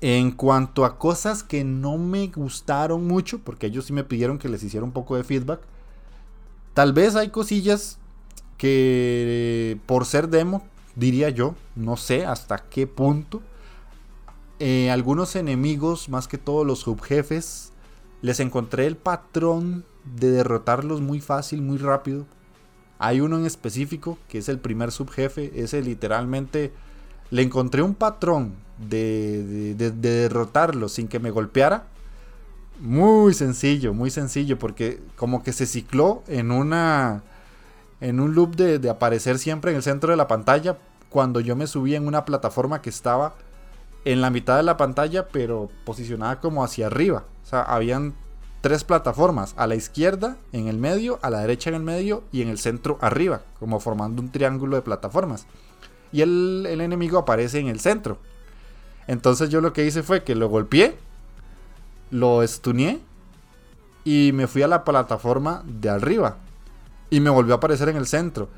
En 0.00 0.30
cuanto 0.30 0.84
a 0.84 0.98
cosas 0.98 1.42
que 1.42 1.62
no 1.62 1.98
me 1.98 2.28
gustaron 2.28 3.06
mucho, 3.06 3.40
porque 3.40 3.66
ellos 3.66 3.84
sí 3.84 3.92
me 3.92 4.04
pidieron 4.04 4.38
que 4.38 4.48
les 4.48 4.62
hiciera 4.62 4.84
un 4.84 4.92
poco 4.92 5.16
de 5.16 5.24
feedback, 5.24 5.60
tal 6.72 6.92
vez 6.92 7.16
hay 7.16 7.28
cosillas 7.28 7.98
que 8.56 9.78
por 9.86 10.06
ser 10.06 10.28
demo, 10.28 10.62
diría 10.96 11.28
yo, 11.28 11.54
no 11.76 11.96
sé 11.96 12.24
hasta 12.24 12.58
qué 12.58 12.86
punto, 12.86 13.42
eh, 14.58 14.90
algunos 14.90 15.36
enemigos, 15.36 16.08
más 16.08 16.28
que 16.28 16.38
todos 16.38 16.66
los 16.66 16.80
subjefes, 16.80 17.72
les 18.22 18.40
encontré 18.40 18.86
el 18.86 18.96
patrón 18.96 19.84
de 20.04 20.30
derrotarlos 20.30 21.00
muy 21.00 21.20
fácil, 21.20 21.62
muy 21.62 21.78
rápido. 21.78 22.26
Hay 22.98 23.20
uno 23.20 23.38
en 23.38 23.46
específico 23.46 24.18
que 24.28 24.38
es 24.38 24.48
el 24.50 24.58
primer 24.58 24.92
subjefe, 24.92 25.50
ese 25.54 25.82
literalmente 25.82 26.72
le 27.30 27.42
encontré 27.42 27.80
un 27.82 27.94
patrón 27.94 28.54
de, 28.88 29.74
de, 29.74 29.90
derrotarlo 29.90 30.88
sin 30.88 31.08
que 31.08 31.18
me 31.18 31.30
golpeara. 31.30 31.84
Muy 32.80 33.34
sencillo, 33.34 33.92
muy 33.92 34.10
sencillo, 34.10 34.58
porque 34.58 35.00
como 35.16 35.42
que 35.42 35.52
se 35.52 35.66
cicló 35.66 36.22
en 36.28 36.50
una 36.50 37.22
en 38.00 38.18
un 38.18 38.34
loop 38.34 38.56
de, 38.56 38.78
de, 38.78 38.88
aparecer 38.88 39.38
siempre 39.38 39.72
en 39.72 39.76
el 39.76 39.82
centro 39.82 40.10
de 40.10 40.16
la 40.16 40.26
pantalla 40.26 40.78
cuando 41.10 41.40
yo 41.40 41.54
me 41.54 41.66
subí 41.66 41.94
en 41.94 42.06
una 42.06 42.24
plataforma 42.24 42.80
que 42.80 42.88
estaba 42.88 43.34
en 44.06 44.22
la 44.22 44.30
mitad 44.30 44.56
de 44.56 44.62
la 44.62 44.76
pantalla, 44.76 45.28
pero 45.28 45.68
posicionada 45.84 46.40
como 46.40 46.64
hacia 46.64 46.86
arriba. 46.86 47.24
O 47.42 47.46
sea, 47.46 47.62
habían 47.62 48.14
tres 48.60 48.84
plataformas, 48.84 49.54
a 49.56 49.66
la 49.66 49.74
izquierda, 49.74 50.36
en 50.52 50.68
el 50.68 50.78
medio, 50.78 51.18
a 51.22 51.30
la 51.30 51.40
derecha 51.40 51.70
en 51.70 51.76
el 51.76 51.82
medio 51.82 52.22
y 52.32 52.42
en 52.42 52.48
el 52.48 52.58
centro 52.58 52.98
arriba, 53.00 53.42
como 53.58 53.80
formando 53.80 54.20
un 54.20 54.30
triángulo 54.30 54.76
de 54.76 54.82
plataformas. 54.82 55.46
Y 56.12 56.22
el, 56.22 56.66
enemigo 56.68 57.18
aparece 57.18 57.58
en 57.58 57.68
el 57.68 57.80
centro. 57.80 58.18
Entonces 59.10 59.50
yo 59.50 59.60
lo 59.60 59.72
que 59.72 59.84
hice 59.84 60.04
fue 60.04 60.22
que 60.22 60.36
lo 60.36 60.48
golpeé, 60.48 60.96
lo 62.12 62.46
stuneé 62.46 63.00
y 64.04 64.30
me 64.32 64.46
fui 64.46 64.62
a 64.62 64.68
la 64.68 64.84
plataforma 64.84 65.64
de 65.66 65.90
arriba. 65.90 66.36
Y 67.10 67.18
me 67.18 67.28
volvió 67.28 67.54
a 67.54 67.56
aparecer 67.56 67.88
en 67.88 67.96
el 67.96 68.06
centro. 68.06 68.48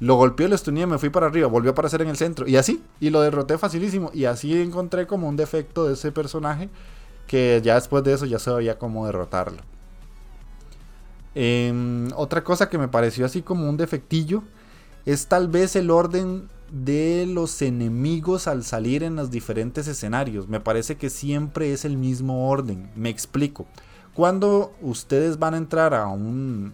Lo 0.00 0.16
golpeé, 0.16 0.48
lo 0.48 0.58
stuneé, 0.58 0.84
me 0.88 0.98
fui 0.98 1.10
para 1.10 1.26
arriba, 1.26 1.46
volvió 1.46 1.70
a 1.70 1.74
aparecer 1.74 2.02
en 2.02 2.08
el 2.08 2.16
centro. 2.16 2.48
Y 2.48 2.56
así, 2.56 2.82
y 2.98 3.10
lo 3.10 3.20
derroté 3.20 3.56
facilísimo. 3.56 4.10
Y 4.12 4.24
así 4.24 4.60
encontré 4.60 5.06
como 5.06 5.28
un 5.28 5.36
defecto 5.36 5.86
de 5.86 5.94
ese 5.94 6.10
personaje 6.10 6.68
que 7.28 7.60
ya 7.62 7.76
después 7.76 8.02
de 8.02 8.14
eso 8.14 8.26
ya 8.26 8.40
sabía 8.40 8.80
cómo 8.80 9.06
derrotarlo. 9.06 9.62
Em, 11.36 12.08
otra 12.16 12.42
cosa 12.42 12.68
que 12.68 12.78
me 12.78 12.88
pareció 12.88 13.26
así 13.26 13.42
como 13.42 13.68
un 13.68 13.76
defectillo 13.76 14.42
es 15.06 15.28
tal 15.28 15.46
vez 15.46 15.76
el 15.76 15.88
orden 15.88 16.48
de 16.70 17.26
los 17.26 17.62
enemigos 17.62 18.46
al 18.46 18.64
salir 18.64 19.02
en 19.02 19.16
los 19.16 19.30
diferentes 19.30 19.88
escenarios. 19.88 20.48
Me 20.48 20.60
parece 20.60 20.96
que 20.96 21.10
siempre 21.10 21.72
es 21.72 21.84
el 21.84 21.96
mismo 21.96 22.48
orden. 22.48 22.90
Me 22.94 23.08
explico. 23.08 23.66
Cuando 24.14 24.72
ustedes 24.80 25.38
van 25.38 25.54
a 25.54 25.58
entrar 25.58 25.94
a 25.94 26.06
un, 26.06 26.72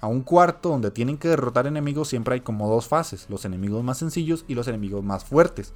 a 0.00 0.06
un 0.06 0.22
cuarto 0.22 0.70
donde 0.70 0.90
tienen 0.90 1.18
que 1.18 1.28
derrotar 1.28 1.66
enemigos, 1.66 2.08
siempre 2.08 2.34
hay 2.34 2.40
como 2.40 2.68
dos 2.68 2.88
fases. 2.88 3.26
Los 3.28 3.44
enemigos 3.44 3.84
más 3.84 3.98
sencillos 3.98 4.44
y 4.48 4.54
los 4.54 4.68
enemigos 4.68 5.04
más 5.04 5.24
fuertes. 5.24 5.72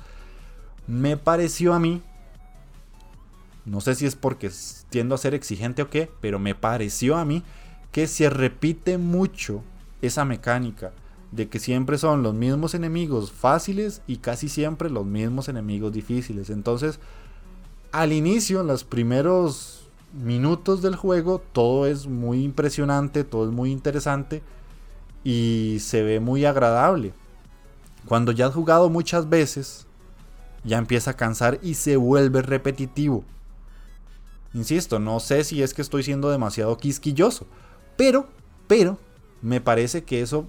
Me 0.87 1.17
pareció 1.17 1.75
a 1.75 1.79
mí 1.79 2.03
no 3.65 3.81
sé 3.81 3.95
si 3.95 4.07
es 4.07 4.15
porque 4.15 4.51
tiendo 4.91 5.15
a 5.15 5.19
ser 5.19 5.35
exigente 5.35 5.83
o 5.83 5.91
qué, 5.91 6.11
pero 6.21 6.39
me 6.39 6.55
pareció 6.55 7.17
a 7.17 7.25
mí 7.25 7.43
que 7.93 8.07
se 8.07 8.29
repite 8.29 8.99
mucho 8.99 9.63
esa 10.03 10.25
mecánica 10.25 10.93
de 11.35 11.49
que 11.49 11.59
siempre 11.59 11.99
son 11.99 12.23
los 12.23 12.35
mismos 12.35 12.75
enemigos 12.75 13.33
fáciles 13.33 14.03
y 14.07 14.19
casi 14.19 14.49
siempre 14.49 14.89
los 14.89 15.05
mismos 15.05 15.49
enemigos 15.49 15.93
difíciles. 15.93 16.49
Entonces, 16.49 17.01
al 17.91 18.13
inicio, 18.13 18.61
en 18.61 18.69
los 18.69 18.85
primeros 18.85 19.89
minutos 20.13 20.81
del 20.81 20.95
juego, 20.95 21.43
todo 21.53 21.87
es 21.87 22.07
muy 22.07 22.45
impresionante, 22.45 23.25
todo 23.25 23.47
es 23.47 23.51
muy 23.51 23.73
interesante 23.73 24.43
y 25.25 25.79
se 25.81 26.03
ve 26.03 26.21
muy 26.21 26.45
agradable. 26.45 27.13
Cuando 28.07 28.31
ya 28.31 28.47
has 28.47 28.55
jugado 28.55 28.89
muchas 28.89 29.29
veces, 29.29 29.87
ya 30.63 30.79
empieza 30.79 31.13
a 31.13 31.17
cansar 31.17 31.59
y 31.63 31.75
se 31.75 31.97
vuelve 31.97 32.43
repetitivo. 32.43 33.25
Insisto, 34.53 35.01
no 35.01 35.19
sé 35.19 35.43
si 35.43 35.63
es 35.65 35.75
que 35.75 35.83
estoy 35.83 36.05
siendo 36.05 36.31
demasiado 36.31 36.79
quisquilloso, 36.79 37.47
pero, 37.97 38.29
pero, 38.69 38.99
me 39.43 39.61
parece 39.61 40.05
que 40.05 40.23
eso 40.23 40.47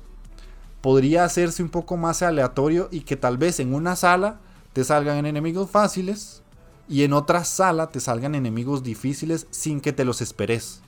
podría 0.85 1.23
hacerse 1.23 1.63
un 1.63 1.69
poco 1.69 1.97
más 1.97 2.21
aleatorio 2.21 2.89
y 2.91 2.99
que 2.99 3.15
tal 3.15 3.39
vez 3.39 3.59
en 3.59 3.73
una 3.73 3.95
sala 3.95 4.37
te 4.71 4.83
salgan 4.83 5.25
enemigos 5.25 5.71
fáciles 5.71 6.43
y 6.87 7.01
en 7.01 7.13
otra 7.13 7.43
sala 7.43 7.87
te 7.87 7.99
salgan 7.99 8.35
enemigos 8.35 8.83
difíciles 8.83 9.47
sin 9.49 9.81
que 9.81 9.93
te 9.93 10.05
los 10.05 10.21
esperes. 10.21 10.81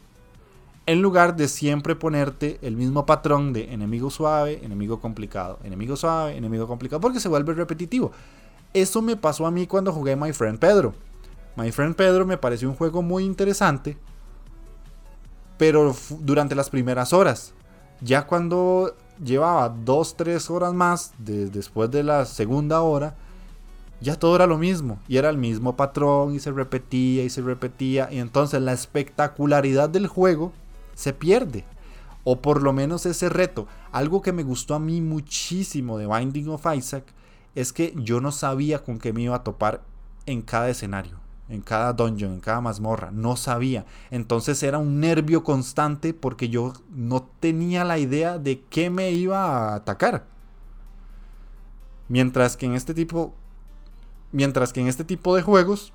En 0.85 1.01
lugar 1.01 1.35
de 1.35 1.47
siempre 1.47 1.95
ponerte 1.95 2.59
el 2.61 2.75
mismo 2.75 3.07
patrón 3.07 3.53
de 3.53 3.73
enemigo 3.73 4.11
suave, 4.11 4.63
enemigo 4.63 5.01
complicado, 5.01 5.57
enemigo 5.63 5.95
suave, 5.95 6.37
enemigo 6.37 6.67
complicado, 6.67 7.01
porque 7.01 7.19
se 7.19 7.27
vuelve 7.27 7.55
repetitivo. 7.55 8.11
Eso 8.75 9.01
me 9.01 9.15
pasó 9.15 9.47
a 9.47 9.51
mí 9.51 9.65
cuando 9.65 9.91
jugué 9.91 10.15
My 10.15 10.31
Friend 10.31 10.59
Pedro. 10.59 10.93
My 11.55 11.71
Friend 11.71 11.95
Pedro 11.95 12.23
me 12.27 12.37
pareció 12.37 12.69
un 12.69 12.75
juego 12.75 13.01
muy 13.01 13.23
interesante, 13.23 13.97
pero 15.57 15.95
durante 16.19 16.53
las 16.53 16.69
primeras 16.69 17.13
horas. 17.13 17.55
Ya 17.99 18.27
cuando 18.27 18.93
llevaba 19.23 19.75
2-3 19.75 20.49
horas 20.49 20.73
más 20.73 21.13
después 21.17 21.91
de 21.91 22.03
la 22.03 22.25
segunda 22.25 22.81
hora, 22.81 23.15
ya 23.99 24.15
todo 24.15 24.35
era 24.35 24.47
lo 24.47 24.57
mismo. 24.57 24.99
Y 25.07 25.17
era 25.17 25.29
el 25.29 25.37
mismo 25.37 25.75
patrón 25.75 26.35
y 26.35 26.39
se 26.39 26.51
repetía 26.51 27.23
y 27.23 27.29
se 27.29 27.41
repetía. 27.41 28.09
Y 28.11 28.19
entonces 28.19 28.61
la 28.61 28.73
espectacularidad 28.73 29.89
del 29.89 30.07
juego 30.07 30.51
se 30.93 31.13
pierde. 31.13 31.65
O 32.23 32.41
por 32.41 32.61
lo 32.61 32.73
menos 32.73 33.05
ese 33.05 33.29
reto. 33.29 33.67
Algo 33.91 34.21
que 34.21 34.33
me 34.33 34.43
gustó 34.43 34.75
a 34.75 34.79
mí 34.79 35.01
muchísimo 35.01 35.97
de 35.97 36.07
Binding 36.07 36.49
of 36.49 36.65
Isaac 36.75 37.05
es 37.55 37.73
que 37.73 37.93
yo 37.97 38.21
no 38.21 38.31
sabía 38.31 38.83
con 38.83 38.99
qué 38.99 39.13
me 39.13 39.23
iba 39.23 39.35
a 39.35 39.43
topar 39.43 39.81
en 40.25 40.41
cada 40.41 40.69
escenario 40.69 41.16
en 41.49 41.61
cada 41.61 41.93
dungeon, 41.93 42.33
en 42.33 42.39
cada 42.39 42.61
mazmorra. 42.61 43.11
No 43.11 43.35
sabía. 43.37 43.85
Entonces 44.11 44.61
era 44.63 44.77
un 44.77 44.99
nervio 44.99 45.43
constante 45.43 46.13
porque 46.13 46.49
yo 46.49 46.73
no 46.89 47.23
tenía 47.39 47.83
la 47.83 47.97
idea 47.97 48.37
de 48.37 48.61
qué 48.69 48.89
me 48.89 49.11
iba 49.11 49.45
a 49.45 49.75
atacar. 49.75 50.25
Mientras 52.09 52.57
que 52.57 52.65
en 52.65 52.73
este 52.73 52.93
tipo. 52.93 53.33
Mientras 54.31 54.73
que 54.73 54.81
en 54.81 54.87
este 54.87 55.03
tipo 55.03 55.35
de 55.35 55.41
juegos. 55.41 55.93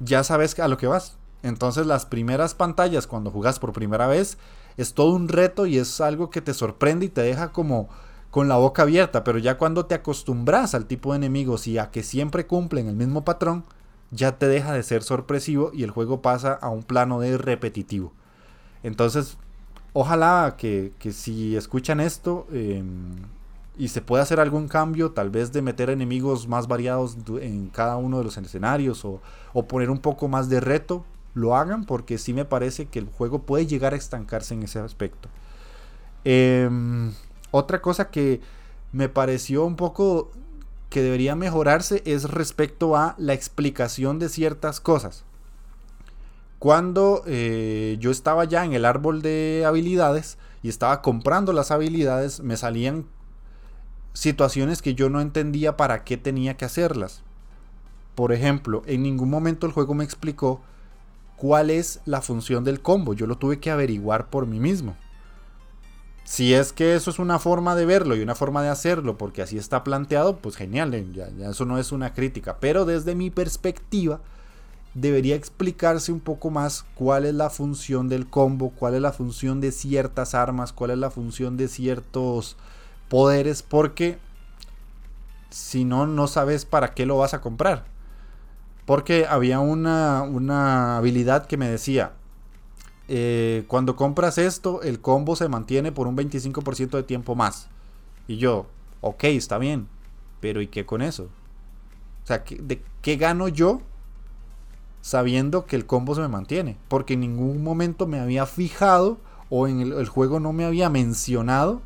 Ya 0.00 0.22
sabes 0.24 0.58
a 0.58 0.68
lo 0.68 0.78
que 0.78 0.86
vas. 0.86 1.16
Entonces 1.42 1.86
las 1.86 2.06
primeras 2.06 2.54
pantallas 2.54 3.06
cuando 3.06 3.30
jugas 3.30 3.58
por 3.58 3.72
primera 3.72 4.06
vez 4.06 4.38
es 4.76 4.94
todo 4.94 5.12
un 5.14 5.28
reto 5.28 5.66
y 5.66 5.78
es 5.78 6.00
algo 6.00 6.30
que 6.30 6.40
te 6.40 6.54
sorprende 6.54 7.06
y 7.06 7.08
te 7.08 7.20
deja 7.20 7.52
como 7.52 7.88
con 8.30 8.48
la 8.48 8.56
boca 8.56 8.82
abierta, 8.82 9.24
pero 9.24 9.38
ya 9.38 9.56
cuando 9.56 9.86
te 9.86 9.94
acostumbras 9.94 10.74
al 10.74 10.86
tipo 10.86 11.12
de 11.12 11.16
enemigos 11.16 11.66
y 11.66 11.78
a 11.78 11.90
que 11.90 12.02
siempre 12.02 12.46
cumplen 12.46 12.88
el 12.88 12.96
mismo 12.96 13.24
patrón, 13.24 13.64
ya 14.10 14.38
te 14.38 14.48
deja 14.48 14.72
de 14.72 14.82
ser 14.82 15.02
sorpresivo 15.02 15.70
y 15.72 15.82
el 15.82 15.90
juego 15.90 16.22
pasa 16.22 16.52
a 16.52 16.68
un 16.68 16.82
plano 16.82 17.20
de 17.20 17.38
repetitivo. 17.38 18.12
Entonces, 18.82 19.38
ojalá 19.92 20.56
que, 20.58 20.92
si 21.10 21.56
escuchan 21.56 22.00
esto 22.00 22.46
em, 22.52 23.16
y 23.76 23.88
se 23.88 24.02
pueda 24.02 24.22
hacer 24.22 24.40
algún 24.40 24.68
cambio, 24.68 25.12
tal 25.12 25.30
vez 25.30 25.52
de 25.52 25.62
meter 25.62 25.90
enemigos 25.90 26.48
más 26.48 26.68
variados 26.68 27.16
en 27.40 27.68
cada 27.68 27.96
uno 27.96 28.18
de 28.18 28.24
los 28.24 28.36
escenarios 28.36 29.04
o, 29.04 29.20
o 29.52 29.66
poner 29.66 29.90
un 29.90 29.98
poco 29.98 30.28
más 30.28 30.48
de 30.48 30.60
reto, 30.60 31.04
lo 31.34 31.56
hagan 31.56 31.84
porque 31.84 32.18
sí 32.18 32.32
me 32.34 32.44
parece 32.44 32.86
que 32.86 32.98
el 32.98 33.06
juego 33.06 33.40
puede 33.40 33.66
llegar 33.66 33.94
a 33.94 33.96
estancarse 33.96 34.54
en 34.54 34.64
ese 34.64 34.80
aspecto. 34.80 35.28
Eh, 36.24 36.68
otra 37.50 37.80
cosa 37.80 38.10
que 38.10 38.40
me 38.92 39.08
pareció 39.08 39.64
un 39.64 39.76
poco 39.76 40.30
que 40.90 41.02
debería 41.02 41.34
mejorarse 41.34 42.02
es 42.06 42.24
respecto 42.30 42.96
a 42.96 43.14
la 43.18 43.34
explicación 43.34 44.18
de 44.18 44.28
ciertas 44.28 44.80
cosas. 44.80 45.24
Cuando 46.58 47.22
eh, 47.26 47.96
yo 48.00 48.10
estaba 48.10 48.44
ya 48.44 48.64
en 48.64 48.72
el 48.72 48.84
árbol 48.84 49.22
de 49.22 49.64
habilidades 49.66 50.38
y 50.62 50.68
estaba 50.68 51.02
comprando 51.02 51.52
las 51.52 51.70
habilidades, 51.70 52.40
me 52.40 52.56
salían 52.56 53.06
situaciones 54.12 54.82
que 54.82 54.94
yo 54.94 55.08
no 55.10 55.20
entendía 55.20 55.76
para 55.76 56.02
qué 56.04 56.16
tenía 56.16 56.56
que 56.56 56.64
hacerlas. 56.64 57.22
Por 58.16 58.32
ejemplo, 58.32 58.82
en 58.86 59.04
ningún 59.04 59.30
momento 59.30 59.66
el 59.66 59.72
juego 59.72 59.94
me 59.94 60.02
explicó 60.02 60.60
cuál 61.36 61.70
es 61.70 62.00
la 62.04 62.20
función 62.20 62.64
del 62.64 62.82
combo. 62.82 63.14
Yo 63.14 63.28
lo 63.28 63.38
tuve 63.38 63.60
que 63.60 63.70
averiguar 63.70 64.28
por 64.28 64.46
mí 64.46 64.58
mismo. 64.58 64.96
Si 66.28 66.52
es 66.52 66.74
que 66.74 66.94
eso 66.94 67.10
es 67.10 67.18
una 67.18 67.38
forma 67.38 67.74
de 67.74 67.86
verlo 67.86 68.14
y 68.14 68.20
una 68.20 68.34
forma 68.34 68.62
de 68.62 68.68
hacerlo, 68.68 69.16
porque 69.16 69.40
así 69.40 69.56
está 69.56 69.82
planteado, 69.82 70.36
pues 70.36 70.56
genial, 70.56 70.92
eh, 70.92 71.06
ya, 71.14 71.26
eso 71.48 71.64
no 71.64 71.78
es 71.78 71.90
una 71.90 72.12
crítica. 72.12 72.58
Pero 72.60 72.84
desde 72.84 73.14
mi 73.14 73.30
perspectiva, 73.30 74.20
debería 74.92 75.36
explicarse 75.36 76.12
un 76.12 76.20
poco 76.20 76.50
más 76.50 76.84
cuál 76.94 77.24
es 77.24 77.32
la 77.32 77.48
función 77.48 78.10
del 78.10 78.28
combo, 78.28 78.74
cuál 78.76 78.94
es 78.94 79.00
la 79.00 79.12
función 79.12 79.62
de 79.62 79.72
ciertas 79.72 80.34
armas, 80.34 80.74
cuál 80.74 80.90
es 80.90 80.98
la 80.98 81.10
función 81.10 81.56
de 81.56 81.66
ciertos 81.66 82.56
poderes, 83.08 83.62
porque 83.62 84.18
si 85.48 85.86
no, 85.86 86.06
no 86.06 86.26
sabes 86.26 86.66
para 86.66 86.92
qué 86.92 87.06
lo 87.06 87.16
vas 87.16 87.32
a 87.32 87.40
comprar. 87.40 87.86
Porque 88.84 89.24
había 89.26 89.60
una, 89.60 90.24
una 90.24 90.98
habilidad 90.98 91.46
que 91.46 91.56
me 91.56 91.70
decía, 91.70 92.12
eh, 93.08 93.64
cuando 93.68 93.96
compras 93.96 94.36
esto, 94.36 94.82
el 94.82 95.00
combo 95.00 95.34
se 95.34 95.48
mantiene 95.48 95.92
por 95.92 96.06
un 96.06 96.16
25% 96.16 96.90
de 96.90 97.02
tiempo 97.02 97.34
más. 97.34 97.68
Y 98.26 98.36
yo, 98.36 98.66
ok, 99.00 99.24
está 99.24 99.56
bien, 99.56 99.88
pero 100.40 100.60
¿y 100.60 100.66
qué 100.68 100.84
con 100.84 101.00
eso? 101.00 101.24
O 102.24 102.26
sea, 102.26 102.44
¿de 102.46 102.82
qué 103.00 103.16
gano 103.16 103.48
yo 103.48 103.80
sabiendo 105.00 105.64
que 105.64 105.76
el 105.76 105.86
combo 105.86 106.14
se 106.14 106.20
me 106.20 106.28
mantiene? 106.28 106.76
Porque 106.88 107.14
en 107.14 107.20
ningún 107.20 107.64
momento 107.64 108.06
me 108.06 108.20
había 108.20 108.44
fijado 108.44 109.16
o 109.48 109.66
en 109.66 109.80
el, 109.80 110.06
juego 110.08 110.38
no 110.38 110.52
me 110.52 110.66
había 110.66 110.90
mencionado 110.90 111.80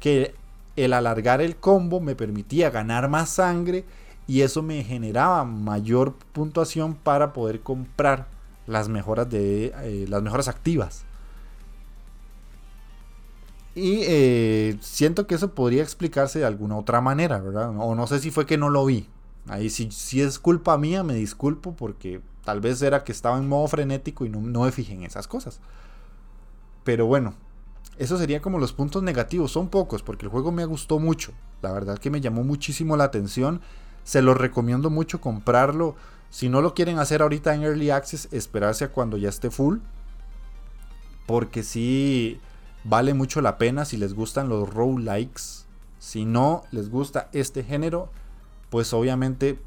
que 0.00 0.34
el 0.74 0.92
alargar 0.92 1.40
el 1.40 1.56
combo 1.56 2.00
me 2.00 2.16
permitía 2.16 2.70
ganar 2.70 3.08
más 3.08 3.30
sangre 3.30 3.84
y 4.26 4.40
eso 4.40 4.64
me 4.64 4.82
generaba 4.82 5.44
mayor 5.44 6.14
puntuación 6.32 6.96
para 6.96 7.32
poder 7.32 7.60
comprar 7.60 8.26
las 8.66 8.88
mejoras 8.88 9.28
de 9.28 9.66
eh, 9.82 10.06
las 10.08 10.22
mejoras 10.22 10.48
activas. 10.48 11.04
Y 13.74 14.00
eh, 14.04 14.78
siento 14.80 15.26
que 15.26 15.34
eso 15.34 15.54
podría 15.54 15.82
explicarse 15.82 16.38
de 16.38 16.46
alguna 16.46 16.78
otra 16.78 17.00
manera, 17.02 17.40
¿verdad? 17.40 17.74
O 17.78 17.94
no 17.94 18.06
sé 18.06 18.20
si 18.20 18.30
fue 18.30 18.46
que 18.46 18.56
no 18.56 18.70
lo 18.70 18.86
vi. 18.86 19.06
Ahí 19.48 19.68
si, 19.68 19.90
si 19.90 20.22
es 20.22 20.38
culpa 20.38 20.78
mía, 20.78 21.02
me 21.02 21.14
disculpo 21.14 21.76
porque 21.76 22.22
tal 22.44 22.60
vez 22.60 22.80
era 22.80 23.04
que 23.04 23.12
estaba 23.12 23.36
en 23.36 23.48
modo 23.48 23.68
frenético 23.68 24.24
y 24.24 24.30
no, 24.30 24.40
no 24.40 24.62
me 24.62 24.72
fijé 24.72 24.94
en 24.94 25.02
esas 25.02 25.28
cosas. 25.28 25.60
Pero 26.84 27.06
bueno, 27.06 27.34
eso 27.98 28.16
sería 28.16 28.40
como 28.40 28.58
los 28.58 28.72
puntos 28.72 29.02
negativos. 29.02 29.52
Son 29.52 29.68
pocos 29.68 30.02
porque 30.02 30.26
el 30.26 30.30
juego 30.32 30.52
me 30.52 30.64
gustó 30.64 30.98
mucho. 30.98 31.32
La 31.62 31.72
verdad 31.72 31.98
que 31.98 32.10
me 32.10 32.20
llamó 32.20 32.44
muchísimo 32.44 32.96
la 32.96 33.04
atención. 33.04 33.60
Se 34.04 34.22
lo 34.22 34.34
recomiendo 34.34 34.88
mucho 34.88 35.20
comprarlo. 35.20 35.96
Si 36.36 36.50
no 36.50 36.60
lo 36.60 36.74
quieren 36.74 36.98
hacer 36.98 37.22
ahorita 37.22 37.54
en 37.54 37.62
Early 37.62 37.88
Access, 37.88 38.28
esperarse 38.30 38.84
a 38.84 38.92
cuando 38.92 39.16
ya 39.16 39.30
esté 39.30 39.50
full. 39.50 39.78
Porque 41.24 41.62
sí 41.62 42.40
vale 42.84 43.14
mucho 43.14 43.40
la 43.40 43.56
pena 43.56 43.86
si 43.86 43.96
les 43.96 44.12
gustan 44.12 44.50
los 44.50 44.68
roguelikes. 44.68 45.64
Si 45.98 46.26
no 46.26 46.64
les 46.72 46.90
gusta 46.90 47.30
este 47.32 47.64
género, 47.64 48.10
pues 48.68 48.92
obviamente 48.92 49.58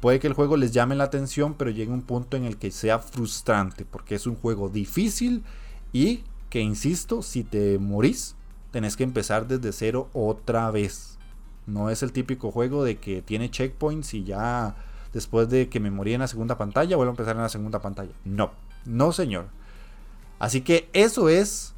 puede 0.00 0.18
que 0.18 0.28
el 0.28 0.32
juego 0.32 0.56
les 0.56 0.72
llame 0.72 0.94
la 0.94 1.04
atención, 1.04 1.52
pero 1.58 1.70
llegue 1.70 1.92
un 1.92 2.00
punto 2.00 2.38
en 2.38 2.44
el 2.44 2.56
que 2.56 2.70
sea 2.70 2.98
frustrante, 2.98 3.84
porque 3.84 4.14
es 4.14 4.26
un 4.26 4.36
juego 4.36 4.70
difícil 4.70 5.44
y 5.92 6.24
que, 6.48 6.60
insisto, 6.60 7.20
si 7.20 7.44
te 7.44 7.78
morís, 7.78 8.34
tenés 8.70 8.96
que 8.96 9.04
empezar 9.04 9.46
desde 9.46 9.72
cero 9.72 10.08
otra 10.14 10.70
vez. 10.70 11.18
No 11.66 11.90
es 11.90 12.02
el 12.02 12.12
típico 12.12 12.50
juego 12.50 12.82
de 12.82 12.96
que 12.96 13.20
tiene 13.20 13.50
checkpoints 13.50 14.14
y 14.14 14.24
ya 14.24 14.74
después 15.12 15.48
de 15.48 15.68
que 15.68 15.80
me 15.80 15.90
morí 15.90 16.14
en 16.14 16.20
la 16.20 16.28
segunda 16.28 16.56
pantalla 16.56 16.96
vuelvo 16.96 17.10
a 17.10 17.14
empezar 17.14 17.36
en 17.36 17.42
la 17.42 17.48
segunda 17.48 17.80
pantalla. 17.80 18.12
No, 18.24 18.52
no 18.84 19.12
señor. 19.12 19.48
Así 20.38 20.62
que 20.62 20.88
eso 20.92 21.28
es 21.28 21.74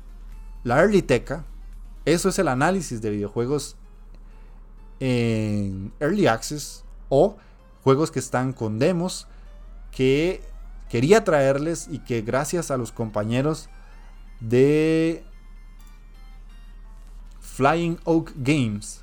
la 0.62 0.80
Early 0.80 1.02
Teca. 1.02 1.44
Eso 2.04 2.28
es 2.28 2.38
el 2.38 2.48
análisis 2.48 3.00
de 3.02 3.10
videojuegos 3.10 3.76
en 5.00 5.92
Early 6.00 6.26
Access 6.26 6.84
o 7.08 7.36
juegos 7.82 8.10
que 8.10 8.18
están 8.18 8.52
con 8.52 8.78
demos 8.78 9.26
que 9.90 10.42
quería 10.88 11.24
traerles 11.24 11.88
y 11.90 11.98
que 12.00 12.22
gracias 12.22 12.70
a 12.70 12.76
los 12.76 12.92
compañeros 12.92 13.68
de 14.40 15.24
Flying 17.40 17.98
Oak 18.04 18.32
Games 18.36 19.02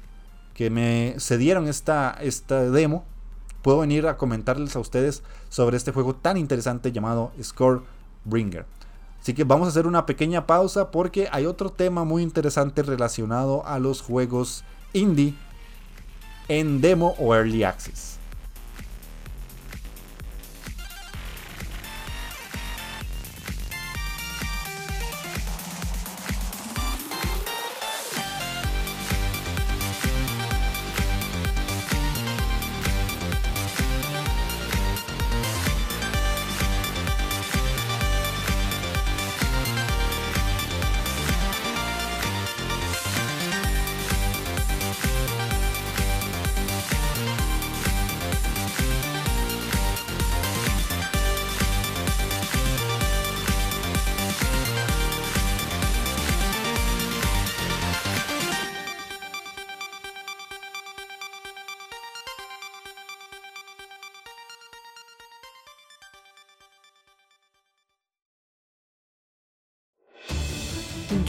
que 0.54 0.70
me 0.70 1.16
cedieron 1.20 1.68
esta, 1.68 2.18
esta 2.22 2.70
demo, 2.70 3.06
puedo 3.62 3.80
venir 3.80 4.07
a 4.07 4.18
comentarles 4.18 4.76
a 4.76 4.80
ustedes 4.80 5.24
sobre 5.49 5.78
este 5.78 5.91
juego 5.91 6.16
tan 6.16 6.38
interesante 6.38 6.91
llamado 6.91 7.32
Score 7.41 7.82
Bringer. 8.26 8.66
Así 9.22 9.34
que 9.34 9.43
vamos 9.43 9.68
a 9.68 9.70
hacer 9.70 9.86
una 9.86 10.05
pequeña 10.05 10.47
pausa 10.47 10.89
porque 10.89 11.28
hay 11.32 11.45
otro 11.45 11.70
tema 11.70 12.03
muy 12.03 12.24
interesante 12.24 12.82
relacionado 12.82 13.66
a 13.68 13.78
los 13.78 14.01
juegos 14.01 14.64
indie 14.93 15.36
en 16.47 16.82
demo 16.82 17.16
o 17.20 17.36
early 17.36 17.64
access. 17.64 18.21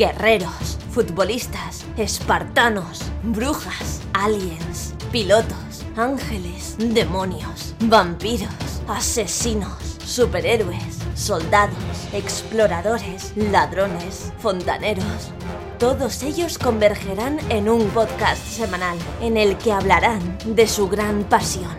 Guerreros, 0.03 0.78
futbolistas, 0.90 1.84
espartanos, 1.96 3.03
brujas, 3.22 4.00
aliens, 4.12 4.94
pilotos, 5.12 5.84
ángeles, 5.96 6.74
demonios, 6.76 7.76
vampiros, 7.82 8.50
asesinos, 8.88 10.00
superhéroes, 10.05 10.98
soldados, 11.14 11.76
exploradores, 12.12 13.32
ladrones, 13.36 14.32
fontaneros. 14.40 15.30
Todos 15.78 16.24
ellos 16.24 16.59
convergerán 16.59 17.38
en 17.48 17.68
un 17.68 17.86
podcast 17.90 18.44
semanal 18.44 18.98
en 19.20 19.36
el 19.36 19.57
que 19.57 19.70
hablarán 19.70 20.36
de 20.44 20.66
su 20.66 20.88
gran 20.88 21.22
pasión, 21.22 21.76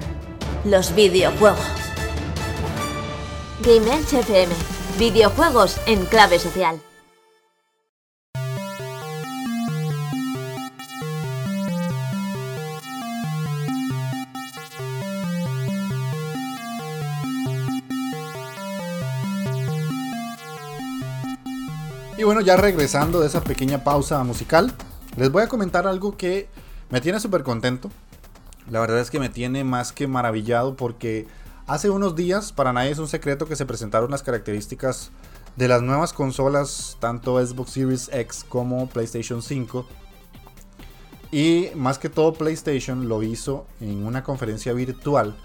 los 0.64 0.96
videojuegos. 0.96 1.60
Game 3.64 3.94
FM, 3.94 4.54
videojuegos 4.98 5.78
en 5.88 6.06
clave 6.06 6.40
social. 6.40 6.80
Y 22.24 22.26
bueno, 22.26 22.40
ya 22.40 22.56
regresando 22.56 23.20
de 23.20 23.28
esa 23.28 23.44
pequeña 23.44 23.84
pausa 23.84 24.24
musical, 24.24 24.74
les 25.18 25.30
voy 25.30 25.44
a 25.44 25.50
comentar 25.50 25.88
algo 25.88 26.16
que 26.16 26.48
me 26.90 27.02
tiene 27.02 27.20
súper 27.20 27.44
contento. 27.44 27.92
La 28.70 28.80
verdad 28.80 29.00
es 29.02 29.12
que 29.12 29.20
me 29.20 29.28
tiene 29.28 29.66
más 29.66 29.92
que 29.92 30.08
maravillado 30.08 30.78
porque 30.78 31.28
hace 31.68 31.90
unos 31.90 32.16
días, 32.16 32.54
para 32.54 32.72
nadie 32.72 32.92
es 32.92 33.00
un 33.00 33.10
secreto 33.10 33.46
que 33.46 33.58
se 33.58 33.66
presentaron 33.66 34.10
las 34.10 34.24
características 34.24 35.12
de 35.58 35.68
las 35.68 35.82
nuevas 35.82 36.14
consolas, 36.14 36.96
tanto 37.02 37.46
Xbox 37.46 37.72
Series 37.72 38.10
X 38.14 38.46
como 38.48 38.88
PlayStation 38.88 39.42
5. 39.42 39.86
Y 41.30 41.72
más 41.76 42.00
que 42.00 42.08
todo 42.08 42.32
PlayStation 42.32 43.10
lo 43.10 43.22
hizo 43.22 43.68
en 43.82 44.08
una 44.08 44.24
conferencia 44.24 44.72
virtual 44.72 45.36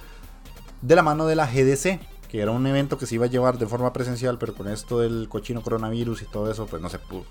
de 0.83 0.95
la 0.95 1.03
mano 1.03 1.27
de 1.27 1.35
la 1.35 1.49
GDC, 1.49 1.99
que 2.29 2.41
era 2.41 2.51
un 2.51 2.67
evento 2.67 2.99
que 2.99 3.07
se 3.07 3.15
iba 3.15 3.25
a 3.25 3.29
llevar 3.29 3.59
de 3.59 3.67
forma 3.67 3.93
presencial, 3.93 4.39
pero 4.39 4.55
con 4.55 4.69
esto 4.69 5.01
del 5.01 5.29
cochino 5.29 5.63
coronavirus 5.63 6.23
y 6.23 6.27
todo 6.27 6.51
eso, 6.51 6.67
pues 6.67 6.83
no 6.83 6.89
se 6.89 6.99
pudo. 6.99 7.25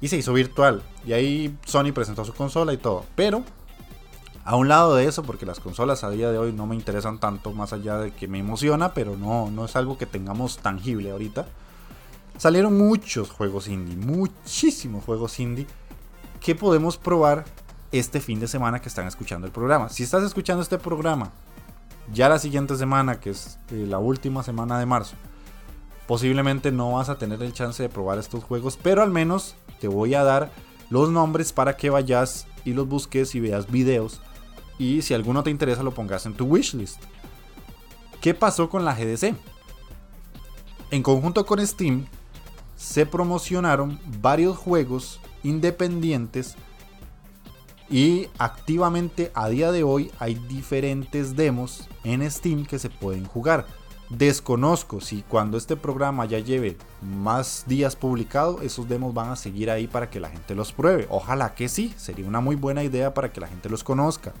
Y 0.00 0.08
se 0.08 0.16
hizo 0.16 0.32
virtual. 0.32 0.82
Y 1.06 1.12
ahí 1.12 1.56
Sony 1.66 1.92
presentó 1.92 2.24
su 2.24 2.32
consola 2.32 2.72
y 2.72 2.78
todo. 2.78 3.04
Pero, 3.14 3.44
a 4.44 4.56
un 4.56 4.68
lado 4.68 4.94
de 4.94 5.04
eso, 5.04 5.22
porque 5.22 5.44
las 5.44 5.60
consolas 5.60 6.04
a 6.04 6.10
día 6.10 6.30
de 6.30 6.38
hoy 6.38 6.52
no 6.52 6.66
me 6.66 6.74
interesan 6.74 7.20
tanto, 7.20 7.52
más 7.52 7.74
allá 7.74 7.98
de 7.98 8.12
que 8.12 8.28
me 8.28 8.38
emociona, 8.38 8.94
pero 8.94 9.16
no, 9.16 9.50
no 9.50 9.66
es 9.66 9.76
algo 9.76 9.98
que 9.98 10.06
tengamos 10.06 10.58
tangible 10.58 11.10
ahorita. 11.10 11.46
Salieron 12.38 12.78
muchos 12.78 13.30
juegos 13.30 13.68
indie, 13.68 13.96
muchísimos 13.96 15.04
juegos 15.04 15.38
indie 15.38 15.66
que 16.40 16.54
podemos 16.54 16.96
probar 16.96 17.44
este 17.92 18.20
fin 18.20 18.40
de 18.40 18.48
semana 18.48 18.80
que 18.80 18.88
están 18.88 19.06
escuchando 19.06 19.46
el 19.46 19.52
programa. 19.52 19.90
Si 19.90 20.02
estás 20.02 20.22
escuchando 20.22 20.62
este 20.62 20.78
programa 20.78 21.32
ya 22.12 22.28
la 22.28 22.38
siguiente 22.38 22.76
semana, 22.76 23.20
que 23.20 23.30
es 23.30 23.58
eh, 23.70 23.86
la 23.88 23.98
última 23.98 24.42
semana 24.42 24.78
de 24.78 24.86
marzo, 24.86 25.16
posiblemente 26.06 26.72
no 26.72 26.92
vas 26.92 27.08
a 27.08 27.18
tener 27.18 27.42
el 27.42 27.52
chance 27.52 27.82
de 27.82 27.88
probar 27.88 28.18
estos 28.18 28.42
juegos, 28.42 28.78
pero 28.82 29.02
al 29.02 29.10
menos 29.10 29.54
te 29.80 29.88
voy 29.88 30.14
a 30.14 30.24
dar 30.24 30.50
los 30.90 31.10
nombres 31.10 31.52
para 31.52 31.76
que 31.76 31.90
vayas 31.90 32.46
y 32.64 32.72
los 32.72 32.88
busques 32.88 33.34
y 33.34 33.40
veas 33.40 33.70
videos. 33.70 34.20
Y 34.78 35.02
si 35.02 35.14
alguno 35.14 35.42
te 35.42 35.50
interesa, 35.50 35.82
lo 35.82 35.92
pongas 35.92 36.26
en 36.26 36.34
tu 36.34 36.46
wishlist. 36.46 37.00
¿Qué 38.20 38.34
pasó 38.34 38.68
con 38.68 38.84
la 38.84 38.94
GDC? 38.94 39.34
En 40.90 41.02
conjunto 41.02 41.46
con 41.46 41.64
Steam, 41.64 42.06
se 42.76 43.06
promocionaron 43.06 44.00
varios 44.20 44.56
juegos 44.56 45.20
independientes 45.42 46.56
y 47.90 48.28
activamente 48.38 49.32
a 49.34 49.48
día 49.48 49.72
de 49.72 49.82
hoy 49.82 50.12
hay 50.20 50.34
diferentes 50.34 51.34
demos 51.34 51.88
en 52.04 52.28
Steam 52.30 52.64
que 52.64 52.78
se 52.78 52.88
pueden 52.88 53.24
jugar. 53.24 53.66
Desconozco 54.10 55.00
si 55.00 55.22
cuando 55.22 55.58
este 55.58 55.76
programa 55.76 56.24
ya 56.24 56.38
lleve 56.38 56.76
más 57.00 57.64
días 57.66 57.96
publicado, 57.96 58.60
esos 58.62 58.88
demos 58.88 59.12
van 59.12 59.30
a 59.30 59.36
seguir 59.36 59.70
ahí 59.70 59.86
para 59.86 60.08
que 60.08 60.20
la 60.20 60.30
gente 60.30 60.54
los 60.54 60.72
pruebe. 60.72 61.06
Ojalá 61.10 61.54
que 61.54 61.68
sí, 61.68 61.92
sería 61.96 62.26
una 62.26 62.40
muy 62.40 62.56
buena 62.56 62.82
idea 62.82 63.12
para 63.12 63.32
que 63.32 63.40
la 63.40 63.48
gente 63.48 63.68
los 63.68 63.84
conozca. 63.84 64.32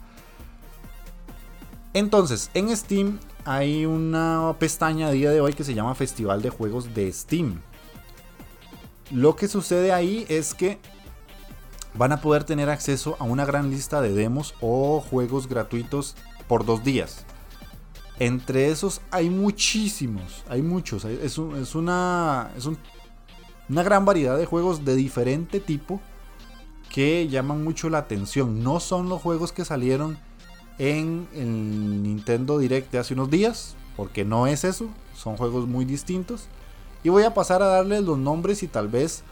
Entonces, 1.92 2.50
en 2.54 2.76
Steam 2.76 3.18
hay 3.44 3.84
una 3.84 4.54
pestaña 4.58 5.08
a 5.08 5.10
día 5.10 5.30
de 5.30 5.40
hoy 5.40 5.54
que 5.54 5.64
se 5.64 5.74
llama 5.74 5.94
Festival 5.96 6.40
de 6.40 6.50
Juegos 6.50 6.94
de 6.94 7.12
Steam. 7.12 7.60
Lo 9.10 9.34
que 9.34 9.48
sucede 9.48 9.92
ahí 9.92 10.24
es 10.28 10.54
que 10.54 10.78
van 11.94 12.12
a 12.12 12.20
poder 12.20 12.44
tener 12.44 12.70
acceso 12.70 13.16
a 13.18 13.24
una 13.24 13.44
gran 13.44 13.70
lista 13.70 14.00
de 14.00 14.12
demos 14.12 14.54
o 14.60 15.00
juegos 15.00 15.48
gratuitos 15.48 16.16
por 16.48 16.64
dos 16.64 16.84
días. 16.84 17.24
Entre 18.18 18.70
esos 18.70 19.00
hay 19.10 19.30
muchísimos, 19.30 20.44
hay 20.48 20.62
muchos. 20.62 21.04
Es, 21.04 21.38
una, 21.38 22.50
es 22.56 22.66
una 23.68 23.82
gran 23.82 24.04
variedad 24.04 24.36
de 24.36 24.46
juegos 24.46 24.84
de 24.84 24.94
diferente 24.94 25.58
tipo 25.58 26.00
que 26.90 27.28
llaman 27.28 27.64
mucho 27.64 27.88
la 27.88 27.98
atención. 27.98 28.62
No 28.62 28.80
son 28.80 29.08
los 29.08 29.22
juegos 29.22 29.52
que 29.52 29.64
salieron 29.64 30.18
en 30.78 31.28
el 31.34 32.02
Nintendo 32.02 32.58
Direct 32.58 32.92
de 32.92 32.98
hace 32.98 33.14
unos 33.14 33.30
días, 33.30 33.74
porque 33.96 34.24
no 34.24 34.46
es 34.46 34.64
eso, 34.64 34.88
son 35.14 35.36
juegos 35.36 35.66
muy 35.66 35.84
distintos. 35.84 36.46
Y 37.02 37.08
voy 37.08 37.22
a 37.22 37.32
pasar 37.32 37.62
a 37.62 37.66
darles 37.66 38.02
los 38.02 38.18
nombres 38.18 38.62
y 38.62 38.68
tal 38.68 38.88
vez 38.88 39.22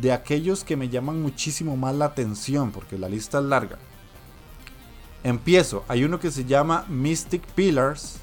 de 0.00 0.12
aquellos 0.12 0.64
que 0.64 0.76
me 0.76 0.88
llaman 0.88 1.20
muchísimo 1.20 1.76
más 1.76 1.94
la 1.94 2.06
atención, 2.06 2.70
porque 2.70 2.98
la 2.98 3.08
lista 3.08 3.38
es 3.38 3.44
larga. 3.44 3.78
Empiezo, 5.22 5.84
hay 5.88 6.04
uno 6.04 6.18
que 6.20 6.30
se 6.30 6.44
llama 6.44 6.86
Mystic 6.88 7.46
Pillars, 7.48 8.18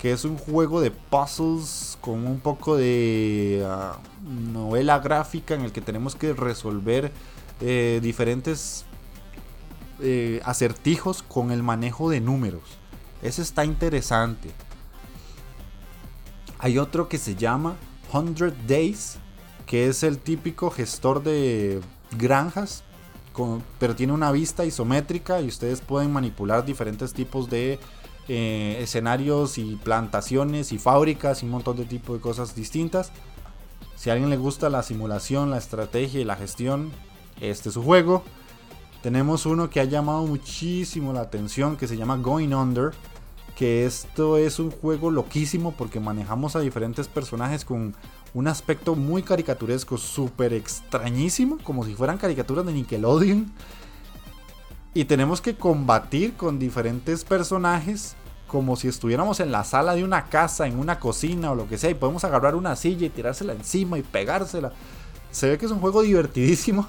que 0.00 0.12
es 0.12 0.24
un 0.24 0.36
juego 0.36 0.80
de 0.80 0.90
puzzles 0.90 1.98
con 2.00 2.26
un 2.26 2.40
poco 2.40 2.76
de 2.76 3.64
ah, 3.66 3.98
novela 4.52 4.98
gráfica 4.98 5.54
en 5.54 5.62
el 5.62 5.72
que 5.72 5.80
tenemos 5.80 6.14
que 6.16 6.32
resolver 6.32 7.12
eh, 7.60 8.00
diferentes 8.02 8.84
eh, 10.00 10.40
acertijos 10.44 11.22
con 11.22 11.50
el 11.50 11.62
manejo 11.62 12.08
de 12.08 12.20
números. 12.20 12.62
Ese 13.22 13.42
está 13.42 13.66
interesante. 13.66 14.50
Hay 16.58 16.78
otro 16.78 17.08
que 17.08 17.18
se 17.18 17.34
llama 17.36 17.76
100 18.10 18.66
Days, 18.66 19.18
que 19.70 19.86
es 19.86 20.02
el 20.02 20.18
típico 20.18 20.68
gestor 20.72 21.22
de 21.22 21.80
granjas, 22.18 22.82
pero 23.78 23.94
tiene 23.94 24.12
una 24.12 24.32
vista 24.32 24.64
isométrica 24.64 25.40
y 25.40 25.46
ustedes 25.46 25.80
pueden 25.80 26.12
manipular 26.12 26.64
diferentes 26.64 27.12
tipos 27.12 27.48
de 27.48 27.78
eh, 28.26 28.78
escenarios 28.80 29.58
y 29.58 29.76
plantaciones 29.76 30.72
y 30.72 30.78
fábricas 30.78 31.44
y 31.44 31.46
un 31.46 31.52
montón 31.52 31.76
de 31.76 31.84
tipos 31.84 32.16
de 32.16 32.20
cosas 32.20 32.56
distintas. 32.56 33.12
Si 33.94 34.10
a 34.10 34.14
alguien 34.14 34.28
le 34.28 34.38
gusta 34.38 34.70
la 34.70 34.82
simulación, 34.82 35.52
la 35.52 35.58
estrategia 35.58 36.20
y 36.20 36.24
la 36.24 36.34
gestión, 36.34 36.90
este 37.40 37.68
es 37.68 37.74
su 37.74 37.82
juego. 37.84 38.24
Tenemos 39.04 39.46
uno 39.46 39.70
que 39.70 39.78
ha 39.78 39.84
llamado 39.84 40.26
muchísimo 40.26 41.12
la 41.12 41.20
atención 41.20 41.76
que 41.76 41.86
se 41.86 41.96
llama 41.96 42.16
Going 42.16 42.54
Under. 42.54 42.90
Que 43.54 43.86
esto 43.86 44.36
es 44.36 44.58
un 44.58 44.72
juego 44.72 45.12
loquísimo 45.12 45.74
porque 45.78 46.00
manejamos 46.00 46.56
a 46.56 46.60
diferentes 46.60 47.06
personajes 47.06 47.64
con 47.64 47.94
un 48.34 48.48
aspecto 48.48 48.94
muy 48.94 49.22
caricaturesco, 49.22 49.98
súper 49.98 50.52
extrañísimo, 50.52 51.58
como 51.62 51.84
si 51.84 51.94
fueran 51.94 52.18
caricaturas 52.18 52.64
de 52.66 52.72
Nickelodeon. 52.72 53.52
Y 54.94 55.04
tenemos 55.04 55.40
que 55.40 55.56
combatir 55.56 56.34
con 56.34 56.58
diferentes 56.58 57.24
personajes 57.24 58.16
como 58.46 58.74
si 58.74 58.88
estuviéramos 58.88 59.38
en 59.38 59.52
la 59.52 59.62
sala 59.62 59.94
de 59.94 60.02
una 60.02 60.24
casa, 60.24 60.66
en 60.66 60.76
una 60.76 60.98
cocina 60.98 61.52
o 61.52 61.54
lo 61.54 61.68
que 61.68 61.78
sea, 61.78 61.90
y 61.90 61.94
podemos 61.94 62.24
agarrar 62.24 62.56
una 62.56 62.74
silla 62.74 63.06
y 63.06 63.10
tirársela 63.10 63.52
encima 63.52 63.96
y 63.96 64.02
pegársela. 64.02 64.72
Se 65.30 65.48
ve 65.48 65.56
que 65.56 65.66
es 65.66 65.72
un 65.72 65.78
juego 65.78 66.02
divertidísimo 66.02 66.88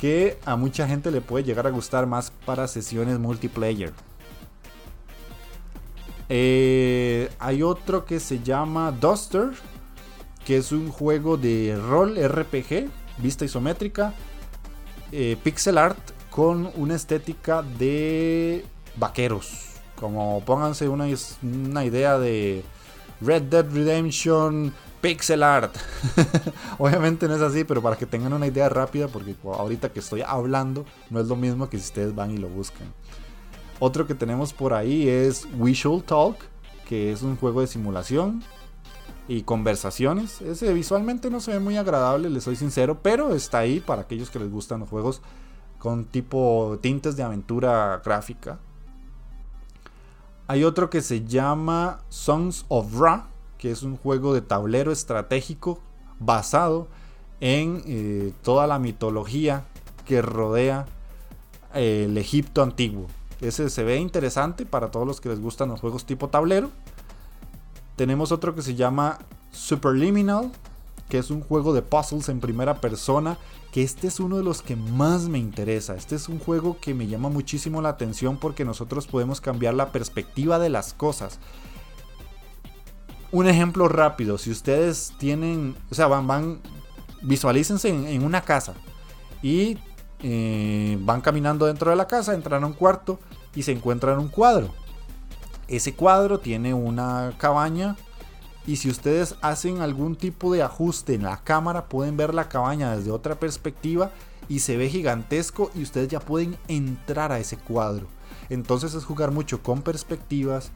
que 0.00 0.38
a 0.46 0.56
mucha 0.56 0.88
gente 0.88 1.10
le 1.10 1.20
puede 1.20 1.44
llegar 1.44 1.66
a 1.66 1.70
gustar 1.70 2.06
más 2.06 2.32
para 2.46 2.66
sesiones 2.68 3.18
multiplayer. 3.18 3.92
Eh, 6.30 7.30
hay 7.38 7.62
otro 7.62 8.06
que 8.06 8.18
se 8.20 8.42
llama 8.42 8.92
Duster, 8.92 9.50
que 10.48 10.56
es 10.56 10.72
un 10.72 10.88
juego 10.88 11.36
de 11.36 11.78
rol 11.90 12.16
RPG, 12.16 12.88
vista 13.18 13.44
isométrica, 13.44 14.14
eh, 15.12 15.36
pixel 15.44 15.76
art 15.76 15.98
con 16.30 16.70
una 16.76 16.94
estética 16.94 17.60
de 17.60 18.64
vaqueros. 18.96 19.74
Como 19.94 20.42
pónganse 20.46 20.88
una, 20.88 21.04
una 21.42 21.84
idea 21.84 22.18
de 22.18 22.64
Red 23.20 23.42
Dead 23.42 23.70
Redemption 23.70 24.72
pixel 25.02 25.42
art. 25.42 25.76
Obviamente 26.78 27.28
no 27.28 27.36
es 27.36 27.42
así, 27.42 27.64
pero 27.64 27.82
para 27.82 27.96
que 27.96 28.06
tengan 28.06 28.32
una 28.32 28.46
idea 28.46 28.70
rápida, 28.70 29.06
porque 29.06 29.36
ahorita 29.44 29.92
que 29.92 30.00
estoy 30.00 30.22
hablando 30.22 30.86
no 31.10 31.20
es 31.20 31.26
lo 31.26 31.36
mismo 31.36 31.68
que 31.68 31.76
si 31.76 31.84
ustedes 31.84 32.14
van 32.14 32.30
y 32.30 32.38
lo 32.38 32.48
buscan. 32.48 32.86
Otro 33.80 34.06
que 34.06 34.14
tenemos 34.14 34.54
por 34.54 34.72
ahí 34.72 35.10
es 35.10 35.46
Visual 35.62 36.02
Talk, 36.04 36.38
que 36.88 37.12
es 37.12 37.20
un 37.20 37.36
juego 37.36 37.60
de 37.60 37.66
simulación 37.66 38.42
y 39.28 39.42
conversaciones. 39.42 40.40
Ese 40.40 40.72
visualmente 40.72 41.30
no 41.30 41.40
se 41.40 41.52
ve 41.52 41.60
muy 41.60 41.76
agradable, 41.76 42.30
les 42.30 42.44
soy 42.44 42.56
sincero, 42.56 42.98
pero 43.02 43.34
está 43.34 43.58
ahí 43.58 43.78
para 43.78 44.02
aquellos 44.02 44.30
que 44.30 44.38
les 44.38 44.50
gustan 44.50 44.80
los 44.80 44.88
juegos 44.88 45.20
con 45.78 46.06
tipo 46.06 46.78
tintes 46.80 47.16
de 47.16 47.22
aventura 47.22 48.00
gráfica. 48.04 48.58
Hay 50.46 50.64
otro 50.64 50.88
que 50.88 51.02
se 51.02 51.26
llama 51.26 52.00
Songs 52.08 52.64
of 52.68 52.98
Ra, 52.98 53.26
que 53.58 53.70
es 53.70 53.82
un 53.82 53.98
juego 53.98 54.32
de 54.32 54.40
tablero 54.40 54.90
estratégico 54.90 55.78
basado 56.18 56.88
en 57.40 57.82
eh, 57.86 58.32
toda 58.42 58.66
la 58.66 58.78
mitología 58.78 59.64
que 60.06 60.22
rodea 60.22 60.86
eh, 61.74 62.06
el 62.08 62.16
Egipto 62.16 62.62
antiguo. 62.62 63.06
Ese 63.42 63.68
se 63.68 63.84
ve 63.84 63.98
interesante 63.98 64.64
para 64.64 64.90
todos 64.90 65.06
los 65.06 65.20
que 65.20 65.28
les 65.28 65.38
gustan 65.38 65.68
los 65.68 65.80
juegos 65.80 66.06
tipo 66.06 66.28
tablero. 66.28 66.70
Tenemos 67.98 68.30
otro 68.30 68.54
que 68.54 68.62
se 68.62 68.76
llama 68.76 69.18
Superliminal, 69.50 70.52
que 71.08 71.18
es 71.18 71.32
un 71.32 71.40
juego 71.40 71.74
de 71.74 71.82
puzzles 71.82 72.28
en 72.28 72.38
primera 72.38 72.80
persona, 72.80 73.38
que 73.72 73.82
este 73.82 74.06
es 74.06 74.20
uno 74.20 74.36
de 74.36 74.44
los 74.44 74.62
que 74.62 74.76
más 74.76 75.22
me 75.22 75.38
interesa. 75.38 75.96
Este 75.96 76.14
es 76.14 76.28
un 76.28 76.38
juego 76.38 76.78
que 76.80 76.94
me 76.94 77.08
llama 77.08 77.28
muchísimo 77.28 77.82
la 77.82 77.88
atención 77.88 78.36
porque 78.36 78.64
nosotros 78.64 79.08
podemos 79.08 79.40
cambiar 79.40 79.74
la 79.74 79.90
perspectiva 79.90 80.60
de 80.60 80.68
las 80.68 80.94
cosas. 80.94 81.40
Un 83.32 83.48
ejemplo 83.48 83.88
rápido, 83.88 84.38
si 84.38 84.52
ustedes 84.52 85.12
tienen, 85.18 85.74
o 85.90 85.94
sea, 85.96 86.06
van, 86.06 86.28
van, 86.28 86.60
visualícense 87.22 87.88
en, 87.88 88.22
una 88.22 88.42
casa 88.42 88.74
y 89.42 89.76
eh, 90.20 90.96
van 91.00 91.20
caminando 91.20 91.66
dentro 91.66 91.90
de 91.90 91.96
la 91.96 92.06
casa, 92.06 92.32
entran 92.32 92.62
a 92.62 92.68
un 92.68 92.74
cuarto 92.74 93.18
y 93.56 93.64
se 93.64 93.72
encuentran 93.72 94.20
un 94.20 94.28
cuadro. 94.28 94.72
Ese 95.68 95.94
cuadro 95.94 96.40
tiene 96.40 96.72
una 96.72 97.34
cabaña 97.36 97.96
y 98.66 98.76
si 98.76 98.88
ustedes 98.90 99.36
hacen 99.42 99.80
algún 99.80 100.16
tipo 100.16 100.52
de 100.52 100.62
ajuste 100.62 101.14
en 101.14 101.22
la 101.22 101.38
cámara, 101.44 101.86
pueden 101.88 102.16
ver 102.16 102.34
la 102.34 102.48
cabaña 102.48 102.96
desde 102.96 103.10
otra 103.10 103.38
perspectiva 103.38 104.10
y 104.48 104.60
se 104.60 104.76
ve 104.76 104.88
gigantesco 104.88 105.70
y 105.74 105.82
ustedes 105.82 106.08
ya 106.08 106.20
pueden 106.20 106.56
entrar 106.68 107.32
a 107.32 107.38
ese 107.38 107.58
cuadro. 107.58 108.06
Entonces 108.48 108.94
es 108.94 109.04
jugar 109.04 109.30
mucho 109.30 109.62
con 109.62 109.82
perspectivas, 109.82 110.70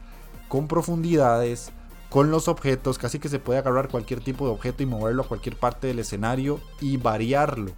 con 0.47 0.67
profundidades, 0.67 1.71
con 2.09 2.29
los 2.29 2.47
objetos, 2.47 2.99
casi 2.99 3.17
que 3.17 3.29
se 3.29 3.39
puede 3.39 3.57
agarrar 3.57 3.89
cualquier 3.89 4.19
tipo 4.19 4.45
de 4.45 4.53
objeto 4.53 4.83
y 4.83 4.85
moverlo 4.85 5.23
a 5.23 5.27
cualquier 5.27 5.57
parte 5.57 5.87
del 5.87 5.97
escenario 5.97 6.59
y 6.79 6.97
variarlo. 6.97 7.71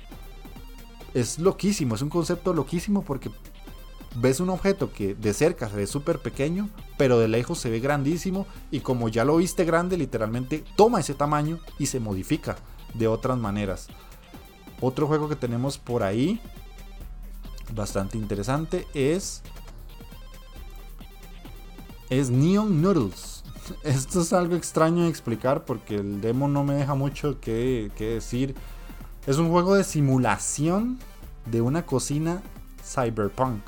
Es 1.13 1.39
loquísimo, 1.39 1.95
es 1.95 2.01
un 2.01 2.09
concepto 2.09 2.53
loquísimo 2.53 3.03
porque 3.03 3.31
ves 4.17 4.41
un 4.41 4.49
objeto 4.49 4.91
que 4.91 5.15
de 5.15 5.33
cerca 5.33 5.69
se 5.69 5.77
ve 5.77 5.87
súper 5.87 6.19
pequeño, 6.19 6.69
pero 6.97 7.19
de 7.19 7.27
lejos 7.27 7.59
se 7.59 7.69
ve 7.69 7.79
grandísimo 7.79 8.47
y 8.71 8.79
como 8.79 9.09
ya 9.09 9.25
lo 9.25 9.37
viste 9.37 9.65
grande, 9.65 9.97
literalmente 9.97 10.63
toma 10.75 10.99
ese 10.99 11.13
tamaño 11.13 11.59
y 11.77 11.87
se 11.87 11.99
modifica 11.99 12.55
de 12.93 13.07
otras 13.07 13.37
maneras. 13.37 13.87
Otro 14.81 15.07
juego 15.07 15.29
que 15.29 15.35
tenemos 15.35 15.77
por 15.77 16.03
ahí, 16.03 16.39
bastante 17.73 18.17
interesante, 18.17 18.87
es, 18.93 19.41
es 22.09 22.29
Neon 22.29 22.81
Noodles. 22.81 23.43
Esto 23.83 24.21
es 24.21 24.33
algo 24.33 24.55
extraño 24.55 25.03
de 25.03 25.09
explicar 25.09 25.65
porque 25.65 25.95
el 25.95 26.21
demo 26.21 26.47
no 26.47 26.63
me 26.63 26.75
deja 26.75 26.95
mucho 26.95 27.39
que, 27.39 27.91
que 27.97 28.11
decir. 28.15 28.55
Es 29.25 29.37
un 29.37 29.49
juego 29.49 29.75
de 29.75 29.83
simulación 29.83 30.99
de 31.45 31.61
una 31.61 31.85
cocina 31.85 32.41
cyberpunk. 32.83 33.61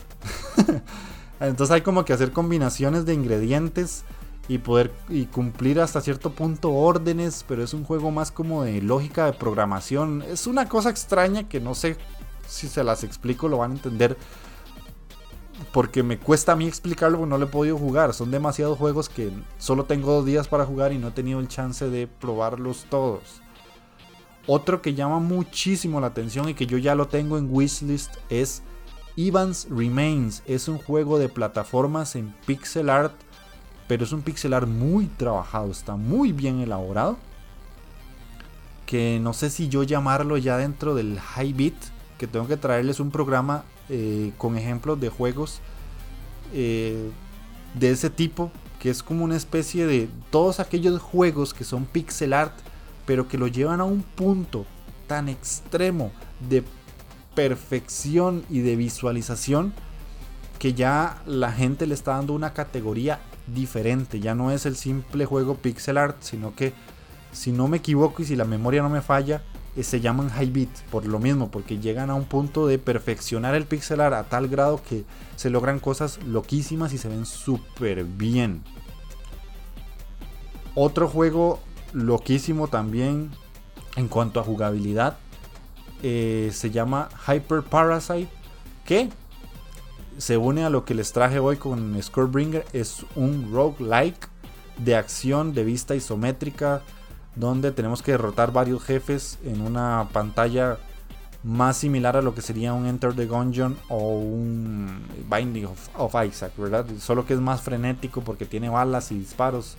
Entonces 1.40 1.74
hay 1.74 1.82
como 1.82 2.06
que 2.06 2.14
hacer 2.14 2.32
combinaciones 2.32 3.06
de 3.06 3.14
ingredientes 3.14 4.04
y 4.48 4.60
poder 4.60 4.94
y 5.10 5.26
cumplir 5.26 5.80
hasta 5.80 6.02
cierto 6.02 6.32
punto 6.32 6.72
órdenes, 6.72 7.46
pero 7.48 7.64
es 7.64 7.74
un 7.74 7.84
juego 7.84 8.12
más 8.12 8.32
como 8.32 8.64
de 8.64 8.82
lógica 8.82 9.26
de 9.26 9.34
programación. 9.34 10.24
Es 10.24 10.48
una 10.48 10.68
cosa 10.70 10.90
extraña 10.90 11.48
que 11.50 11.60
no 11.60 11.76
sé 11.76 11.98
si 12.48 12.68
se 12.68 12.84
las 12.84 13.04
explico 13.04 13.48
lo 13.50 13.58
van 13.58 13.72
a 13.72 13.76
entender. 13.76 14.18
porque 15.72 16.04
me 16.04 16.20
cuesta 16.20 16.52
a 16.52 16.56
mí 16.56 16.68
explicarlo 16.68 17.18
porque 17.18 17.30
no 17.30 17.38
lo 17.38 17.46
he 17.46 17.50
podido 17.50 17.78
jugar. 17.78 18.14
Son 18.14 18.32
demasiados 18.32 18.78
juegos 18.78 19.10
que 19.10 19.32
solo 19.58 19.86
tengo 19.86 20.12
dos 20.12 20.26
días 20.26 20.48
para 20.48 20.66
jugar 20.66 20.94
y 20.94 20.98
no 20.98 21.10
he 21.10 21.12
tenido 21.12 21.40
el 21.40 21.48
chance 21.48 21.90
de 21.90 22.08
probarlos 22.08 22.86
todos. 22.90 23.42
Otro 24.46 24.82
que 24.82 24.94
llama 24.94 25.20
muchísimo 25.20 26.00
la 26.00 26.08
atención 26.08 26.48
y 26.50 26.54
que 26.54 26.68
yo 26.68 26.78
ya 26.78 26.96
lo 26.96 27.08
tengo 27.08 27.38
en 27.38 27.50
wishlist 27.52 28.16
es 28.30 28.62
Evans 29.18 29.68
Remains. 29.70 30.44
Es 30.46 30.68
un 30.68 30.78
juego 30.78 31.18
de 31.18 31.28
plataformas 31.28 32.16
en 32.16 32.34
pixel 32.46 32.90
art, 32.90 33.14
pero 33.88 34.04
es 34.06 34.12
un 34.12 34.22
pixel 34.22 34.54
art 34.54 34.68
muy 34.68 35.08
trabajado, 35.08 35.72
está 35.72 35.96
muy 35.96 36.32
bien 36.32 36.60
elaborado. 36.60 37.18
Que 38.86 39.20
no 39.20 39.34
sé 39.34 39.50
si 39.50 39.68
yo 39.68 39.84
llamarlo 39.84 40.38
ya 40.38 40.58
dentro 40.58 40.96
del 40.96 41.20
high 41.20 41.52
beat, 41.52 41.74
que 42.18 42.28
tengo 42.28 42.48
que 42.48 42.56
traerles 42.56 43.00
un 43.00 43.12
programa 43.12 43.66
eh, 43.90 44.32
con 44.38 44.56
ejemplos 44.58 45.00
de 45.02 45.10
juegos 45.10 45.60
eh, 46.54 47.10
de 47.74 47.92
ese 47.92 48.10
tipo, 48.10 48.52
que 48.80 48.90
es 48.90 49.04
como 49.04 49.26
una 49.26 49.36
especie 49.36 49.88
de 49.88 50.08
todos 50.30 50.60
aquellos 50.60 51.02
juegos 51.02 51.54
que 51.54 51.64
son 51.64 51.86
pixel 51.86 52.34
art, 52.34 52.54
pero 53.06 53.28
que 53.28 53.38
lo 53.38 53.48
llevan 53.48 53.82
a 53.82 53.86
un 53.86 54.04
punto 54.04 54.66
tan 55.08 55.28
extremo 55.30 56.12
de 56.50 56.64
perfección 57.38 58.44
y 58.50 58.62
de 58.62 58.76
visualización 58.76 59.72
que 60.58 60.74
ya 60.74 61.22
la 61.28 61.52
gente 61.52 61.86
le 61.86 61.94
está 61.94 62.14
dando 62.14 62.34
una 62.34 62.54
categoría 62.54 63.20
diferente. 63.46 64.20
Ya 64.20 64.34
no 64.34 64.50
es 64.50 64.66
el 64.66 64.76
simple 64.76 65.28
juego 65.28 65.54
pixel 65.54 66.00
art, 66.00 66.18
sino 66.22 66.56
que 66.56 66.74
si 67.32 67.52
no 67.52 67.68
me 67.68 67.78
equivoco 67.78 68.24
y 68.24 68.26
si 68.26 68.36
la 68.36 68.46
memoria 68.46 68.82
no 68.82 68.90
me 68.90 69.04
falla, 69.04 69.44
eh, 69.76 69.84
se 69.84 70.02
llaman 70.02 70.30
high 70.30 70.50
beat 70.50 70.82
por 70.90 71.06
lo 71.06 71.20
mismo, 71.20 71.52
porque 71.52 71.78
llegan 71.78 72.10
a 72.10 72.16
un 72.16 72.26
punto 72.26 72.66
de 72.66 72.80
perfeccionar 72.80 73.54
el 73.54 73.68
pixel 73.68 74.02
art 74.02 74.16
a 74.16 74.24
tal 74.24 74.48
grado 74.48 74.82
que 74.82 75.06
se 75.36 75.52
logran 75.52 75.80
cosas 75.80 76.18
loquísimas 76.26 76.92
y 76.92 76.98
se 76.98 77.08
ven 77.08 77.28
súper 77.28 78.04
bien. 78.04 78.64
Otro 80.74 81.08
juego 81.08 81.60
loquísimo 81.94 82.68
también 82.68 83.30
en 83.96 84.08
cuanto 84.08 84.40
a 84.40 84.44
jugabilidad 84.44 85.20
eh, 86.04 86.50
se 86.54 86.72
llama 86.72 87.10
Hyper 87.28 87.64
Parasite, 87.64 88.30
que 88.86 89.10
se 90.18 90.38
une 90.38 90.64
a 90.64 90.70
lo 90.70 90.86
que 90.86 90.94
les 90.94 91.12
traje 91.12 91.40
hoy 91.40 91.58
con 91.58 92.02
Scorebringer, 92.02 92.66
es 92.74 93.06
un 93.16 93.52
roguelike 93.52 94.28
de 94.78 94.96
acción 94.96 95.54
de 95.54 95.64
vista 95.64 95.96
isométrica 95.96 96.82
donde 97.36 97.72
tenemos 97.72 98.02
que 98.02 98.12
derrotar 98.12 98.52
varios 98.52 98.84
jefes 98.84 99.38
en 99.44 99.62
una 99.62 100.08
pantalla 100.12 100.78
más 101.44 101.78
similar 101.78 102.18
a 102.18 102.22
lo 102.22 102.34
que 102.34 102.42
sería 102.42 102.74
un 102.74 102.88
Enter 102.88 103.14
the 103.14 103.28
Gungeon 103.28 103.78
o 103.90 104.18
un 104.18 105.04
Binding 105.30 105.68
of, 105.96 106.16
Isaac, 106.26 106.52
¿verdad? 106.58 106.86
Solo 107.00 107.26
que 107.26 107.34
es 107.34 107.40
más 107.40 107.62
frenético 107.62 108.22
porque 108.22 108.46
tiene 108.46 108.70
balas 108.70 109.12
y 109.12 109.20
disparos 109.20 109.78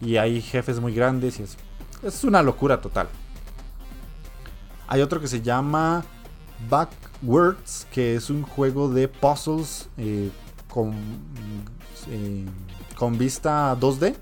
y 0.00 0.16
hay 0.16 0.40
jefes 0.40 0.80
muy 0.80 0.94
grandes 0.94 1.38
y 1.38 1.42
es, 1.42 1.56
es 2.02 2.24
una 2.24 2.42
locura 2.42 2.80
total. 2.80 3.08
Hay 4.88 5.00
otro 5.00 5.20
que 5.20 5.28
se 5.28 5.42
llama 5.42 6.04
Backwards, 6.68 7.86
que 7.92 8.14
es 8.16 8.30
un 8.30 8.42
juego 8.42 8.88
de 8.88 9.08
puzzles 9.08 9.88
eh, 9.98 10.30
con, 10.68 10.94
eh, 12.10 12.44
con 12.96 13.18
vista 13.18 13.76
2D. 13.78 14.16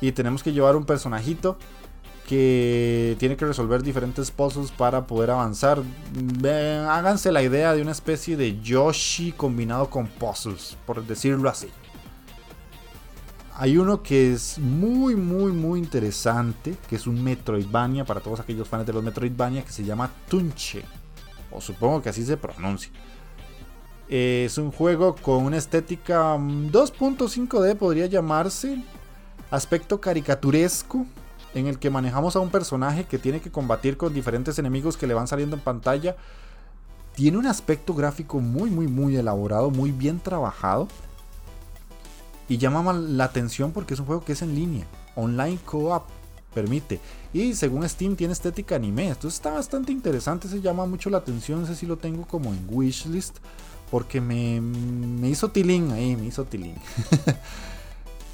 Y 0.00 0.12
tenemos 0.12 0.42
que 0.42 0.52
llevar 0.52 0.76
un 0.76 0.84
personajito 0.84 1.58
que 2.28 3.16
tiene 3.18 3.36
que 3.36 3.46
resolver 3.46 3.82
diferentes 3.82 4.30
puzzles 4.30 4.70
para 4.70 5.06
poder 5.06 5.30
avanzar. 5.30 5.82
háganse 6.88 7.32
la 7.32 7.42
idea 7.42 7.74
de 7.74 7.80
una 7.80 7.92
especie 7.92 8.36
de 8.36 8.60
Yoshi 8.60 9.32
combinado 9.32 9.88
con 9.88 10.06
puzzles, 10.06 10.76
por 10.86 11.04
decirlo 11.06 11.48
así. 11.48 11.68
Hay 13.60 13.76
uno 13.76 14.04
que 14.04 14.32
es 14.32 14.56
muy, 14.60 15.16
muy, 15.16 15.50
muy 15.50 15.80
interesante, 15.80 16.76
que 16.88 16.94
es 16.94 17.08
un 17.08 17.24
Metroidvania 17.24 18.04
para 18.04 18.20
todos 18.20 18.38
aquellos 18.38 18.68
fans 18.68 18.86
de 18.86 18.92
los 18.92 19.02
Metroidvania, 19.02 19.64
que 19.64 19.72
se 19.72 19.82
llama 19.82 20.12
Tunche, 20.28 20.84
o 21.50 21.60
supongo 21.60 22.00
que 22.00 22.08
así 22.08 22.24
se 22.24 22.36
pronuncia. 22.36 22.92
Es 24.08 24.58
un 24.58 24.70
juego 24.70 25.16
con 25.16 25.44
una 25.44 25.56
estética 25.56 26.36
2.5D, 26.36 27.76
podría 27.76 28.06
llamarse, 28.06 28.80
aspecto 29.50 30.00
caricaturesco, 30.00 31.04
en 31.52 31.66
el 31.66 31.80
que 31.80 31.90
manejamos 31.90 32.36
a 32.36 32.40
un 32.40 32.50
personaje 32.50 33.06
que 33.06 33.18
tiene 33.18 33.40
que 33.40 33.50
combatir 33.50 33.96
con 33.96 34.14
diferentes 34.14 34.56
enemigos 34.60 34.96
que 34.96 35.08
le 35.08 35.14
van 35.14 35.26
saliendo 35.26 35.56
en 35.56 35.62
pantalla. 35.62 36.14
Tiene 37.16 37.36
un 37.36 37.46
aspecto 37.46 37.92
gráfico 37.92 38.38
muy, 38.38 38.70
muy, 38.70 38.86
muy 38.86 39.16
elaborado, 39.16 39.70
muy 39.70 39.90
bien 39.90 40.20
trabajado. 40.20 40.86
Y 42.48 42.58
llama 42.58 42.92
la 42.92 43.24
atención 43.24 43.72
porque 43.72 43.94
es 43.94 44.00
un 44.00 44.06
juego 44.06 44.24
que 44.24 44.32
es 44.32 44.42
en 44.42 44.54
línea. 44.54 44.86
Online 45.16 45.58
co-op 45.64 46.04
permite. 46.54 47.00
Y 47.32 47.54
según 47.54 47.86
Steam 47.88 48.16
tiene 48.16 48.32
estética 48.32 48.76
anime. 48.76 49.10
Esto 49.10 49.28
está 49.28 49.50
bastante 49.50 49.92
interesante. 49.92 50.48
Se 50.48 50.60
llama 50.60 50.86
mucho 50.86 51.10
la 51.10 51.18
atención. 51.18 51.60
No 51.60 51.66
sé 51.66 51.76
si 51.76 51.86
lo 51.86 51.98
tengo 51.98 52.26
como 52.26 52.50
en 52.50 52.66
wishlist. 52.68 53.36
Porque 53.90 54.20
me, 54.20 54.60
me 54.60 55.28
hizo 55.28 55.50
tilín 55.50 55.92
ahí. 55.92 56.16
Me 56.16 56.26
hizo 56.26 56.44
tilín. 56.44 56.74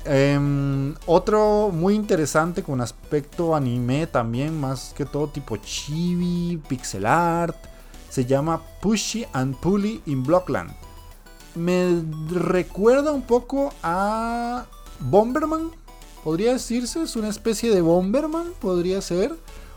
Em, 0.06 0.94
otro 1.06 1.70
muy 1.72 1.94
interesante 1.94 2.62
con 2.62 2.82
aspecto 2.82 3.54
anime 3.54 4.06
también, 4.06 4.60
más 4.60 4.92
que 4.94 5.06
todo 5.06 5.28
tipo 5.28 5.56
chibi, 5.56 6.60
pixel 6.68 7.06
art. 7.06 7.56
Se 8.10 8.26
llama 8.26 8.60
Pushy 8.82 9.24
and 9.32 9.56
Pulley 9.56 10.02
in 10.06 10.22
Blockland. 10.22 10.70
Me 11.54 12.02
recuerda 12.30 13.12
un 13.12 13.22
poco 13.22 13.72
a 13.82 14.66
Bomberman, 15.00 15.70
podría 16.22 16.52
decirse. 16.52 17.02
Es 17.02 17.16
una 17.16 17.28
especie 17.28 17.74
de 17.74 17.80
Bomberman, 17.80 18.52
podría 18.60 19.00
ser. 19.00 19.34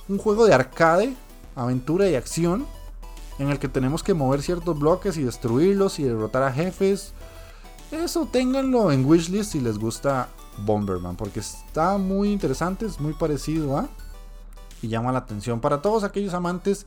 Un 0.09 0.17
juego 0.17 0.45
de 0.45 0.53
arcade, 0.53 1.15
aventura 1.55 2.09
y 2.09 2.15
acción. 2.15 2.65
En 3.39 3.49
el 3.49 3.59
que 3.59 3.67
tenemos 3.67 4.01
que 4.01 4.13
mover 4.13 4.41
ciertos 4.41 4.80
bloques 4.80 5.17
y 5.17 5.23
destruirlos 5.23 5.99
y 5.99 6.03
derrotar 6.03 6.43
a 6.43 6.51
jefes 6.51 7.13
eso 7.91 8.28
ténganlo 8.30 8.91
en 8.91 9.05
wishlist 9.05 9.53
si 9.53 9.61
les 9.61 9.80
gusta 9.80 10.28
Bomberman, 10.65 11.15
porque 11.15 11.39
está 11.39 11.97
muy 11.97 12.32
interesante, 12.34 12.86
es 12.86 12.99
muy 12.99 13.13
parecido 13.13 13.78
a 13.78 13.88
y 14.82 14.89
llama 14.89 15.13
la 15.13 15.19
atención 15.19 15.61
para 15.61 15.82
todos 15.82 16.03
aquellos 16.03 16.34
amantes 16.34 16.86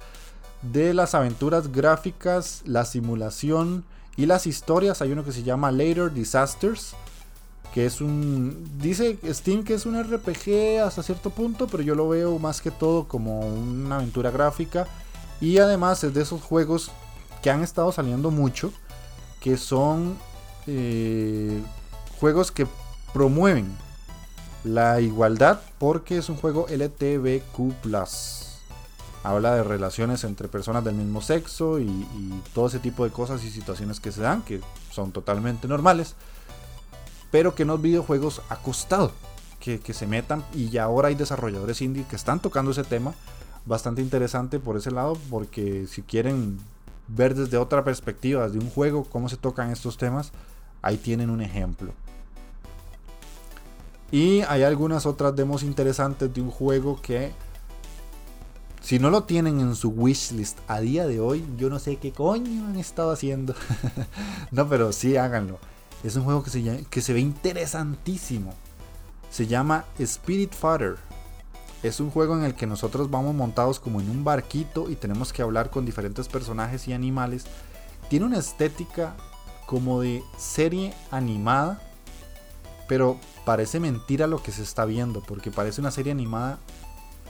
de 0.60 0.92
las 0.92 1.14
aventuras 1.14 1.72
gráficas, 1.72 2.62
la 2.66 2.84
simulación 2.84 3.84
y 4.20 4.26
las 4.26 4.46
historias. 4.46 5.00
Hay 5.00 5.12
uno 5.12 5.24
que 5.24 5.32
se 5.32 5.42
llama 5.42 5.72
Later 5.72 6.12
Disasters, 6.12 6.94
que 7.72 7.86
es 7.86 8.02
un 8.02 8.78
dice 8.78 9.16
Steam 9.30 9.64
que 9.64 9.74
es 9.74 9.86
un 9.86 10.00
RPG 10.00 10.82
hasta 10.84 11.02
cierto 11.02 11.30
punto, 11.30 11.66
pero 11.66 11.82
yo 11.82 11.94
lo 11.94 12.06
veo 12.08 12.38
más 12.38 12.60
que 12.60 12.70
todo 12.70 13.08
como 13.08 13.40
una 13.40 13.96
aventura 13.96 14.30
gráfica 14.30 14.86
y 15.40 15.56
además 15.56 16.04
es 16.04 16.12
de 16.12 16.20
esos 16.20 16.42
juegos 16.42 16.90
que 17.42 17.50
han 17.50 17.62
estado 17.62 17.92
saliendo 17.92 18.30
mucho, 18.30 18.74
que 19.40 19.56
son 19.56 20.18
eh, 20.66 21.62
juegos 22.18 22.52
que 22.52 22.66
promueven 23.14 23.74
la 24.64 25.00
igualdad 25.00 25.60
porque 25.78 26.18
es 26.18 26.28
un 26.28 26.36
juego 26.36 26.66
LTBQ. 26.68 28.49
Habla 29.22 29.54
de 29.54 29.62
relaciones 29.62 30.24
entre 30.24 30.48
personas 30.48 30.82
del 30.82 30.94
mismo 30.94 31.20
sexo 31.20 31.78
y, 31.78 32.42
todo 32.54 32.68
ese 32.68 32.78
tipo 32.78 33.04
de 33.04 33.10
cosas 33.10 33.44
y 33.44 33.50
situaciones 33.50 34.00
que 34.00 34.12
se 34.12 34.22
dan, 34.22 34.42
que 34.42 34.60
son 34.90 35.12
totalmente 35.12 35.68
normales, 35.68 36.14
pero 37.30 37.54
que 37.54 37.62
en 37.62 37.68
los 37.68 37.82
videojuegos 37.82 38.40
ha 38.48 38.56
costado 38.56 39.12
que, 39.60 39.80
se 39.92 40.06
metan 40.06 40.42
y 40.54 40.70
ya 40.70 40.84
ahora 40.84 41.08
hay 41.08 41.14
desarrolladores 41.14 41.82
indie 41.82 42.06
que 42.08 42.16
están 42.16 42.40
tocando 42.40 42.70
ese 42.70 42.84
tema. 42.84 43.14
Bastante 43.66 44.00
interesante 44.00 44.58
por 44.58 44.78
ese 44.78 44.90
lado, 44.90 45.18
porque 45.28 45.86
si 45.86 46.00
quieren 46.00 46.58
ver 47.08 47.34
desde 47.34 47.58
otra 47.58 47.84
perspectiva, 47.84 48.46
desde 48.46 48.58
un 48.58 48.70
juego, 48.70 49.04
cómo 49.04 49.28
se 49.28 49.36
tocan 49.36 49.70
estos 49.70 49.98
temas, 49.98 50.32
ahí 50.80 50.96
tienen 50.96 51.28
un 51.28 51.42
ejemplo. 51.42 51.92
Y 54.10 54.40
hay 54.42 54.62
algunas 54.62 55.06
otras 55.06 55.36
demos 55.36 55.62
interesantes 55.62 56.32
de 56.32 56.40
un 56.40 56.50
juego 56.50 57.00
que 57.00 57.32
si 58.80 58.98
no 58.98 59.10
lo 59.10 59.24
tienen 59.24 59.60
en 59.60 59.74
su 59.74 59.90
wishlist 59.90 60.58
a 60.66 60.80
día 60.80 61.06
de 61.06 61.20
hoy, 61.20 61.44
yo 61.58 61.68
no 61.68 61.78
sé 61.78 61.96
qué 61.96 62.12
coño 62.12 62.66
han 62.66 62.76
estado 62.76 63.12
haciendo. 63.12 63.54
no, 64.50 64.68
pero 64.68 64.92
sí 64.92 65.16
háganlo. 65.16 65.58
Es 66.02 66.16
un 66.16 66.24
juego 66.24 66.42
que 66.42 66.50
se, 66.50 66.84
que 66.88 67.00
se 67.02 67.12
ve 67.12 67.20
interesantísimo. 67.20 68.54
Se 69.30 69.46
llama 69.46 69.84
Spirit 69.98 70.54
Fighter. 70.54 70.96
Es 71.82 72.00
un 72.00 72.10
juego 72.10 72.36
en 72.36 72.44
el 72.44 72.54
que 72.54 72.66
nosotros 72.66 73.10
vamos 73.10 73.34
montados 73.34 73.80
como 73.80 74.00
en 74.00 74.10
un 74.10 74.24
barquito 74.24 74.90
y 74.90 74.96
tenemos 74.96 75.32
que 75.32 75.42
hablar 75.42 75.70
con 75.70 75.84
diferentes 75.84 76.28
personajes 76.28 76.88
y 76.88 76.92
animales. 76.92 77.44
Tiene 78.08 78.26
una 78.26 78.38
estética 78.38 79.14
como 79.66 80.00
de 80.00 80.22
serie 80.36 80.94
animada, 81.10 81.80
pero 82.88 83.18
parece 83.44 83.78
mentira 83.78 84.26
lo 84.26 84.42
que 84.42 84.52
se 84.52 84.62
está 84.62 84.84
viendo, 84.84 85.20
porque 85.22 85.50
parece 85.50 85.80
una 85.80 85.90
serie 85.90 86.12
animada 86.12 86.58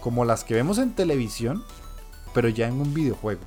como 0.01 0.25
las 0.25 0.45
que 0.45 0.55
vemos 0.55 0.79
en 0.79 0.95
televisión, 0.95 1.65
pero 2.35 2.49
ya 2.49 2.69
en 2.69 2.81
un 2.81 2.95
videojuego. 2.95 3.43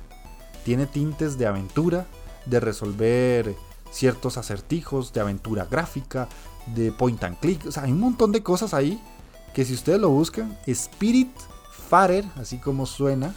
Tiene 0.64 0.86
tintes 0.86 1.38
de 1.38 1.46
aventura, 1.46 2.06
de 2.46 2.60
resolver 2.60 3.54
ciertos 3.90 4.38
acertijos 4.38 5.12
de 5.12 5.20
aventura 5.20 5.66
gráfica, 5.70 6.28
de 6.74 6.92
point 6.92 7.22
and 7.22 7.38
click. 7.38 7.66
O 7.66 7.72
sea, 7.72 7.84
hay 7.84 7.92
un 7.92 8.00
montón 8.00 8.32
de 8.32 8.42
cosas 8.42 8.74
ahí 8.74 9.00
que 9.54 9.64
si 9.64 9.74
ustedes 9.74 10.00
lo 10.00 10.10
buscan, 10.10 10.58
Spirit 10.66 11.30
Farer, 11.88 12.24
así 12.36 12.58
como 12.58 12.86
suena, 12.86 13.34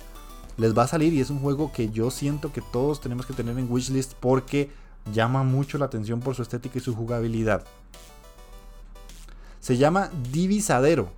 les 0.57 0.75
va 0.75 0.83
a 0.83 0.87
salir 0.87 1.13
y 1.13 1.21
es 1.21 1.29
un 1.29 1.39
juego 1.39 1.71
que 1.71 1.89
yo 1.89 2.09
siento 2.09 2.51
que 2.51 2.61
todos 2.61 2.99
tenemos 2.99 3.25
que 3.25 3.33
tener 3.33 3.57
en 3.57 3.71
wishlist 3.71 4.13
porque 4.13 4.71
llama 5.13 5.43
mucho 5.43 5.77
la 5.77 5.85
atención 5.85 6.19
por 6.19 6.35
su 6.35 6.41
estética 6.41 6.79
y 6.79 6.81
su 6.81 6.95
jugabilidad. 6.95 7.63
Se 9.59 9.77
llama 9.77 10.09
Divisadero. 10.31 11.11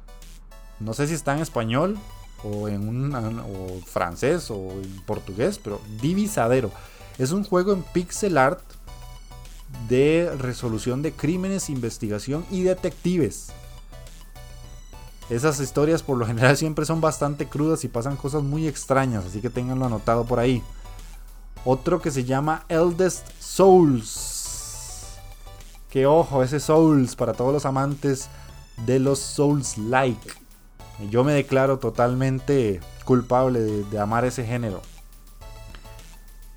No 0.79 0.93
sé 0.93 1.07
si 1.07 1.13
está 1.13 1.33
en 1.33 1.41
español 1.41 1.97
o 2.43 2.67
en 2.67 2.87
un 2.87 3.83
francés 3.85 4.49
o 4.49 4.71
en 4.71 5.01
portugués, 5.05 5.59
pero 5.61 5.81
Divisadero. 6.01 6.71
Es 7.17 7.31
un 7.31 7.43
juego 7.43 7.73
en 7.73 7.83
pixel 7.83 8.37
art 8.37 8.61
de 9.87 10.31
resolución 10.37 11.01
de 11.01 11.11
crímenes, 11.11 11.69
investigación 11.69 12.45
y 12.49 12.63
detectives. 12.63 13.49
Esas 15.29 15.59
historias 15.59 16.01
por 16.01 16.17
lo 16.17 16.25
general 16.25 16.57
siempre 16.57 16.85
son 16.85 17.01
bastante 17.01 17.47
crudas 17.47 17.83
y 17.83 17.87
pasan 17.87 18.15
cosas 18.15 18.43
muy 18.43 18.67
extrañas, 18.67 19.25
así 19.25 19.41
que 19.41 19.49
tenganlo 19.49 19.85
anotado 19.85 20.25
por 20.25 20.39
ahí. 20.39 20.63
Otro 21.65 22.01
que 22.01 22.09
se 22.09 22.23
llama 22.23 22.63
Eldest 22.69 23.27
Souls. 23.39 25.17
Que 25.89 26.05
ojo, 26.05 26.41
ese 26.41 26.59
Souls 26.59 27.15
para 27.15 27.33
todos 27.33 27.51
los 27.51 27.65
amantes 27.65 28.29
de 28.85 28.99
los 28.99 29.19
Souls 29.19 29.77
like. 29.77 30.31
Yo 31.09 31.23
me 31.23 31.33
declaro 31.33 31.79
totalmente 31.79 32.81
culpable 33.05 33.59
de, 33.59 33.99
amar 33.99 34.25
ese 34.25 34.45
género. 34.45 34.81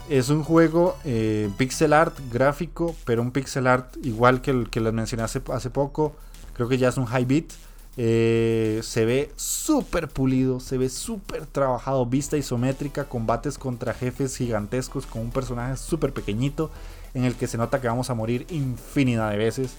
Es 0.09 0.31
un 0.31 0.43
juego 0.43 0.97
eh, 1.05 1.49
pixel 1.57 1.93
art 1.93 2.19
gráfico, 2.31 2.95
pero 3.05 3.23
un 3.23 3.31
pixel 3.31 3.67
art 3.67 3.97
igual 4.03 4.43
que 4.43 4.51
el 4.51 4.69
que 4.69 4.81
les 4.81 4.93
mencioné 4.93 5.23
hace, 5.23 5.41
poco. 5.41 6.17
Creo 6.55 6.69
que 6.69 6.77
ya 6.77 6.89
es 6.89 6.97
un 6.97 7.07
high 7.07 7.25
beat 7.25 7.53
eh, 7.99 8.81
se 8.83 9.05
ve 9.05 9.31
súper 9.37 10.09
pulido, 10.09 10.61
se 10.61 10.79
ve 10.79 10.89
súper 10.89 11.45
trabajado, 11.45 12.07
vista 12.07 12.39
isométrica, 12.39 13.05
combates 13.05 13.59
contra 13.59 13.93
jefes 13.93 14.37
gigantescos 14.37 15.05
con 15.05 15.21
un 15.23 15.31
personaje 15.31 15.77
súper 15.77 16.15
pequeñito 16.15 16.71
en 17.13 17.25
el 17.25 17.35
que 17.35 17.47
se 17.47 17.59
nota 17.59 17.83
que 17.83 17.89
vamos 17.89 18.09
a 18.09 18.15
morir 18.15 18.47
infinidad 18.51 19.31
de 19.31 19.37
veces. 19.37 19.75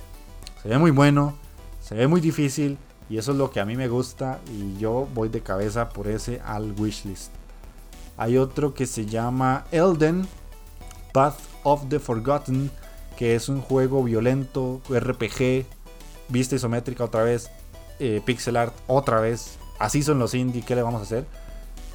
Se 0.61 0.69
ve 0.69 0.77
muy 0.77 0.91
bueno, 0.91 1.35
se 1.81 1.95
ve 1.95 2.07
muy 2.07 2.21
difícil 2.21 2.77
y 3.09 3.17
eso 3.17 3.31
es 3.31 3.37
lo 3.37 3.51
que 3.51 3.59
a 3.59 3.65
mí 3.65 3.75
me 3.75 3.87
gusta 3.87 4.39
y 4.51 4.77
yo 4.77 5.07
voy 5.13 5.29
de 5.29 5.41
cabeza 5.41 5.89
por 5.89 6.07
ese 6.07 6.41
al 6.45 6.73
wishlist. 6.77 7.31
Hay 8.17 8.37
otro 8.37 8.73
que 8.73 8.85
se 8.85 9.05
llama 9.05 9.65
Elden 9.71 10.27
Path 11.13 11.39
of 11.63 11.87
the 11.89 11.99
Forgotten, 11.99 12.71
que 13.17 13.35
es 13.35 13.49
un 13.49 13.61
juego 13.61 14.03
violento, 14.03 14.81
RPG, 14.89 15.65
vista 16.29 16.55
isométrica 16.55 17.03
otra 17.03 17.23
vez, 17.23 17.49
eh, 17.99 18.21
pixel 18.25 18.57
art 18.57 18.73
otra 18.87 19.19
vez. 19.19 19.57
Así 19.79 20.03
son 20.03 20.19
los 20.19 20.33
indie, 20.33 20.63
¿qué 20.63 20.75
le 20.75 20.81
vamos 20.81 21.01
a 21.01 21.03
hacer? 21.03 21.25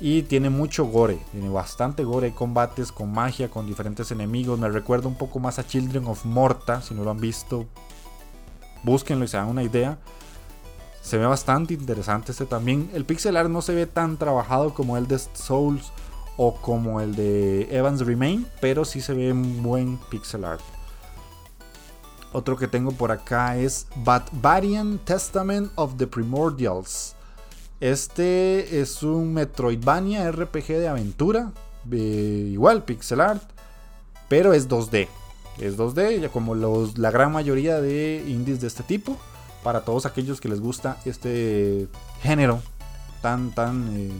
Y 0.00 0.22
tiene 0.22 0.50
mucho 0.50 0.84
gore, 0.84 1.18
tiene 1.32 1.48
bastante 1.48 2.04
gore, 2.04 2.32
combates 2.32 2.92
con 2.92 3.12
magia, 3.12 3.50
con 3.50 3.66
diferentes 3.66 4.10
enemigos. 4.12 4.58
Me 4.58 4.68
recuerda 4.68 5.08
un 5.08 5.16
poco 5.16 5.40
más 5.40 5.58
a 5.58 5.66
Children 5.66 6.06
of 6.06 6.24
Morta, 6.24 6.82
si 6.82 6.94
no 6.94 7.02
lo 7.02 7.10
han 7.10 7.20
visto, 7.20 7.66
búsquenlo 8.84 9.24
y 9.24 9.28
se 9.28 9.36
dan 9.36 9.48
una 9.48 9.64
idea. 9.64 9.98
Se 11.02 11.16
ve 11.16 11.26
bastante 11.26 11.74
interesante 11.74 12.32
este 12.32 12.46
también. 12.46 12.90
El 12.92 13.04
pixel 13.04 13.36
art 13.36 13.48
no 13.48 13.62
se 13.62 13.74
ve 13.74 13.86
tan 13.86 14.16
trabajado 14.16 14.74
como 14.74 14.96
el 14.96 15.06
de 15.06 15.18
Souls 15.18 15.92
o 16.36 16.54
como 16.54 17.00
el 17.00 17.14
de 17.16 17.68
Evans 17.76 18.00
Remain, 18.00 18.46
pero 18.60 18.84
sí 18.84 19.00
se 19.00 19.14
ve 19.14 19.32
un 19.32 19.62
buen 19.62 19.98
pixel 20.10 20.44
art. 20.44 20.62
Otro 22.32 22.56
que 22.56 22.68
tengo 22.68 22.92
por 22.92 23.10
acá 23.10 23.56
es 23.56 23.86
Varian 24.32 24.98
Testament 24.98 25.72
of 25.76 25.96
the 25.96 26.06
Primordials. 26.06 27.14
Este 27.80 28.80
es 28.80 29.02
un 29.02 29.32
Metroidvania 29.32 30.30
RPG 30.30 30.66
de 30.66 30.88
aventura. 30.88 31.52
igual, 31.90 32.84
pixel 32.84 33.20
art. 33.20 33.42
Pero 34.28 34.52
es 34.52 34.68
2D. 34.68 35.08
Es 35.58 35.76
2D, 35.78 36.20
ya 36.20 36.28
como 36.28 36.54
los, 36.54 36.98
la 36.98 37.10
gran 37.10 37.32
mayoría 37.32 37.80
de 37.80 38.22
indies 38.28 38.60
de 38.60 38.66
este 38.66 38.82
tipo. 38.82 39.16
Para 39.62 39.84
todos 39.84 40.06
aquellos 40.06 40.40
que 40.40 40.48
les 40.48 40.60
gusta 40.60 40.98
este 41.04 41.88
género 42.22 42.62
tan, 43.20 43.50
tan 43.52 43.96
eh, 43.96 44.12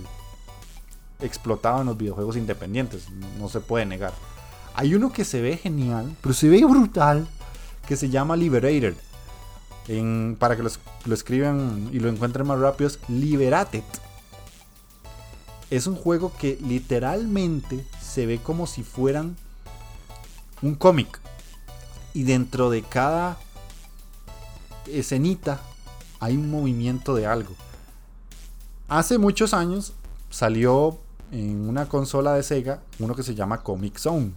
explotado 1.21 1.81
en 1.81 1.87
los 1.87 1.97
videojuegos 1.97 2.37
independientes. 2.37 3.09
no 3.39 3.49
se 3.49 3.61
puede 3.61 3.87
negar. 3.87 4.13
Hay 4.75 4.95
uno 4.95 5.13
que 5.13 5.25
se 5.25 5.41
ve 5.41 5.57
genial, 5.57 6.17
pero 6.21 6.35
se 6.35 6.49
ve 6.49 6.65
brutal 6.65 7.27
que 7.87 7.97
se 7.97 8.11
llama 8.11 8.37
Liberated. 8.37 8.95
para 10.39 10.57
que 10.57 10.63
lo, 10.63 11.15
escriban 11.15 11.89
y 11.93 11.99
lo 11.99 12.09
encuentren 12.09 12.47
más 12.47 12.59
rápido, 12.59 12.89
es 12.89 12.99
Liberated. 13.09 13.83
Es 15.71 15.87
un 15.87 15.97
juego 15.97 16.33
que 16.39 16.59
literalmente 16.63 17.85
se 18.01 18.27
ve 18.27 18.39
como 18.39 18.67
si 18.67 18.83
fueran 18.83 19.37
un 20.63 20.75
cómic. 20.75 21.21
Y 22.15 22.23
dentro 22.23 22.71
de 22.71 22.83
cada 22.83 23.39
escenita 24.93 25.61
hay 26.21 26.37
un 26.37 26.51
movimiento 26.51 27.15
de 27.15 27.27
algo. 27.27 27.55
Hace 28.89 29.19
muchos 29.19 29.55
años 29.55 29.93
salió 30.31 30.99
en 31.31 31.69
una 31.69 31.89
consola 31.89 32.35
de 32.35 32.43
Sega 32.43 32.81
uno 32.99 33.15
que 33.15 33.23
se 33.23 33.35
llama 33.35 33.63
Comic 33.63 33.99
Zone 33.99 34.33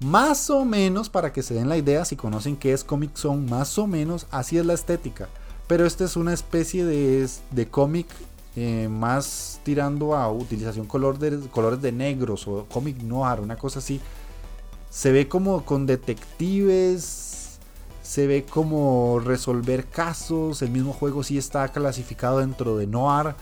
más 0.00 0.50
o 0.50 0.64
menos, 0.64 1.08
para 1.08 1.32
que 1.32 1.42
se 1.42 1.54
den 1.54 1.68
la 1.68 1.78
idea, 1.78 2.04
si 2.04 2.16
conocen 2.16 2.56
qué 2.56 2.72
es 2.72 2.84
Comic 2.84 3.16
Zone, 3.16 3.50
más 3.50 3.78
o 3.78 3.86
menos 3.86 4.26
así 4.30 4.58
es 4.58 4.66
la 4.66 4.74
estética. 4.74 5.28
Pero 5.66 5.86
esta 5.86 6.04
es 6.04 6.16
una 6.16 6.32
especie 6.34 6.84
de, 6.84 7.28
de 7.50 7.68
cómic 7.68 8.06
eh, 8.56 8.88
más 8.90 9.60
tirando 9.64 10.14
a 10.14 10.30
utilización 10.30 10.86
de, 10.86 11.48
colores 11.48 11.82
de 11.82 11.92
negros 11.92 12.46
o 12.46 12.66
cómic 12.70 13.02
noir, 13.02 13.40
una 13.40 13.56
cosa 13.56 13.78
así. 13.78 14.00
Se 14.90 15.12
ve 15.12 15.28
como 15.28 15.64
con 15.64 15.86
detectives, 15.86 17.02
se 18.06 18.28
ve 18.28 18.44
como 18.44 19.18
resolver 19.18 19.86
casos. 19.86 20.62
El 20.62 20.70
mismo 20.70 20.92
juego 20.92 21.24
sí 21.24 21.36
está 21.36 21.66
clasificado 21.68 22.38
dentro 22.38 22.76
de 22.76 22.86
noir 22.86 23.34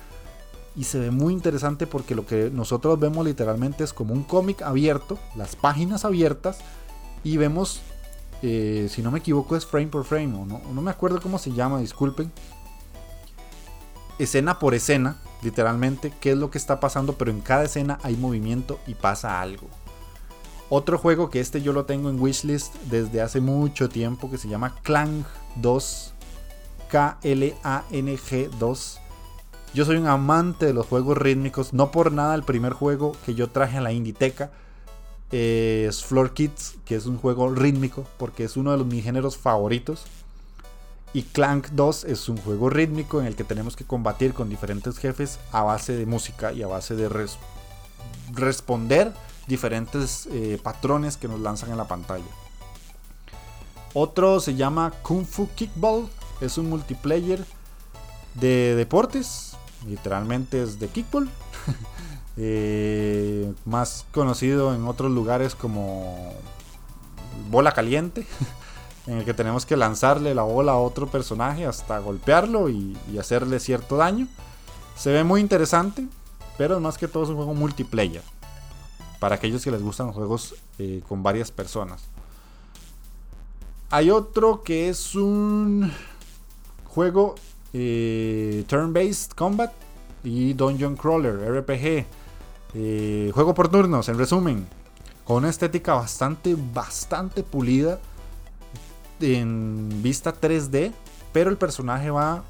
y 0.74 0.84
se 0.84 0.98
ve 0.98 1.10
muy 1.10 1.34
interesante 1.34 1.86
porque 1.86 2.14
lo 2.14 2.26
que 2.26 2.50
nosotros 2.50 2.98
vemos 2.98 3.26
literalmente 3.26 3.84
es 3.84 3.92
como 3.92 4.14
un 4.14 4.24
cómic 4.24 4.62
abierto, 4.62 5.18
las 5.36 5.54
páginas 5.54 6.04
abiertas 6.04 6.58
y 7.22 7.36
vemos, 7.36 7.82
eh, 8.42 8.88
si 8.90 9.02
no 9.02 9.10
me 9.10 9.18
equivoco 9.18 9.54
es 9.54 9.66
frame 9.66 9.88
por 9.88 10.04
frame, 10.04 10.34
o 10.34 10.46
no, 10.46 10.60
no 10.72 10.82
me 10.82 10.90
acuerdo 10.90 11.20
cómo 11.20 11.38
se 11.38 11.52
llama, 11.52 11.78
disculpen, 11.78 12.32
escena 14.18 14.58
por 14.58 14.74
escena, 14.74 15.18
literalmente, 15.42 16.12
qué 16.20 16.32
es 16.32 16.38
lo 16.38 16.50
que 16.50 16.58
está 16.58 16.80
pasando, 16.80 17.12
pero 17.12 17.30
en 17.30 17.40
cada 17.40 17.64
escena 17.64 17.98
hay 18.02 18.16
movimiento 18.16 18.80
y 18.86 18.94
pasa 18.94 19.40
algo. 19.40 19.68
Otro 20.76 20.98
juego 20.98 21.30
que 21.30 21.38
este 21.38 21.62
yo 21.62 21.72
lo 21.72 21.84
tengo 21.84 22.10
en 22.10 22.20
wishlist 22.20 22.74
desde 22.90 23.20
hace 23.20 23.40
mucho 23.40 23.88
tiempo 23.88 24.28
que 24.28 24.38
se 24.38 24.48
llama 24.48 24.74
Clang 24.82 25.22
2, 25.54 26.12
K-L-A-N-G 26.88 28.50
2 28.58 29.00
yo 29.72 29.84
soy 29.84 29.98
un 29.98 30.08
amante 30.08 30.66
de 30.66 30.72
los 30.72 30.86
juegos 30.86 31.16
rítmicos. 31.16 31.72
No 31.72 31.92
por 31.92 32.10
nada 32.10 32.34
el 32.34 32.42
primer 32.42 32.72
juego 32.72 33.12
que 33.24 33.36
yo 33.36 33.50
traje 33.50 33.76
a 33.78 33.82
la 33.82 33.92
Inditeca 33.92 34.50
es 35.30 36.02
Floor 36.02 36.34
Kids, 36.34 36.74
que 36.84 36.96
es 36.96 37.06
un 37.06 37.18
juego 37.18 37.54
rítmico, 37.54 38.04
porque 38.18 38.42
es 38.42 38.56
uno 38.56 38.72
de 38.72 38.78
los, 38.78 38.86
mis 38.88 39.04
géneros 39.04 39.36
favoritos. 39.36 40.02
Y 41.12 41.22
Clank 41.22 41.68
2 41.68 42.02
es 42.02 42.28
un 42.28 42.36
juego 42.36 42.68
rítmico 42.68 43.20
en 43.20 43.28
el 43.28 43.36
que 43.36 43.44
tenemos 43.44 43.76
que 43.76 43.84
combatir 43.84 44.34
con 44.34 44.48
diferentes 44.48 44.98
jefes 44.98 45.38
a 45.52 45.62
base 45.62 45.92
de 45.94 46.04
música 46.04 46.52
y 46.52 46.64
a 46.64 46.66
base 46.66 46.96
de 46.96 47.08
responder 48.32 49.12
diferentes 49.46 50.26
eh, 50.30 50.58
patrones 50.62 51.16
que 51.16 51.28
nos 51.28 51.40
lanzan 51.40 51.70
en 51.70 51.76
la 51.76 51.88
pantalla. 51.88 52.24
Otro 53.92 54.40
se 54.40 54.54
llama 54.54 54.92
Kung 55.02 55.24
Fu 55.24 55.48
Kickball, 55.54 56.08
es 56.40 56.58
un 56.58 56.68
multiplayer 56.68 57.44
de 58.34 58.74
deportes 58.74 59.54
literalmente 59.88 60.62
es 60.62 60.78
de 60.78 60.88
kickball. 60.88 61.28
Eh, 62.36 63.54
más 63.64 64.06
conocido 64.10 64.74
en 64.74 64.88
otros 64.88 65.08
lugares 65.12 65.54
como 65.54 66.32
bola 67.48 67.70
caliente, 67.70 68.26
en 69.06 69.18
el 69.18 69.24
que 69.24 69.34
tenemos 69.34 69.66
que 69.66 69.76
lanzarle 69.76 70.34
la 70.34 70.42
bola 70.42 70.72
a 70.72 70.78
otro 70.78 71.06
personaje 71.06 71.64
hasta 71.64 71.96
golpearlo 72.00 72.68
y, 72.70 72.98
hacerle 73.20 73.60
cierto 73.60 73.98
daño. 73.98 74.26
Se 74.96 75.12
ve 75.12 75.22
muy 75.22 75.40
interesante, 75.40 76.08
pero 76.58 76.80
más 76.80 76.98
que 76.98 77.06
todo 77.06 77.22
es 77.22 77.28
un 77.28 77.36
juego 77.36 77.54
multiplayer. 77.54 78.24
Para 79.18 79.36
aquellos 79.36 79.64
que 79.64 79.70
les 79.70 79.82
gustan 79.82 80.12
juegos 80.12 80.54
eh, 80.78 81.02
con 81.08 81.22
varias 81.22 81.50
personas. 81.50 82.04
Hay 83.90 84.10
otro 84.10 84.62
que 84.62 84.88
es 84.88 85.14
un 85.14 85.92
juego 86.84 87.36
eh, 87.72 88.64
turn-based 88.66 89.32
combat 89.32 89.72
y 90.22 90.52
Dungeon 90.54 90.96
Crawler, 90.96 91.36
RPG. 91.60 92.06
Eh, 92.74 93.30
juego 93.32 93.54
por 93.54 93.68
turnos, 93.68 94.08
en 94.08 94.18
resumen. 94.18 94.66
Con 95.24 95.38
una 95.38 95.50
estética 95.50 95.94
bastante, 95.94 96.56
bastante 96.72 97.42
pulida. 97.42 98.00
en 99.20 100.02
vista 100.02 100.34
3D, 100.34 100.92
pero 101.32 101.50
el 101.50 101.56
personaje 101.56 102.10
va 102.10 102.42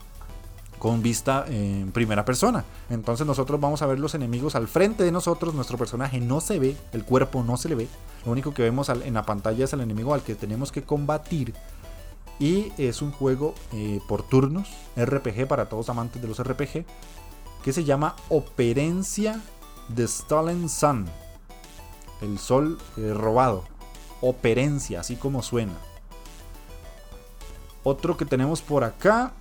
con 0.85 1.01
vista 1.01 1.47
en 1.49 1.93
primera 1.93 2.27
persona. 2.27 2.63
Entonces 2.91 3.27
nosotros 3.27 3.59
vamos 3.59 3.81
a 3.81 3.87
ver 3.87 3.99
los 3.99 4.15
enemigos 4.15 4.55
al 4.55 4.69
frente 4.69 5.03
de 5.03 5.13
nosotros, 5.13 5.55
nuestro 5.55 5.79
personaje 5.79 6.21
no 6.21 6.43
se 6.43 6.59
ve, 6.59 6.77
el 6.93 7.07
cuerpo 7.07 7.43
no 7.43 7.57
se 7.57 7.71
le 7.71 7.75
ve, 7.75 7.89
lo 8.27 8.33
único 8.33 8.53
que 8.53 8.61
vemos 8.61 8.91
en 8.91 9.15
la 9.15 9.25
pantalla 9.25 9.65
es 9.65 9.73
el 9.73 9.81
enemigo 9.81 10.13
al 10.13 10.21
que 10.21 10.35
tenemos 10.35 10.73
que 10.73 10.83
combatir. 10.83 11.55
Y 12.39 12.71
es 12.77 13.01
un 13.01 13.13
juego 13.13 13.55
eh, 13.73 13.99
por 14.07 14.25
turnos, 14.25 14.69
RPG 14.95 15.49
para 15.49 15.71
todos 15.71 15.89
amantes 15.89 16.21
de 16.21 16.29
los 16.29 16.45
RPG, 16.45 16.85
que 17.65 17.73
se 17.73 17.85
llama 17.85 18.15
Operencia 18.29 19.41
de 19.89 20.07
Stolen 20.07 20.69
Sun. 20.69 21.07
El 22.21 22.39
sol 22.39 22.79
eh, 22.99 23.15
robado. 23.15 23.65
Operencia, 24.21 25.01
así 25.01 25.17
como 25.17 25.43
suena. 25.43 25.73
Otro 27.85 28.19
que 28.19 28.27
tenemos 28.27 28.61
por 28.61 28.85
acá 28.85 29.33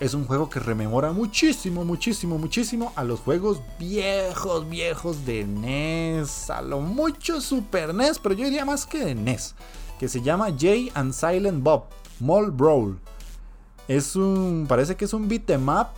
es 0.00 0.14
un 0.14 0.26
juego 0.26 0.48
que 0.48 0.60
rememora 0.60 1.12
muchísimo, 1.12 1.84
muchísimo, 1.84 2.38
muchísimo 2.38 2.92
a 2.94 3.02
los 3.02 3.20
juegos 3.20 3.60
viejos, 3.78 4.68
viejos 4.68 5.26
de 5.26 5.44
NES. 5.44 6.50
A 6.50 6.62
lo 6.62 6.80
mucho 6.80 7.40
Super 7.40 7.92
NES, 7.94 8.18
pero 8.18 8.34
yo 8.34 8.44
diría 8.44 8.64
más 8.64 8.86
que 8.86 9.04
de 9.04 9.14
NES. 9.14 9.54
Que 9.98 10.08
se 10.08 10.22
llama 10.22 10.54
Jay 10.56 10.92
and 10.94 11.12
Silent 11.12 11.62
Bob, 11.62 11.84
Mall 12.20 12.52
Brawl. 12.52 12.98
Es 13.88 14.14
un. 14.14 14.66
Parece 14.68 14.94
que 14.94 15.06
es 15.06 15.12
un 15.12 15.28
beat 15.28 15.50
em 15.50 15.68
up. 15.68 15.88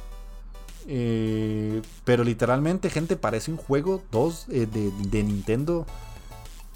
Eh, 0.86 1.82
pero 2.04 2.24
literalmente, 2.24 2.88
gente, 2.88 3.16
parece 3.16 3.50
un 3.50 3.58
juego 3.58 4.02
2 4.10 4.46
eh, 4.48 4.66
de, 4.66 5.22
Nintendo 5.22 5.84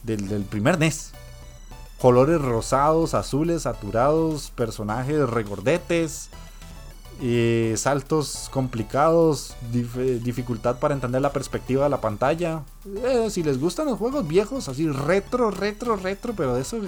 del, 0.03 0.29
del 0.29 0.43
primer 0.43 0.79
NES 0.79 1.13
colores 2.05 2.39
rosados, 2.39 3.15
azules, 3.15 3.63
saturados, 3.63 4.51
personajes 4.51 5.27
regordetes, 5.27 6.29
saltos 7.77 8.49
complicados, 8.51 9.55
dificultad 9.71 10.79
para 10.79 10.95
entender 10.95 11.23
la 11.23 11.33
perspectiva 11.33 11.85
de 11.85 11.91
la 11.91 12.01
pantalla. 12.01 12.63
Eh, 13.05 13.29
si 13.31 13.43
les 13.43 13.59
gustan 13.59 13.87
los 13.87 13.99
juegos 13.99 14.27
viejos, 14.27 14.69
así 14.69 14.89
retro, 14.89 15.51
retro, 15.51 15.97
retro, 15.97 16.35
pero 16.35 16.55
de 16.55 16.63
eso 16.63 16.79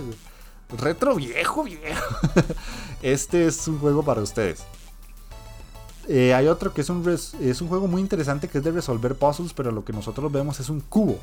retro 0.78 1.14
viejo, 1.14 1.64
viejo. 1.64 2.16
este 3.02 3.46
es 3.46 3.66
un 3.68 3.78
juego 3.78 4.02
para 4.02 4.20
ustedes. 4.20 4.64
Eh, 6.08 6.34
hay 6.34 6.46
otro 6.46 6.72
que 6.72 6.82
es 6.82 6.90
un, 6.90 7.08
es 7.08 7.60
un 7.60 7.68
juego 7.68 7.88
muy 7.88 8.00
interesante 8.00 8.48
que 8.48 8.58
es 8.58 8.64
de 8.64 8.70
resolver 8.70 9.16
puzzles, 9.16 9.52
pero 9.52 9.70
lo 9.72 9.84
que 9.84 9.92
nosotros 9.92 10.30
vemos 10.30 10.60
es 10.60 10.68
un 10.68 10.80
cubo. 10.80 11.18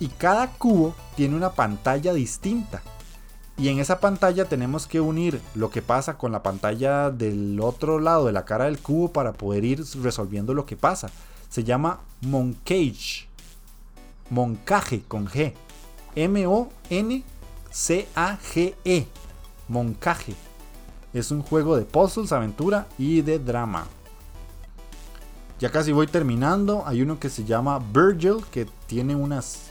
Y 0.00 0.08
cada 0.08 0.50
cubo 0.50 0.94
tiene 1.16 1.36
una 1.36 1.52
pantalla 1.52 2.12
distinta. 2.12 2.82
Y 3.56 3.68
en 3.68 3.78
esa 3.78 4.00
pantalla 4.00 4.46
tenemos 4.46 4.88
que 4.88 5.00
unir 5.00 5.40
lo 5.54 5.70
que 5.70 5.80
pasa 5.80 6.18
con 6.18 6.32
la 6.32 6.42
pantalla 6.42 7.10
del 7.10 7.60
otro 7.60 8.00
lado 8.00 8.26
de 8.26 8.32
la 8.32 8.44
cara 8.44 8.64
del 8.64 8.78
cubo 8.78 9.12
para 9.12 9.32
poder 9.32 9.64
ir 9.64 9.84
resolviendo 10.02 10.54
lo 10.54 10.66
que 10.66 10.76
pasa. 10.76 11.08
Se 11.48 11.62
llama 11.62 12.00
Moncage. 12.20 13.28
Moncaje 14.30 15.02
con 15.06 15.28
G. 15.28 15.54
M-O-N-C-A-G-E. 16.16 16.66
Moncaje. 19.68 20.34
Es 21.12 21.30
un 21.30 21.42
juego 21.42 21.76
de 21.76 21.84
puzzles, 21.84 22.32
aventura 22.32 22.88
y 22.98 23.20
de 23.22 23.38
drama. 23.38 23.86
Ya 25.60 25.70
casi 25.70 25.92
voy 25.92 26.08
terminando. 26.08 26.82
Hay 26.86 27.02
uno 27.02 27.20
que 27.20 27.30
se 27.30 27.44
llama 27.44 27.78
Virgil 27.78 28.44
que 28.50 28.66
tiene 28.88 29.14
unas 29.14 29.70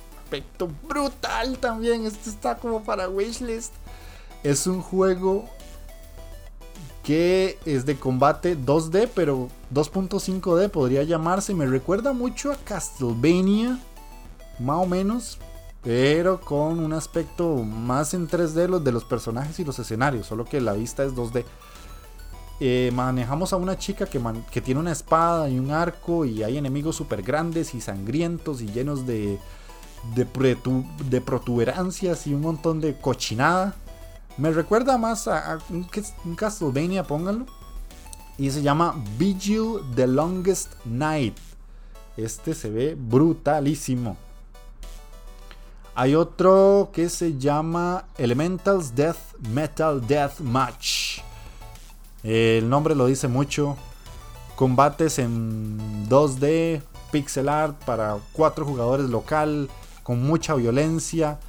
brutal 0.87 1.57
también. 1.59 2.05
Este 2.05 2.29
está 2.29 2.57
como 2.57 2.83
para 2.83 3.09
wishlist. 3.09 3.73
Es 4.43 4.67
un 4.67 4.81
juego 4.81 5.49
que 7.03 7.59
es 7.65 7.85
de 7.85 7.97
combate 7.97 8.57
2D, 8.57 9.09
pero 9.13 9.49
2.5D 9.73 10.69
podría 10.69 11.03
llamarse. 11.03 11.53
Me 11.53 11.65
recuerda 11.65 12.13
mucho 12.13 12.51
a 12.51 12.55
Castlevania, 12.55 13.79
más 14.59 14.77
o 14.77 14.85
menos, 14.85 15.37
pero 15.83 16.39
con 16.39 16.79
un 16.79 16.93
aspecto 16.93 17.55
más 17.57 18.13
en 18.13 18.27
3D 18.27 18.67
los 18.67 18.83
de 18.83 18.93
los 18.93 19.03
personajes 19.03 19.59
y 19.59 19.65
los 19.65 19.77
escenarios, 19.79 20.27
solo 20.27 20.45
que 20.45 20.61
la 20.61 20.73
vista 20.73 21.03
es 21.03 21.13
2D. 21.13 21.43
Eh, 22.59 22.91
manejamos 22.93 23.51
a 23.51 23.57
una 23.57 23.77
chica 23.77 24.05
que, 24.05 24.21
que 24.49 24.61
tiene 24.61 24.79
una 24.79 24.93
espada 24.93 25.49
y 25.49 25.59
un 25.59 25.71
arco 25.71 26.23
y 26.23 26.43
hay 26.43 26.57
enemigos 26.57 26.95
súper 26.95 27.21
grandes 27.21 27.73
y 27.73 27.81
sangrientos 27.81 28.61
y 28.61 28.67
llenos 28.67 29.05
de, 29.05 29.37
de, 30.15 31.21
protuberancias 31.21 32.27
y 32.27 32.33
un 32.33 32.41
montón 32.41 32.81
de 32.81 32.95
cochinada. 32.99 33.75
Me 34.37 34.51
recuerda 34.51 34.97
más 34.97 35.27
a, 35.27 35.59
un, 35.69 36.35
Castlevania, 36.35 37.03
pónganlo. 37.03 37.45
Y 38.37 38.49
se 38.49 38.61
llama 38.61 38.95
Vigil 39.17 39.79
the 39.95 40.07
Longest 40.07 40.73
Night. 40.85 41.37
Este 42.17 42.53
se 42.53 42.69
ve 42.69 42.95
brutalísimo. 42.99 44.17
Hay 45.95 46.15
otro 46.15 46.89
que 46.91 47.09
se 47.09 47.37
llama 47.37 48.05
Elementals 48.17 48.95
Death 48.95 49.37
Metal 49.51 50.05
Death 50.05 50.39
Match. 50.39 51.19
El 52.23 52.67
nombre 52.69 52.95
lo 52.95 53.05
dice 53.05 53.27
mucho. 53.27 53.77
Combates 54.55 55.19
en 55.19 56.09
2D, 56.09 56.81
pixel 57.11 57.49
art 57.49 57.75
para 57.85 58.17
4 58.33 58.65
jugadores 58.65 59.09
local 59.09 59.69
con 60.03 60.21
mucha 60.21 60.55
violencia, 60.55 61.39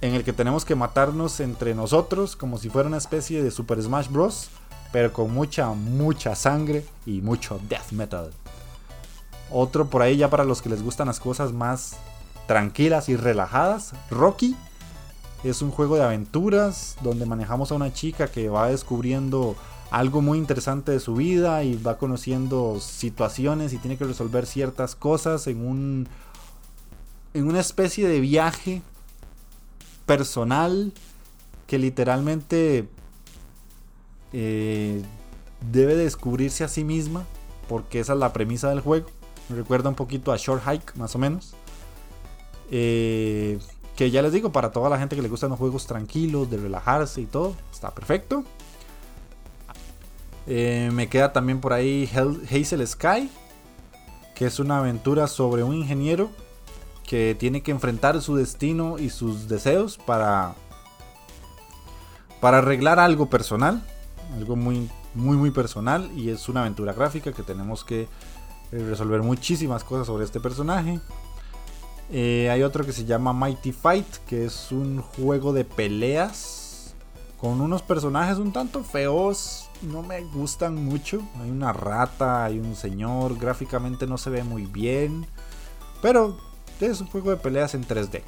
en 0.00 0.14
el 0.14 0.24
que 0.24 0.32
tenemos 0.32 0.64
que 0.64 0.74
matarnos 0.74 1.40
entre 1.40 1.74
nosotros 1.74 2.36
como 2.36 2.58
si 2.58 2.70
fuera 2.70 2.88
una 2.88 2.98
especie 2.98 3.42
de 3.42 3.50
Super 3.50 3.82
Smash 3.82 4.08
Bros. 4.08 4.50
Pero 4.92 5.12
con 5.12 5.32
mucha, 5.32 5.68
mucha 5.68 6.34
sangre 6.34 6.84
y 7.06 7.20
mucho 7.20 7.60
death 7.68 7.92
metal. 7.92 8.32
Otro 9.50 9.86
por 9.86 10.02
ahí 10.02 10.16
ya 10.16 10.30
para 10.30 10.44
los 10.44 10.62
que 10.62 10.68
les 10.68 10.82
gustan 10.82 11.06
las 11.06 11.20
cosas 11.20 11.52
más 11.52 11.96
tranquilas 12.48 13.08
y 13.08 13.16
relajadas. 13.16 13.92
Rocky 14.10 14.56
es 15.44 15.62
un 15.62 15.70
juego 15.70 15.94
de 15.94 16.02
aventuras 16.02 16.96
donde 17.02 17.24
manejamos 17.24 17.70
a 17.70 17.76
una 17.76 17.92
chica 17.92 18.26
que 18.26 18.48
va 18.48 18.68
descubriendo 18.68 19.54
algo 19.90 20.22
muy 20.22 20.38
interesante 20.38 20.92
de 20.92 21.00
su 21.00 21.14
vida 21.14 21.62
y 21.62 21.76
va 21.76 21.98
conociendo 21.98 22.78
situaciones 22.80 23.72
y 23.72 23.78
tiene 23.78 23.96
que 23.96 24.04
resolver 24.04 24.46
ciertas 24.46 24.94
cosas 24.94 25.46
en 25.46 25.64
un 25.66 26.08
en 27.34 27.46
una 27.46 27.60
especie 27.60 28.08
de 28.08 28.20
viaje 28.20 28.82
personal 30.06 30.92
que 31.66 31.78
literalmente 31.78 32.88
eh, 34.32 35.02
debe 35.70 35.94
descubrirse 35.94 36.64
a 36.64 36.68
sí 36.68 36.82
misma, 36.82 37.24
porque 37.68 38.00
esa 38.00 38.14
es 38.14 38.18
la 38.18 38.32
premisa 38.32 38.70
del 38.70 38.80
juego. 38.80 39.06
Me 39.48 39.56
recuerda 39.56 39.88
un 39.88 39.94
poquito 39.94 40.32
a 40.32 40.36
Short 40.36 40.62
Hike, 40.66 40.96
más 40.96 41.14
o 41.14 41.18
menos. 41.18 41.54
Eh, 42.70 43.58
que 43.96 44.10
ya 44.10 44.22
les 44.22 44.32
digo, 44.32 44.50
para 44.50 44.72
toda 44.72 44.88
la 44.88 44.98
gente 44.98 45.14
que 45.14 45.22
le 45.22 45.28
gustan 45.28 45.50
los 45.50 45.58
juegos 45.58 45.86
tranquilos, 45.86 46.50
de 46.50 46.56
relajarse 46.56 47.20
y 47.20 47.26
todo, 47.26 47.54
está 47.72 47.90
perfecto. 47.94 48.44
Eh, 50.46 50.90
me 50.92 51.08
queda 51.08 51.32
también 51.32 51.60
por 51.60 51.72
ahí 51.72 52.10
Hazel 52.50 52.86
Sky, 52.86 53.30
que 54.34 54.46
es 54.46 54.58
una 54.58 54.78
aventura 54.78 55.28
sobre 55.28 55.62
un 55.62 55.74
ingeniero 55.74 56.30
que 57.10 57.34
tiene 57.36 57.60
que 57.60 57.72
enfrentar 57.72 58.22
su 58.22 58.36
destino 58.36 58.96
y 58.96 59.10
sus 59.10 59.48
deseos 59.48 59.98
para 59.98 60.54
para 62.40 62.58
arreglar 62.58 63.00
algo 63.00 63.26
personal, 63.26 63.82
algo 64.36 64.54
muy 64.54 64.88
muy 65.14 65.36
muy 65.36 65.50
personal 65.50 66.08
y 66.14 66.30
es 66.30 66.48
una 66.48 66.60
aventura 66.60 66.92
gráfica 66.92 67.32
que 67.32 67.42
tenemos 67.42 67.82
que 67.82 68.02
eh, 68.02 68.08
resolver 68.70 69.22
muchísimas 69.22 69.82
cosas 69.82 70.06
sobre 70.06 70.24
este 70.24 70.38
personaje. 70.38 71.00
Eh, 72.12 72.48
hay 72.48 72.62
otro 72.62 72.86
que 72.86 72.92
se 72.92 73.04
llama 73.04 73.32
Mighty 73.32 73.72
Fight, 73.72 74.06
que 74.28 74.44
es 74.44 74.70
un 74.70 75.02
juego 75.02 75.52
de 75.52 75.64
peleas 75.64 76.94
con 77.38 77.60
unos 77.60 77.82
personajes 77.82 78.38
un 78.38 78.52
tanto 78.52 78.84
feos, 78.84 79.68
no 79.82 80.04
me 80.04 80.20
gustan 80.20 80.76
mucho. 80.76 81.22
Hay 81.42 81.50
una 81.50 81.72
rata, 81.72 82.44
hay 82.44 82.60
un 82.60 82.76
señor, 82.76 83.36
gráficamente 83.36 84.06
no 84.06 84.16
se 84.16 84.30
ve 84.30 84.44
muy 84.44 84.66
bien, 84.66 85.26
pero 86.02 86.49
es 86.86 87.00
un 87.00 87.08
juego 87.08 87.30
de 87.30 87.36
peleas 87.36 87.74
en 87.74 87.86
3D. 87.86 88.22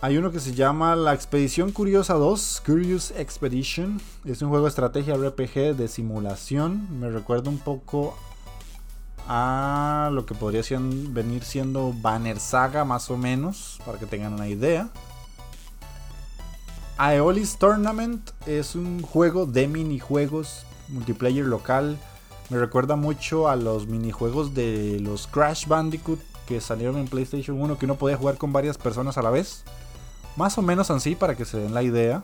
Hay 0.00 0.18
uno 0.18 0.30
que 0.30 0.40
se 0.40 0.52
llama 0.52 0.96
La 0.96 1.14
Expedición 1.14 1.72
Curiosa 1.72 2.14
2, 2.14 2.62
Curious 2.66 3.10
Expedition. 3.12 4.00
Es 4.26 4.42
un 4.42 4.50
juego 4.50 4.66
de 4.66 4.68
estrategia 4.68 5.16
RPG 5.16 5.76
de 5.76 5.88
simulación. 5.88 7.00
Me 7.00 7.08
recuerda 7.08 7.48
un 7.48 7.58
poco 7.58 8.14
a 9.26 10.10
lo 10.12 10.26
que 10.26 10.34
podría 10.34 10.62
venir 10.78 11.42
siendo 11.42 11.94
Banner 11.94 12.38
Saga 12.38 12.84
más 12.84 13.10
o 13.10 13.16
menos, 13.16 13.78
para 13.86 13.98
que 13.98 14.04
tengan 14.04 14.34
una 14.34 14.46
idea. 14.46 14.90
Aeolis 16.98 17.56
Tournament 17.56 18.30
es 18.46 18.74
un 18.74 19.00
juego 19.00 19.46
de 19.46 19.66
minijuegos 19.66 20.66
multiplayer 20.88 21.44
local 21.44 21.98
me 22.50 22.58
recuerda 22.58 22.96
mucho 22.96 23.48
a 23.48 23.56
los 23.56 23.86
minijuegos 23.86 24.54
de 24.54 24.98
los 25.00 25.26
Crash 25.26 25.66
Bandicoot 25.66 26.20
que 26.46 26.60
salieron 26.60 26.98
en 26.98 27.08
PlayStation 27.08 27.60
1 27.60 27.78
que 27.78 27.86
uno 27.86 27.94
podía 27.94 28.16
jugar 28.16 28.36
con 28.36 28.52
varias 28.52 28.76
personas 28.76 29.16
a 29.16 29.22
la 29.22 29.30
vez. 29.30 29.64
Más 30.36 30.58
o 30.58 30.62
menos 30.62 30.90
así 30.90 31.14
para 31.14 31.36
que 31.36 31.44
se 31.44 31.58
den 31.58 31.72
la 31.72 31.82
idea. 31.82 32.22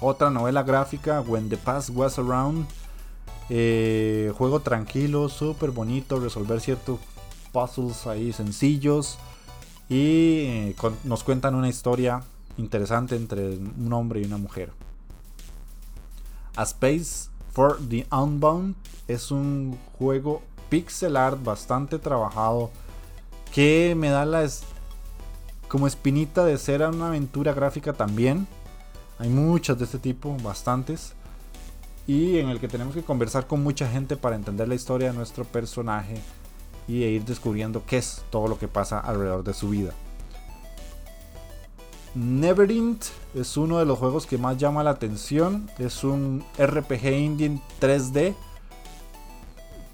Otra 0.00 0.28
novela 0.28 0.62
gráfica, 0.62 1.20
When 1.22 1.48
the 1.48 1.56
Past 1.56 1.90
Was 1.90 2.18
Around. 2.18 2.66
Eh, 3.48 4.32
juego 4.36 4.60
tranquilo, 4.60 5.28
súper 5.28 5.70
bonito, 5.70 6.20
resolver 6.20 6.60
ciertos 6.60 6.98
puzzles 7.52 8.06
ahí 8.06 8.32
sencillos. 8.32 9.18
Y 9.88 10.44
eh, 10.46 10.76
nos 11.04 11.24
cuentan 11.24 11.54
una 11.54 11.68
historia 11.68 12.22
interesante 12.58 13.16
entre 13.16 13.56
un 13.56 13.92
hombre 13.92 14.20
y 14.20 14.24
una 14.24 14.36
mujer. 14.36 14.72
A 16.56 16.64
Space 16.64 17.33
for 17.54 17.78
the 17.88 18.04
Unbound 18.10 18.74
es 19.06 19.30
un 19.30 19.78
juego 19.96 20.42
pixel 20.68 21.16
art 21.16 21.42
bastante 21.42 21.98
trabajado 21.98 22.70
que 23.52 23.94
me 23.96 24.10
da 24.10 24.26
la 24.26 24.46
como 25.68 25.86
espinita 25.86 26.44
de 26.44 26.58
ser 26.58 26.82
una 26.82 27.08
aventura 27.08 27.52
gráfica 27.52 27.92
también. 27.92 28.46
Hay 29.18 29.28
muchas 29.28 29.78
de 29.78 29.84
este 29.84 29.98
tipo, 29.98 30.36
bastantes. 30.42 31.14
Y 32.06 32.38
en 32.38 32.48
el 32.48 32.60
que 32.60 32.68
tenemos 32.68 32.94
que 32.94 33.02
conversar 33.02 33.46
con 33.46 33.62
mucha 33.62 33.88
gente 33.88 34.16
para 34.16 34.36
entender 34.36 34.68
la 34.68 34.74
historia 34.74 35.10
de 35.10 35.16
nuestro 35.16 35.44
personaje 35.44 36.16
y 36.86 37.02
ir 37.04 37.24
descubriendo 37.24 37.84
qué 37.86 37.98
es 37.98 38.22
todo 38.30 38.46
lo 38.46 38.58
que 38.58 38.68
pasa 38.68 39.00
alrededor 39.00 39.42
de 39.42 39.54
su 39.54 39.70
vida. 39.70 39.94
Neverint 42.14 43.04
es 43.34 43.56
uno 43.56 43.78
de 43.78 43.84
los 43.84 43.98
juegos 43.98 44.26
que 44.26 44.38
más 44.38 44.56
llama 44.56 44.84
la 44.84 44.90
atención. 44.90 45.68
Es 45.78 46.04
un 46.04 46.44
RPG 46.58 47.06
indie 47.06 47.60
3D 47.80 48.34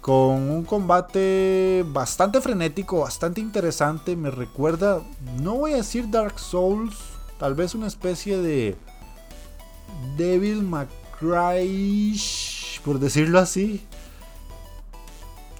con 0.01 0.49
un 0.49 0.63
combate 0.63 1.85
bastante 1.87 2.41
frenético, 2.41 2.99
bastante 2.99 3.39
interesante. 3.41 4.15
Me 4.15 4.31
recuerda, 4.31 5.01
no 5.41 5.55
voy 5.55 5.73
a 5.73 5.77
decir 5.77 6.09
Dark 6.09 6.39
Souls, 6.39 6.95
tal 7.39 7.53
vez 7.53 7.75
una 7.75 7.87
especie 7.87 8.37
de 8.37 8.75
Devil 10.17 10.63
May 10.63 10.87
Cry, 11.19 12.19
por 12.83 12.99
decirlo 12.99 13.39
así. 13.39 13.85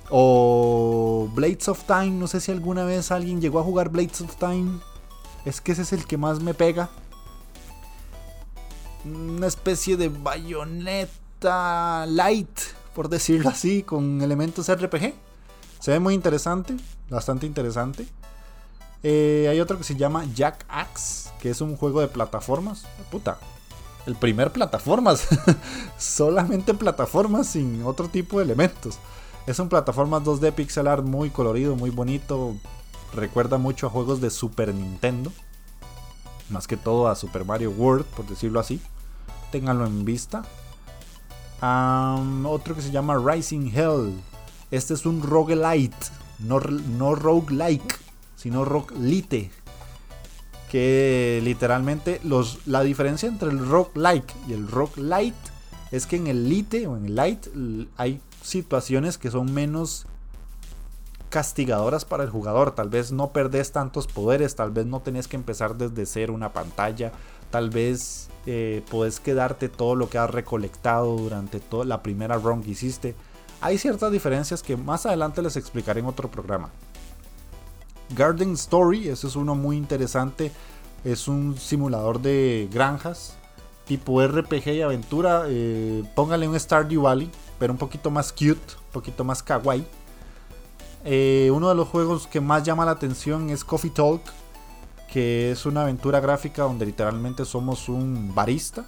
O 0.09 1.29
Blades 1.33 1.69
of 1.69 1.83
Time, 1.85 2.11
no 2.11 2.27
sé 2.27 2.41
si 2.41 2.51
alguna 2.51 2.83
vez 2.83 3.11
alguien 3.11 3.39
llegó 3.39 3.59
a 3.59 3.63
jugar 3.63 3.89
Blades 3.89 4.21
of 4.21 4.35
Time. 4.35 4.79
Es 5.45 5.61
que 5.61 5.71
ese 5.71 5.81
es 5.81 5.93
el 5.93 6.05
que 6.05 6.17
más 6.17 6.39
me 6.39 6.53
pega. 6.53 6.89
Una 9.05 9.47
especie 9.47 9.97
de 9.97 10.09
bayoneta 10.09 12.05
light, 12.07 12.59
por 12.93 13.09
decirlo 13.09 13.49
así, 13.49 13.83
con 13.83 14.21
elementos 14.21 14.71
RPG. 14.71 15.13
Se 15.79 15.91
ve 15.91 15.99
muy 15.99 16.13
interesante, 16.13 16.77
bastante 17.09 17.47
interesante. 17.47 18.05
Eh, 19.03 19.47
hay 19.49 19.59
otro 19.59 19.77
que 19.77 19.83
se 19.83 19.95
llama 19.95 20.25
Jack 20.35 20.65
Axe, 20.69 21.31
que 21.39 21.49
es 21.49 21.61
un 21.61 21.75
juego 21.75 22.01
de 22.01 22.07
plataformas. 22.07 22.83
Puta, 23.09 23.39
el 24.05 24.15
primer 24.15 24.51
plataformas. 24.51 25.27
Solamente 25.97 26.73
plataformas 26.75 27.47
sin 27.47 27.83
otro 27.83 28.07
tipo 28.07 28.37
de 28.37 28.45
elementos. 28.45 28.99
Es 29.47 29.57
un 29.57 29.69
plataformas 29.69 30.23
2D 30.23 30.53
pixel 30.53 30.87
art 30.87 31.03
muy 31.03 31.31
colorido, 31.31 31.75
muy 31.75 31.89
bonito, 31.89 32.55
recuerda 33.13 33.57
mucho 33.57 33.87
a 33.87 33.89
juegos 33.89 34.21
de 34.21 34.29
Super 34.29 34.73
Nintendo. 34.73 35.31
Más 36.49 36.67
que 36.67 36.77
todo 36.77 37.07
a 37.07 37.15
Super 37.15 37.45
Mario 37.45 37.71
World, 37.71 38.05
por 38.05 38.27
decirlo 38.27 38.59
así. 38.59 38.81
Ténganlo 39.51 39.85
en 39.85 40.05
vista. 40.05 40.43
otro 41.61 42.75
que 42.75 42.81
se 42.81 42.91
llama 42.91 43.17
Rising 43.17 43.71
Hell. 43.73 44.13
Este 44.69 44.93
es 44.93 45.05
un 45.05 45.21
roguelite. 45.21 45.95
No, 46.39 46.59
no 46.59 47.15
roguelike, 47.15 47.99
sino 48.35 48.65
roguelite. 48.65 49.51
Que 50.69 51.41
literalmente 51.43 52.21
los, 52.23 52.65
la 52.65 52.81
diferencia 52.81 53.27
entre 53.27 53.49
el 53.49 53.59
roguelike 53.59 54.33
y 54.47 54.53
el 54.53 54.67
roguelite 54.67 55.51
es 55.91 56.05
que 56.05 56.15
en 56.15 56.27
el 56.27 56.47
lite 56.47 56.87
o 56.87 56.95
en 56.95 57.05
el 57.05 57.15
light 57.15 57.47
hay 57.97 58.21
situaciones 58.41 59.17
que 59.17 59.29
son 59.29 59.53
menos 59.53 60.05
castigadoras 61.31 62.05
para 62.05 62.23
el 62.23 62.29
jugador. 62.29 62.75
Tal 62.75 62.89
vez 62.89 63.11
no 63.11 63.31
perdés 63.31 63.71
tantos 63.71 64.05
poderes, 64.05 64.55
tal 64.55 64.69
vez 64.69 64.85
no 64.85 64.99
tenés 64.99 65.27
que 65.27 65.37
empezar 65.37 65.75
desde 65.75 66.05
cero 66.05 66.33
una 66.33 66.53
pantalla, 66.53 67.11
tal 67.49 67.71
vez 67.71 68.29
eh, 68.45 68.83
podés 68.91 69.19
quedarte 69.19 69.69
todo 69.69 69.95
lo 69.95 70.09
que 70.09 70.19
has 70.19 70.29
recolectado 70.29 71.15
durante 71.15 71.59
toda 71.59 71.85
la 71.85 72.03
primera 72.03 72.37
run 72.37 72.61
que 72.61 72.71
hiciste. 72.71 73.15
Hay 73.61 73.77
ciertas 73.77 74.11
diferencias 74.11 74.61
que 74.61 74.75
más 74.77 75.05
adelante 75.05 75.41
les 75.41 75.55
explicaré 75.55 76.01
en 76.01 76.05
otro 76.05 76.29
programa. 76.29 76.69
Garden 78.15 78.53
Story, 78.53 79.07
ese 79.07 79.27
es 79.27 79.35
uno 79.35 79.55
muy 79.55 79.77
interesante. 79.77 80.51
Es 81.05 81.27
un 81.27 81.57
simulador 81.57 82.21
de 82.21 82.67
granjas, 82.71 83.35
tipo 83.85 84.21
RPG 84.21 84.67
y 84.67 84.81
aventura. 84.81 85.45
Eh, 85.47 86.03
póngale 86.13 86.47
un 86.47 86.59
Stardew 86.59 87.03
Valley, 87.03 87.31
pero 87.57 87.71
un 87.71 87.79
poquito 87.79 88.11
más 88.11 88.33
cute, 88.33 88.59
un 88.87 88.91
poquito 88.91 89.23
más 89.23 89.41
kawaii. 89.41 89.85
Eh, 91.03 91.49
uno 91.53 91.69
de 91.69 91.75
los 91.75 91.87
juegos 91.87 92.27
que 92.27 92.41
más 92.41 92.63
llama 92.63 92.85
la 92.85 92.91
atención 92.91 93.49
es 93.49 93.63
Coffee 93.63 93.91
Talk, 93.91 94.21
que 95.11 95.51
es 95.51 95.65
una 95.65 95.83
aventura 95.83 96.19
gráfica 96.19 96.63
donde 96.63 96.85
literalmente 96.85 97.43
somos 97.45 97.89
un 97.89 98.33
barista 98.33 98.85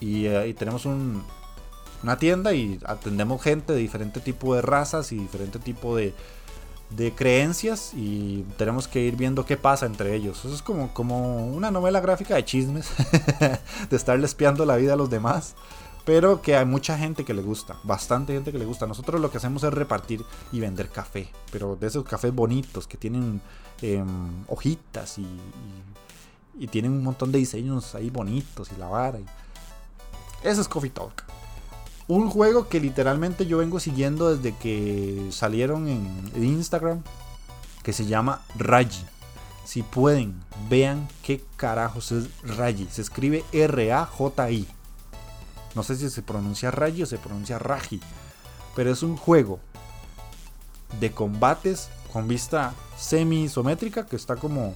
y, 0.00 0.26
eh, 0.26 0.54
tenemos 0.56 0.86
una 0.86 2.18
tienda 2.18 2.54
y 2.54 2.78
atendemos 2.84 3.42
gente 3.42 3.72
de 3.72 3.78
diferente 3.80 4.20
tipo 4.20 4.54
de 4.54 4.62
razas 4.62 5.12
y 5.12 5.16
diferente 5.16 5.58
tipo 5.58 5.96
de, 5.96 6.14
creencias 7.16 7.92
y 7.94 8.44
tenemos 8.56 8.86
que 8.86 9.00
ir 9.00 9.16
viendo 9.16 9.44
qué 9.44 9.56
pasa 9.56 9.84
entre 9.86 10.14
ellos. 10.14 10.44
Eso 10.44 10.54
es 10.54 10.62
como, 10.62 10.94
como 10.94 11.48
una 11.48 11.72
novela 11.72 12.00
gráfica 12.00 12.36
de 12.36 12.44
chismes, 12.44 12.88
de 13.90 13.96
estarle 13.96 14.26
espiando 14.26 14.64
la 14.64 14.76
vida 14.76 14.92
a 14.92 14.96
los 14.96 15.10
demás 15.10 15.56
pero 16.04 16.42
que 16.42 16.56
hay 16.56 16.66
mucha 16.66 16.98
gente 16.98 17.24
que 17.24 17.34
le 17.34 17.42
gusta, 17.42 17.76
bastante 17.82 18.34
gente 18.34 18.52
que 18.52 18.58
le 18.58 18.64
gusta. 18.64 18.86
Nosotros 18.86 19.20
lo 19.20 19.30
que 19.30 19.38
hacemos 19.38 19.62
es 19.64 19.72
repartir 19.72 20.24
y 20.52 20.60
vender 20.60 20.90
café, 20.90 21.28
pero 21.50 21.76
de 21.76 21.86
esos 21.86 22.04
cafés 22.04 22.34
bonitos 22.34 22.86
que 22.86 22.96
tienen 22.96 23.40
em, 23.82 24.44
hojitas 24.48 25.18
y, 25.18 25.26
tienen 26.70 26.92
un 26.92 27.02
montón 27.02 27.32
de 27.32 27.38
diseños 27.38 27.94
ahí 27.94 28.10
bonitos 28.10 28.70
y 28.74 28.78
la 28.78 28.86
vara. 28.86 29.18
Eso 30.42 30.60
es 30.60 30.68
Coffee 30.68 30.90
Talk. 30.90 31.24
Un 32.06 32.30
juego 32.30 32.68
que 32.68 32.78
literalmente 32.78 33.46
yo 33.46 33.58
vengo 33.58 33.80
siguiendo 33.80 34.34
desde 34.34 34.56
que 34.56 35.28
salieron 35.30 35.88
en 35.88 36.44
Instagram, 36.44 37.02
que 37.82 37.92
se 37.92 38.06
llama 38.06 38.42
Raji. 38.56 39.04
Si 39.64 39.82
pueden, 39.82 40.42
vean 40.68 41.08
qué 41.22 41.42
carajos 41.56 42.12
es 42.12 42.28
Raji. 42.42 42.86
Se 42.90 43.02
escribe 43.02 43.44
R-A-J-I. 43.52 44.66
No 45.74 45.82
sé 45.82 45.96
si 45.96 46.08
se 46.10 46.22
pronuncia 46.22 46.70
Raji 46.70 47.02
o 47.02 47.06
se 47.06 47.18
pronuncia 47.18 47.58
Raji. 47.58 48.00
Pero 48.76 48.90
es 48.90 49.02
un 49.02 49.16
juego 49.16 49.60
de 51.00 51.12
combates 51.12 51.88
con 52.12 52.28
vista 52.28 52.74
semi-isométrica 52.96 54.06
que 54.06 54.16
está 54.16 54.36
como, 54.36 54.74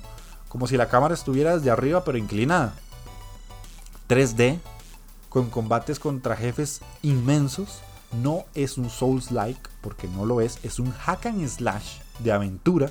como 0.49 0.67
si 0.67 0.77
la 0.77 0.89
cámara 0.89 1.15
estuviera 1.15 1.57
desde 1.57 1.71
arriba 1.71 2.05
pero 2.05 2.19
inclinada. 2.19 2.75
3D 4.09 4.59
con 5.29 5.51
combates 5.51 5.99
contra 5.99 6.37
jefes 6.37 6.81
inmensos. 7.03 7.81
No 8.23 8.45
es 8.55 8.79
un 8.79 8.89
Souls-like 8.89 9.61
porque 9.83 10.09
no 10.09 10.25
lo 10.25 10.41
es. 10.41 10.59
Es 10.63 10.79
un 10.79 10.93
hack 10.93 11.27
and 11.27 11.47
slash 11.47 11.99
de 12.21 12.33
aventura 12.33 12.91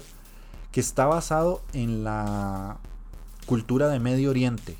que 0.71 0.79
está 0.79 1.07
basado 1.07 1.61
en 1.73 2.03
la 2.03 2.77
cultura 3.47 3.89
de 3.89 3.99
Medio 3.99 4.29
Oriente 4.29 4.77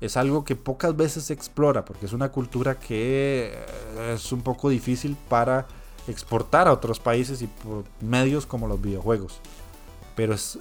es 0.00 0.16
algo 0.16 0.44
que 0.44 0.56
pocas 0.56 0.96
veces 0.96 1.24
se 1.24 1.34
explora 1.34 1.84
porque 1.84 2.06
es 2.06 2.12
una 2.12 2.30
cultura 2.30 2.78
que 2.78 3.52
eh, 3.54 4.14
es 4.14 4.32
un 4.32 4.40
poco 4.40 4.68
difícil 4.70 5.16
para 5.28 5.66
exportar 6.08 6.68
a 6.68 6.72
otros 6.72 6.98
países 6.98 7.42
y 7.42 7.46
por 7.46 7.84
medios 8.00 8.46
como 8.46 8.66
los 8.66 8.80
videojuegos. 8.80 9.40
Pero 10.16 10.34
es 10.34 10.58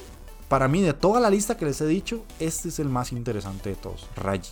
para 0.49 0.67
mí 0.67 0.81
de 0.81 0.93
toda 0.93 1.19
la 1.19 1.29
lista 1.29 1.55
que 1.55 1.65
les 1.65 1.79
he 1.79 1.87
dicho, 1.87 2.23
este 2.39 2.69
es 2.69 2.79
el 2.79 2.89
más 2.89 3.11
interesante 3.11 3.69
de 3.69 3.75
todos, 3.75 4.07
Raji. 4.15 4.51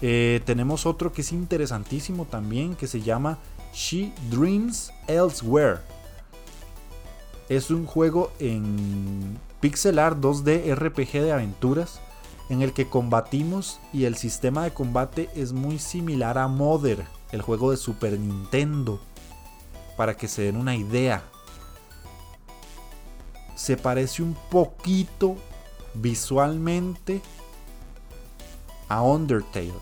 Eh, 0.00 0.40
tenemos 0.44 0.86
otro 0.86 1.12
que 1.12 1.22
es 1.22 1.32
interesantísimo 1.32 2.24
también 2.24 2.76
que 2.76 2.86
se 2.86 3.00
llama 3.00 3.38
She 3.72 4.12
Dreams 4.30 4.92
Elsewhere. 5.08 5.78
Es 7.48 7.70
un 7.70 7.86
juego 7.86 8.30
en 8.38 9.38
pixel 9.60 9.98
art 9.98 10.18
2D 10.18 10.74
RPG 10.76 11.22
de 11.22 11.32
aventuras 11.32 12.00
en 12.48 12.62
el 12.62 12.72
que 12.72 12.88
combatimos 12.88 13.78
y 13.92 14.04
el 14.04 14.16
sistema 14.16 14.64
de 14.64 14.72
combate 14.72 15.28
es 15.34 15.52
muy 15.52 15.78
similar 15.78 16.38
a 16.38 16.48
Mother, 16.48 17.04
el 17.30 17.42
juego 17.42 17.70
de 17.70 17.76
Super 17.76 18.18
Nintendo, 18.18 19.00
para 19.96 20.16
que 20.16 20.28
se 20.28 20.42
den 20.42 20.56
una 20.56 20.76
idea. 20.76 21.22
Se 23.54 23.76
parece 23.76 24.22
un 24.22 24.34
poquito 24.50 25.36
visualmente 25.94 27.20
a 28.88 29.02
Undertale, 29.02 29.74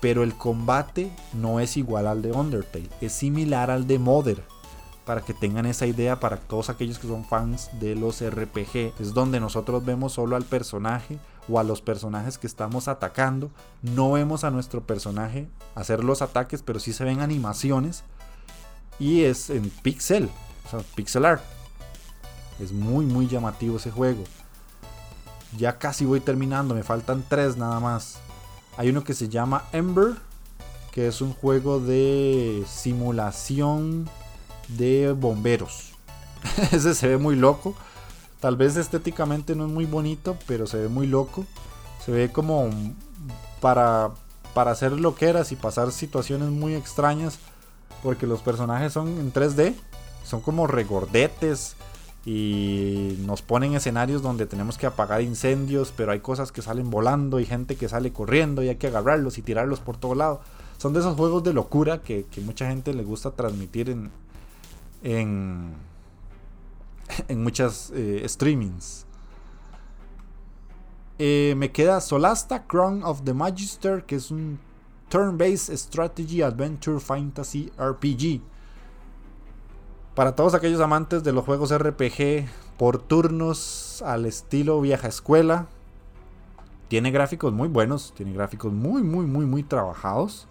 pero 0.00 0.22
el 0.22 0.34
combate 0.34 1.10
no 1.32 1.60
es 1.60 1.76
igual 1.76 2.06
al 2.06 2.20
de 2.20 2.32
Undertale, 2.32 2.90
es 3.00 3.12
similar 3.12 3.70
al 3.70 3.86
de 3.86 3.98
Mother 3.98 4.49
para 5.10 5.22
que 5.22 5.34
tengan 5.34 5.66
esa 5.66 5.86
idea 5.86 6.20
para 6.20 6.36
todos 6.36 6.70
aquellos 6.70 7.00
que 7.00 7.08
son 7.08 7.24
fans 7.24 7.68
de 7.80 7.96
los 7.96 8.24
RPG. 8.24 8.92
Es 9.00 9.12
donde 9.12 9.40
nosotros 9.40 9.84
vemos 9.84 10.12
solo 10.12 10.36
al 10.36 10.44
personaje 10.44 11.18
o 11.48 11.58
a 11.58 11.64
los 11.64 11.82
personajes 11.82 12.38
que 12.38 12.46
estamos 12.46 12.86
atacando. 12.86 13.50
No 13.82 14.12
vemos 14.12 14.44
a 14.44 14.52
nuestro 14.52 14.82
personaje 14.86 15.48
hacer 15.74 16.04
los 16.04 16.22
ataques, 16.22 16.62
pero 16.62 16.78
sí 16.78 16.92
se 16.92 17.02
ven 17.02 17.22
animaciones. 17.22 18.04
Y 19.00 19.24
es 19.24 19.50
en 19.50 19.68
pixel, 19.82 20.30
o 20.66 20.70
sea, 20.70 20.78
pixel 20.94 21.24
art. 21.24 21.42
Es 22.60 22.70
muy, 22.70 23.04
muy 23.04 23.26
llamativo 23.26 23.78
ese 23.78 23.90
juego. 23.90 24.22
Ya 25.58 25.76
casi 25.76 26.04
voy 26.04 26.20
terminando, 26.20 26.72
me 26.72 26.84
faltan 26.84 27.24
tres 27.28 27.56
nada 27.56 27.80
más. 27.80 28.20
Hay 28.76 28.90
uno 28.90 29.02
que 29.02 29.14
se 29.14 29.28
llama 29.28 29.64
Ember, 29.72 30.14
que 30.92 31.08
es 31.08 31.20
un 31.20 31.34
juego 31.34 31.80
de 31.80 32.62
simulación 32.68 34.08
de 34.76 35.12
bomberos. 35.12 35.92
Ese 36.72 36.94
se 36.94 37.08
ve 37.08 37.18
muy 37.18 37.36
loco. 37.36 37.74
Tal 38.40 38.56
vez 38.56 38.76
estéticamente 38.76 39.54
no 39.54 39.66
es 39.66 39.70
muy 39.70 39.84
bonito, 39.84 40.36
pero 40.46 40.66
se 40.66 40.78
ve 40.78 40.88
muy 40.88 41.06
loco. 41.06 41.44
Se 42.04 42.10
ve 42.10 42.32
como 42.32 42.70
para, 43.60 44.10
para 44.54 44.70
hacer 44.70 44.92
loqueras 44.92 45.52
y 45.52 45.56
pasar 45.56 45.92
situaciones 45.92 46.48
muy 46.48 46.74
extrañas. 46.74 47.38
Porque 48.02 48.26
los 48.26 48.40
personajes 48.40 48.92
son 48.92 49.08
en 49.08 49.32
3D. 49.32 49.74
Son 50.24 50.40
como 50.40 50.66
regordetes. 50.66 51.76
Y 52.24 53.16
nos 53.20 53.40
ponen 53.42 53.74
escenarios 53.74 54.22
donde 54.22 54.46
tenemos 54.46 54.78
que 54.78 54.86
apagar 54.86 55.20
incendios. 55.20 55.92
Pero 55.94 56.12
hay 56.12 56.20
cosas 56.20 56.50
que 56.50 56.62
salen 56.62 56.88
volando 56.88 57.40
y 57.40 57.46
gente 57.46 57.76
que 57.76 57.90
sale 57.90 58.10
corriendo. 58.10 58.62
Y 58.62 58.70
hay 58.70 58.76
que 58.76 58.86
agarrarlos 58.86 59.36
y 59.36 59.42
tirarlos 59.42 59.80
por 59.80 59.98
todo 59.98 60.14
lado. 60.14 60.40
Son 60.78 60.94
de 60.94 61.00
esos 61.00 61.14
juegos 61.14 61.44
de 61.44 61.52
locura 61.52 62.00
que, 62.00 62.24
que 62.30 62.40
mucha 62.40 62.66
gente 62.66 62.94
le 62.94 63.04
gusta 63.04 63.32
transmitir 63.32 63.90
en, 63.90 64.10
en, 65.02 65.74
en 67.28 67.42
muchas 67.42 67.92
eh, 67.94 68.24
streamings. 68.28 69.06
Eh, 71.18 71.54
me 71.56 71.70
queda 71.70 72.00
Solasta, 72.00 72.66
Crown 72.66 73.02
of 73.04 73.24
the 73.24 73.34
Magister, 73.34 74.04
que 74.04 74.16
es 74.16 74.30
un 74.30 74.58
turn-based 75.10 75.76
strategy 75.76 76.40
adventure 76.40 76.98
fantasy 76.98 77.70
RPG. 77.76 78.40
Para 80.14 80.34
todos 80.34 80.54
aquellos 80.54 80.80
amantes 80.80 81.22
de 81.22 81.32
los 81.32 81.44
juegos 81.44 81.76
RPG 81.76 82.48
por 82.78 83.02
turnos 83.02 84.02
al 84.02 84.24
estilo 84.24 84.80
vieja 84.80 85.08
escuela, 85.08 85.66
tiene 86.88 87.10
gráficos 87.10 87.52
muy 87.52 87.68
buenos, 87.68 88.12
tiene 88.16 88.32
gráficos 88.32 88.72
muy, 88.72 89.02
muy, 89.02 89.26
muy, 89.26 89.46
muy 89.46 89.62
trabajados 89.62 90.48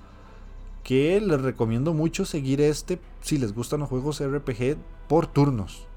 que 0.84 1.20
les 1.20 1.41
recomiendo 1.41 1.93
mucho 1.93 2.26
seguir 2.26 2.62
este 2.62 3.00
si 3.22 3.38
les 3.38 3.53
gustan 3.53 3.82
los 3.82 3.89
juegos 3.89 4.24
RPG 4.24 4.78
por 5.07 5.28
turnos. 5.28 5.88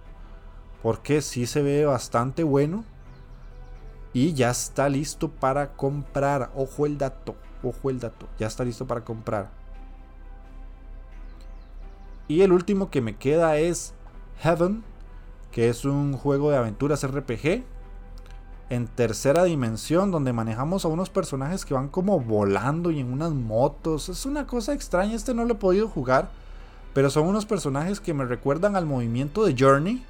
Porque 0.82 1.22
si 1.22 1.46
se 1.46 1.62
ve 1.62 1.84
bastante 1.84 2.42
bueno. 2.42 2.84
Y 4.12 4.34
ya 4.34 4.50
está 4.50 4.88
listo 4.88 5.30
para 5.30 5.72
comprar. 5.72 6.50
Ojo 6.54 6.86
el 6.86 6.98
dato. 6.98 7.36
Ojo 7.62 7.90
el 7.90 8.00
dato. 8.00 8.28
Ya 8.38 8.46
está 8.46 8.64
listo 8.64 8.86
para 8.86 9.04
comprar. 9.04 9.50
Y 12.28 12.42
el 12.42 12.52
último 12.52 12.90
que 12.90 13.00
me 13.00 13.16
queda 13.16 13.56
es 13.56 13.94
Heaven. 14.40 14.84
Que 15.50 15.68
es 15.68 15.84
un 15.84 16.14
juego 16.14 16.50
de 16.50 16.56
aventuras 16.56 17.06
RPG 17.06 17.64
en 18.72 18.88
tercera 18.88 19.44
dimensión 19.44 20.10
donde 20.10 20.32
manejamos 20.32 20.86
a 20.86 20.88
unos 20.88 21.10
personajes 21.10 21.66
que 21.66 21.74
van 21.74 21.88
como 21.88 22.18
volando 22.20 22.90
y 22.90 23.00
en 23.00 23.12
unas 23.12 23.32
motos. 23.32 24.08
Es 24.08 24.24
una 24.24 24.46
cosa 24.46 24.72
extraña, 24.72 25.14
este 25.14 25.34
no 25.34 25.44
lo 25.44 25.52
he 25.52 25.58
podido 25.58 25.88
jugar, 25.88 26.30
pero 26.94 27.10
son 27.10 27.26
unos 27.26 27.46
personajes 27.46 28.00
que 28.00 28.14
me 28.14 28.24
recuerdan 28.24 28.76
al 28.76 28.86
movimiento 28.86 29.44
de 29.44 29.54
Journey, 29.58 30.04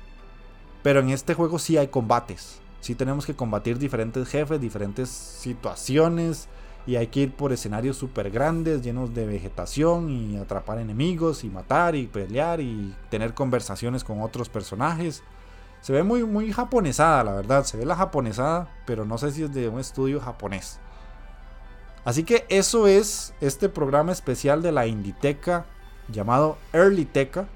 pero 0.83 1.01
en 1.01 1.11
este 1.11 1.35
juego 1.35 1.59
sí 1.59 1.77
hay 1.77 1.89
combates. 1.89 2.61
Sí 2.81 2.95
tenemos 2.95 3.27
que 3.27 3.37
combatir 3.37 3.79
diferentes 3.79 4.29
jefes, 4.29 4.61
diferentes 4.61 5.09
situaciones 5.09 6.49
y 6.85 6.97
hay 6.97 7.07
que 7.07 7.21
ir 7.21 7.33
por 7.33 7.53
escenarios 7.53 7.97
súper 7.97 8.31
grandes, 8.31 8.83
llenos 8.83 9.15
de 9.15 9.25
vegetación 9.25 10.11
y 10.11 10.37
atrapar 10.37 10.81
enemigos 10.81 11.45
y 11.45 11.49
matar 11.49 11.95
y 11.95 12.09
pelear 12.09 12.61
y 12.61 12.95
tener 13.09 13.35
conversaciones 13.35 14.03
con 14.03 14.21
otros 14.21 14.49
personajes. 14.49 15.23
Se 15.81 15.93
ve 15.93 16.03
muy, 16.03 16.25
muy 16.25 16.53
japonesada, 16.53 17.23
la 17.23 17.35
verdad. 17.35 17.65
Se 17.65 17.77
ve 17.77 17.87
la 17.87 17.97
japonesada, 17.97 18.69
pero 18.85 19.05
no 19.05 19.19
sé 19.19 19.31
si 19.31 19.45
es 19.45 19.55
de 19.55 19.69
un 19.69 19.79
estudio 19.79 20.21
japonés. 20.21 20.81
Así 22.05 22.25
que 22.25 22.47
eso 22.49 22.89
es 22.89 23.33
este 23.41 23.69
programa 23.69 24.11
especial 24.11 24.61
de 24.61 24.73
la 24.73 24.89
Inditeca 24.89 25.67
llamado 26.09 26.57
Early 26.73 27.05
Teca 27.05 27.47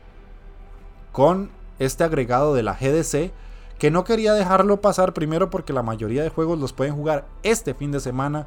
con 1.12 1.50
este 1.78 2.04
agregado 2.04 2.54
de 2.54 2.62
la 2.62 2.74
GDC 2.74 3.32
que 3.78 3.90
no 3.90 4.04
quería 4.04 4.32
dejarlo 4.32 4.80
pasar 4.80 5.12
primero 5.12 5.50
porque 5.50 5.72
la 5.72 5.82
mayoría 5.82 6.22
de 6.22 6.30
juegos 6.30 6.58
los 6.58 6.72
pueden 6.72 6.94
jugar 6.94 7.26
este 7.42 7.74
fin 7.74 7.92
de 7.92 8.00
semana 8.00 8.46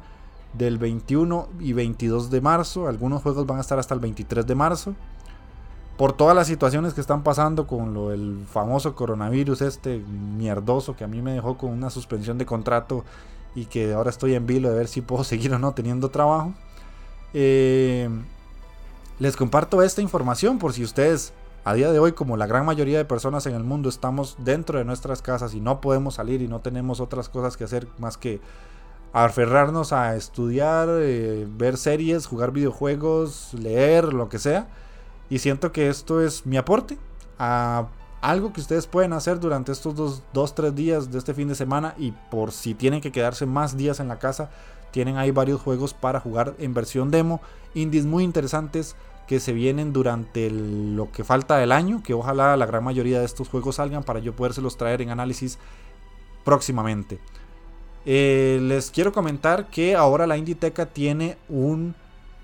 del 0.54 0.78
21 0.78 1.48
y 1.60 1.72
22 1.72 2.30
de 2.30 2.40
marzo. 2.40 2.88
Algunos 2.88 3.22
juegos 3.22 3.46
van 3.46 3.58
a 3.58 3.60
estar 3.60 3.78
hasta 3.78 3.94
el 3.94 4.00
23 4.00 4.46
de 4.46 4.54
marzo 4.54 4.94
por 5.96 6.14
todas 6.14 6.34
las 6.34 6.46
situaciones 6.46 6.94
que 6.94 7.00
están 7.00 7.22
pasando 7.22 7.66
con 7.66 7.92
lo 7.92 8.08
del 8.08 8.46
famoso 8.50 8.94
coronavirus 8.94 9.60
este 9.60 9.98
mierdoso 9.98 10.96
que 10.96 11.04
a 11.04 11.06
mí 11.06 11.20
me 11.20 11.32
dejó 11.32 11.58
con 11.58 11.70
una 11.70 11.90
suspensión 11.90 12.38
de 12.38 12.46
contrato 12.46 13.04
y 13.54 13.66
que 13.66 13.92
ahora 13.92 14.08
estoy 14.08 14.34
en 14.34 14.46
vilo 14.46 14.70
de 14.70 14.76
ver 14.76 14.88
si 14.88 15.02
puedo 15.02 15.24
seguir 15.24 15.52
o 15.52 15.58
no 15.58 15.72
teniendo 15.72 16.08
trabajo. 16.08 16.54
Eh, 17.34 18.08
les 19.20 19.36
comparto 19.36 19.82
esta 19.82 20.02
información 20.02 20.58
por 20.58 20.72
si 20.72 20.82
ustedes 20.82 21.32
a 21.62 21.74
día 21.74 21.92
de 21.92 21.98
hoy, 21.98 22.12
como 22.12 22.36
la 22.36 22.46
gran 22.46 22.64
mayoría 22.64 22.98
de 22.98 23.04
personas 23.04 23.46
en 23.46 23.54
el 23.54 23.62
mundo, 23.62 23.88
estamos 23.88 24.36
dentro 24.38 24.78
de 24.78 24.84
nuestras 24.84 25.20
casas 25.22 25.54
y 25.54 25.60
no 25.60 25.80
podemos 25.80 26.14
salir 26.14 26.40
y 26.40 26.48
no 26.48 26.60
tenemos 26.60 27.00
otras 27.00 27.28
cosas 27.28 27.56
que 27.56 27.64
hacer 27.64 27.86
más 27.98 28.16
que 28.16 28.40
aferrarnos 29.12 29.92
a 29.92 30.16
estudiar, 30.16 30.88
eh, 30.90 31.46
ver 31.48 31.76
series, 31.76 32.26
jugar 32.26 32.50
videojuegos, 32.50 33.52
leer, 33.54 34.12
lo 34.12 34.28
que 34.28 34.38
sea 34.38 34.68
y 35.30 35.38
siento 35.38 35.70
que 35.70 35.88
esto 35.88 36.20
es 36.20 36.44
mi 36.44 36.56
aporte 36.56 36.98
a 37.38 37.86
algo 38.20 38.52
que 38.52 38.60
ustedes 38.60 38.86
pueden 38.86 39.12
hacer 39.12 39.38
durante 39.38 39.72
estos 39.72 39.94
dos, 39.94 40.22
dos, 40.32 40.54
tres 40.54 40.74
días 40.74 41.10
de 41.10 41.18
este 41.18 41.32
fin 41.32 41.48
de 41.48 41.54
semana. 41.54 41.94
Y 41.96 42.12
por 42.30 42.52
si 42.52 42.74
tienen 42.74 43.00
que 43.00 43.12
quedarse 43.12 43.46
más 43.46 43.76
días 43.76 44.00
en 44.00 44.08
la 44.08 44.18
casa, 44.18 44.50
tienen 44.90 45.16
ahí 45.16 45.30
varios 45.30 45.60
juegos 45.60 45.94
para 45.94 46.20
jugar 46.20 46.54
en 46.58 46.74
versión 46.74 47.10
demo. 47.10 47.40
Indies 47.74 48.04
muy 48.04 48.24
interesantes 48.24 48.96
que 49.30 49.38
se 49.38 49.52
vienen 49.52 49.92
durante 49.92 50.50
lo 50.50 51.12
que 51.12 51.22
falta 51.22 51.56
del 51.56 51.70
año. 51.70 52.02
Que 52.02 52.14
ojalá 52.14 52.56
la 52.56 52.66
gran 52.66 52.82
mayoría 52.82 53.20
de 53.20 53.24
estos 53.24 53.48
juegos 53.48 53.76
salgan 53.76 54.02
para 54.02 54.18
yo 54.18 54.34
podérselos 54.34 54.76
traer 54.76 55.02
en 55.02 55.10
análisis 55.10 55.56
próximamente. 56.44 57.20
Eh, 58.06 58.58
les 58.60 58.90
quiero 58.90 59.12
comentar 59.12 59.70
que 59.70 59.94
ahora 59.94 60.26
la 60.26 60.36
Inditeca 60.36 60.86
tiene 60.86 61.38
un 61.48 61.94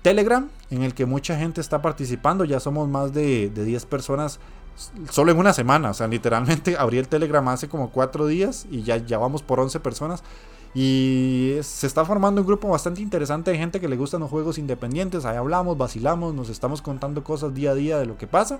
Telegram, 0.01 0.49
en 0.71 0.83
el 0.83 0.93
que 0.93 1.05
mucha 1.05 1.37
gente 1.37 1.59
está 1.59 1.81
participando. 1.81 2.45
Ya 2.45 2.61
somos 2.61 2.87
más 2.87 3.13
de, 3.13 3.49
10 3.49 3.85
personas 3.87 4.39
solo 5.09 5.33
en 5.33 5.39
una 5.39 5.51
semana. 5.51 5.89
O 5.89 5.93
sea, 5.93 6.07
literalmente 6.07 6.77
abrí 6.79 6.99
el 6.99 7.09
Telegram 7.09 7.45
hace 7.49 7.67
como 7.67 7.89
4 7.89 8.27
días 8.27 8.65
y 8.71 8.83
ya, 8.83 8.95
ya 8.95 9.17
vamos 9.17 9.41
por 9.41 9.59
11 9.59 9.81
personas. 9.81 10.23
Y 10.79 11.57
se 11.63 11.87
está 11.87 12.05
formando 12.05 12.39
un 12.41 12.45
grupo 12.45 12.67
bastante 12.67 13.01
interesante 13.01 13.49
de 13.49 13.57
gente 13.57 13.79
que 13.79 13.87
le 13.87 13.97
gustan 13.97 14.19
los 14.19 14.29
juegos 14.29 14.59
independientes. 14.59 15.25
Ahí 15.25 15.35
hablamos, 15.35 15.75
vacilamos, 15.75 16.35
nos 16.35 16.49
estamos 16.49 16.83
contando 16.83 17.23
cosas 17.23 17.55
día 17.55 17.71
a 17.71 17.73
día 17.73 17.97
de 17.97 18.05
lo 18.05 18.15
que 18.15 18.27
pasa. 18.27 18.59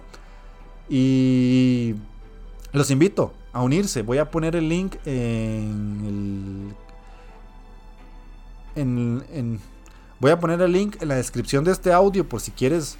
Y 0.89 1.93
los 2.73 2.89
invito 2.89 3.33
a 3.53 3.61
unirse. 3.61 4.01
Voy 4.01 4.17
a 4.17 4.31
poner 4.31 4.55
el 4.55 4.67
link 4.67 4.95
en 5.05 6.73
el. 8.75 9.23
en 9.35 9.59
Voy 10.19 10.31
a 10.31 10.39
poner 10.39 10.59
el 10.63 10.71
link 10.71 10.99
en 10.99 11.09
la 11.09 11.15
descripción 11.17 11.63
de 11.65 11.71
este 11.71 11.93
audio 11.93 12.27
por 12.27 12.41
si 12.41 12.49
quieres 12.49 12.97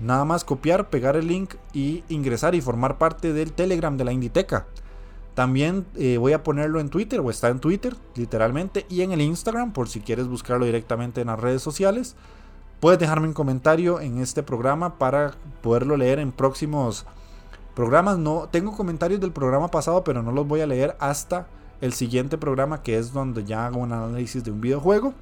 nada 0.00 0.24
más 0.24 0.42
copiar, 0.42 0.90
pegar 0.90 1.14
el 1.14 1.28
link 1.28 1.54
y 1.72 2.02
ingresar 2.08 2.56
y 2.56 2.60
formar 2.60 2.98
parte 2.98 3.32
del 3.32 3.52
Telegram 3.52 3.96
de 3.96 4.04
la 4.04 4.10
Inditeca. 4.10 4.66
También 5.36 5.84
eh, 5.96 6.16
voy 6.16 6.32
a 6.32 6.42
ponerlo 6.42 6.80
en 6.80 6.88
Twitter 6.88 7.20
o 7.20 7.28
está 7.28 7.50
en 7.50 7.60
Twitter 7.60 7.94
literalmente 8.14 8.86
y 8.88 9.02
en 9.02 9.12
el 9.12 9.20
Instagram 9.20 9.74
por 9.74 9.90
si 9.90 10.00
quieres 10.00 10.28
buscarlo 10.28 10.64
directamente 10.64 11.20
en 11.20 11.26
las 11.26 11.38
redes 11.38 11.60
sociales. 11.60 12.16
Puedes 12.80 12.98
dejarme 12.98 13.28
un 13.28 13.34
comentario 13.34 14.00
en 14.00 14.16
este 14.16 14.42
programa 14.42 14.98
para 14.98 15.34
poderlo 15.60 15.98
leer 15.98 16.20
en 16.20 16.32
próximos 16.32 17.04
programas. 17.74 18.16
No 18.16 18.48
tengo 18.50 18.74
comentarios 18.74 19.20
del 19.20 19.30
programa 19.30 19.70
pasado, 19.70 20.02
pero 20.04 20.22
no 20.22 20.32
los 20.32 20.48
voy 20.48 20.62
a 20.62 20.66
leer 20.66 20.96
hasta 21.00 21.46
el 21.82 21.92
siguiente 21.92 22.38
programa 22.38 22.82
que 22.82 22.96
es 22.96 23.12
donde 23.12 23.44
ya 23.44 23.66
hago 23.66 23.80
un 23.80 23.92
análisis 23.92 24.42
de 24.42 24.50
un 24.50 24.62
videojuego. 24.62 25.12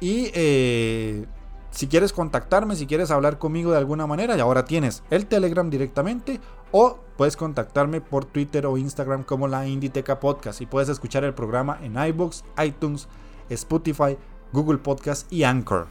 Y 0.00 0.30
eh, 0.32 1.26
si 1.70 1.86
quieres 1.86 2.14
contactarme, 2.14 2.76
si 2.76 2.86
quieres 2.86 3.10
hablar 3.10 3.38
conmigo 3.38 3.72
de 3.72 3.76
alguna 3.76 4.06
manera, 4.06 4.38
y 4.38 4.40
ahora 4.40 4.64
tienes 4.64 5.02
el 5.10 5.26
Telegram 5.26 5.68
directamente 5.68 6.40
o 6.72 6.98
puedes 7.16 7.36
contactarme 7.36 8.00
por 8.00 8.24
Twitter 8.24 8.66
o 8.66 8.76
Instagram 8.76 9.22
como 9.22 9.46
la 9.46 9.68
Inditeca 9.68 10.18
Podcast 10.18 10.60
y 10.60 10.66
puedes 10.66 10.88
escuchar 10.88 11.22
el 11.24 11.34
programa 11.34 11.78
en 11.82 11.96
iBox, 11.96 12.44
iTunes, 12.64 13.06
Spotify, 13.48 14.18
Google 14.52 14.78
Podcast 14.78 15.32
y 15.32 15.44
Anchor. 15.44 15.86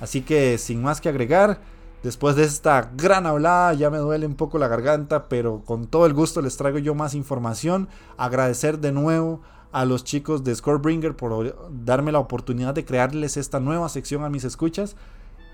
Así 0.00 0.22
que 0.22 0.58
sin 0.58 0.82
más 0.82 1.00
que 1.00 1.08
agregar, 1.08 1.60
Después 2.02 2.36
de 2.36 2.44
esta 2.44 2.92
gran 2.94 3.26
hablada 3.26 3.74
ya 3.74 3.90
me 3.90 3.98
duele 3.98 4.24
un 4.24 4.36
poco 4.36 4.58
la 4.58 4.68
garganta, 4.68 5.28
pero 5.28 5.62
con 5.64 5.88
todo 5.88 6.06
el 6.06 6.14
gusto 6.14 6.40
les 6.40 6.56
traigo 6.56 6.78
yo 6.78 6.94
más 6.94 7.14
información. 7.14 7.88
Agradecer 8.16 8.78
de 8.78 8.92
nuevo 8.92 9.40
a 9.72 9.84
los 9.84 10.04
chicos 10.04 10.44
de 10.44 10.54
Scorebringer 10.54 11.16
por 11.16 11.56
darme 11.84 12.12
la 12.12 12.20
oportunidad 12.20 12.72
de 12.72 12.84
crearles 12.84 13.36
esta 13.36 13.58
nueva 13.58 13.88
sección 13.88 14.22
a 14.22 14.30
mis 14.30 14.44
escuchas. 14.44 14.94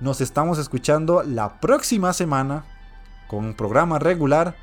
Nos 0.00 0.20
estamos 0.20 0.58
escuchando 0.58 1.22
la 1.22 1.60
próxima 1.60 2.12
semana 2.12 2.66
con 3.28 3.44
un 3.44 3.54
programa 3.54 3.98
regular 3.98 4.56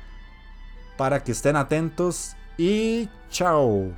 para 0.96 1.22
que 1.24 1.32
estén 1.32 1.56
atentos 1.56 2.36
y 2.58 3.08
chao. 3.30 3.92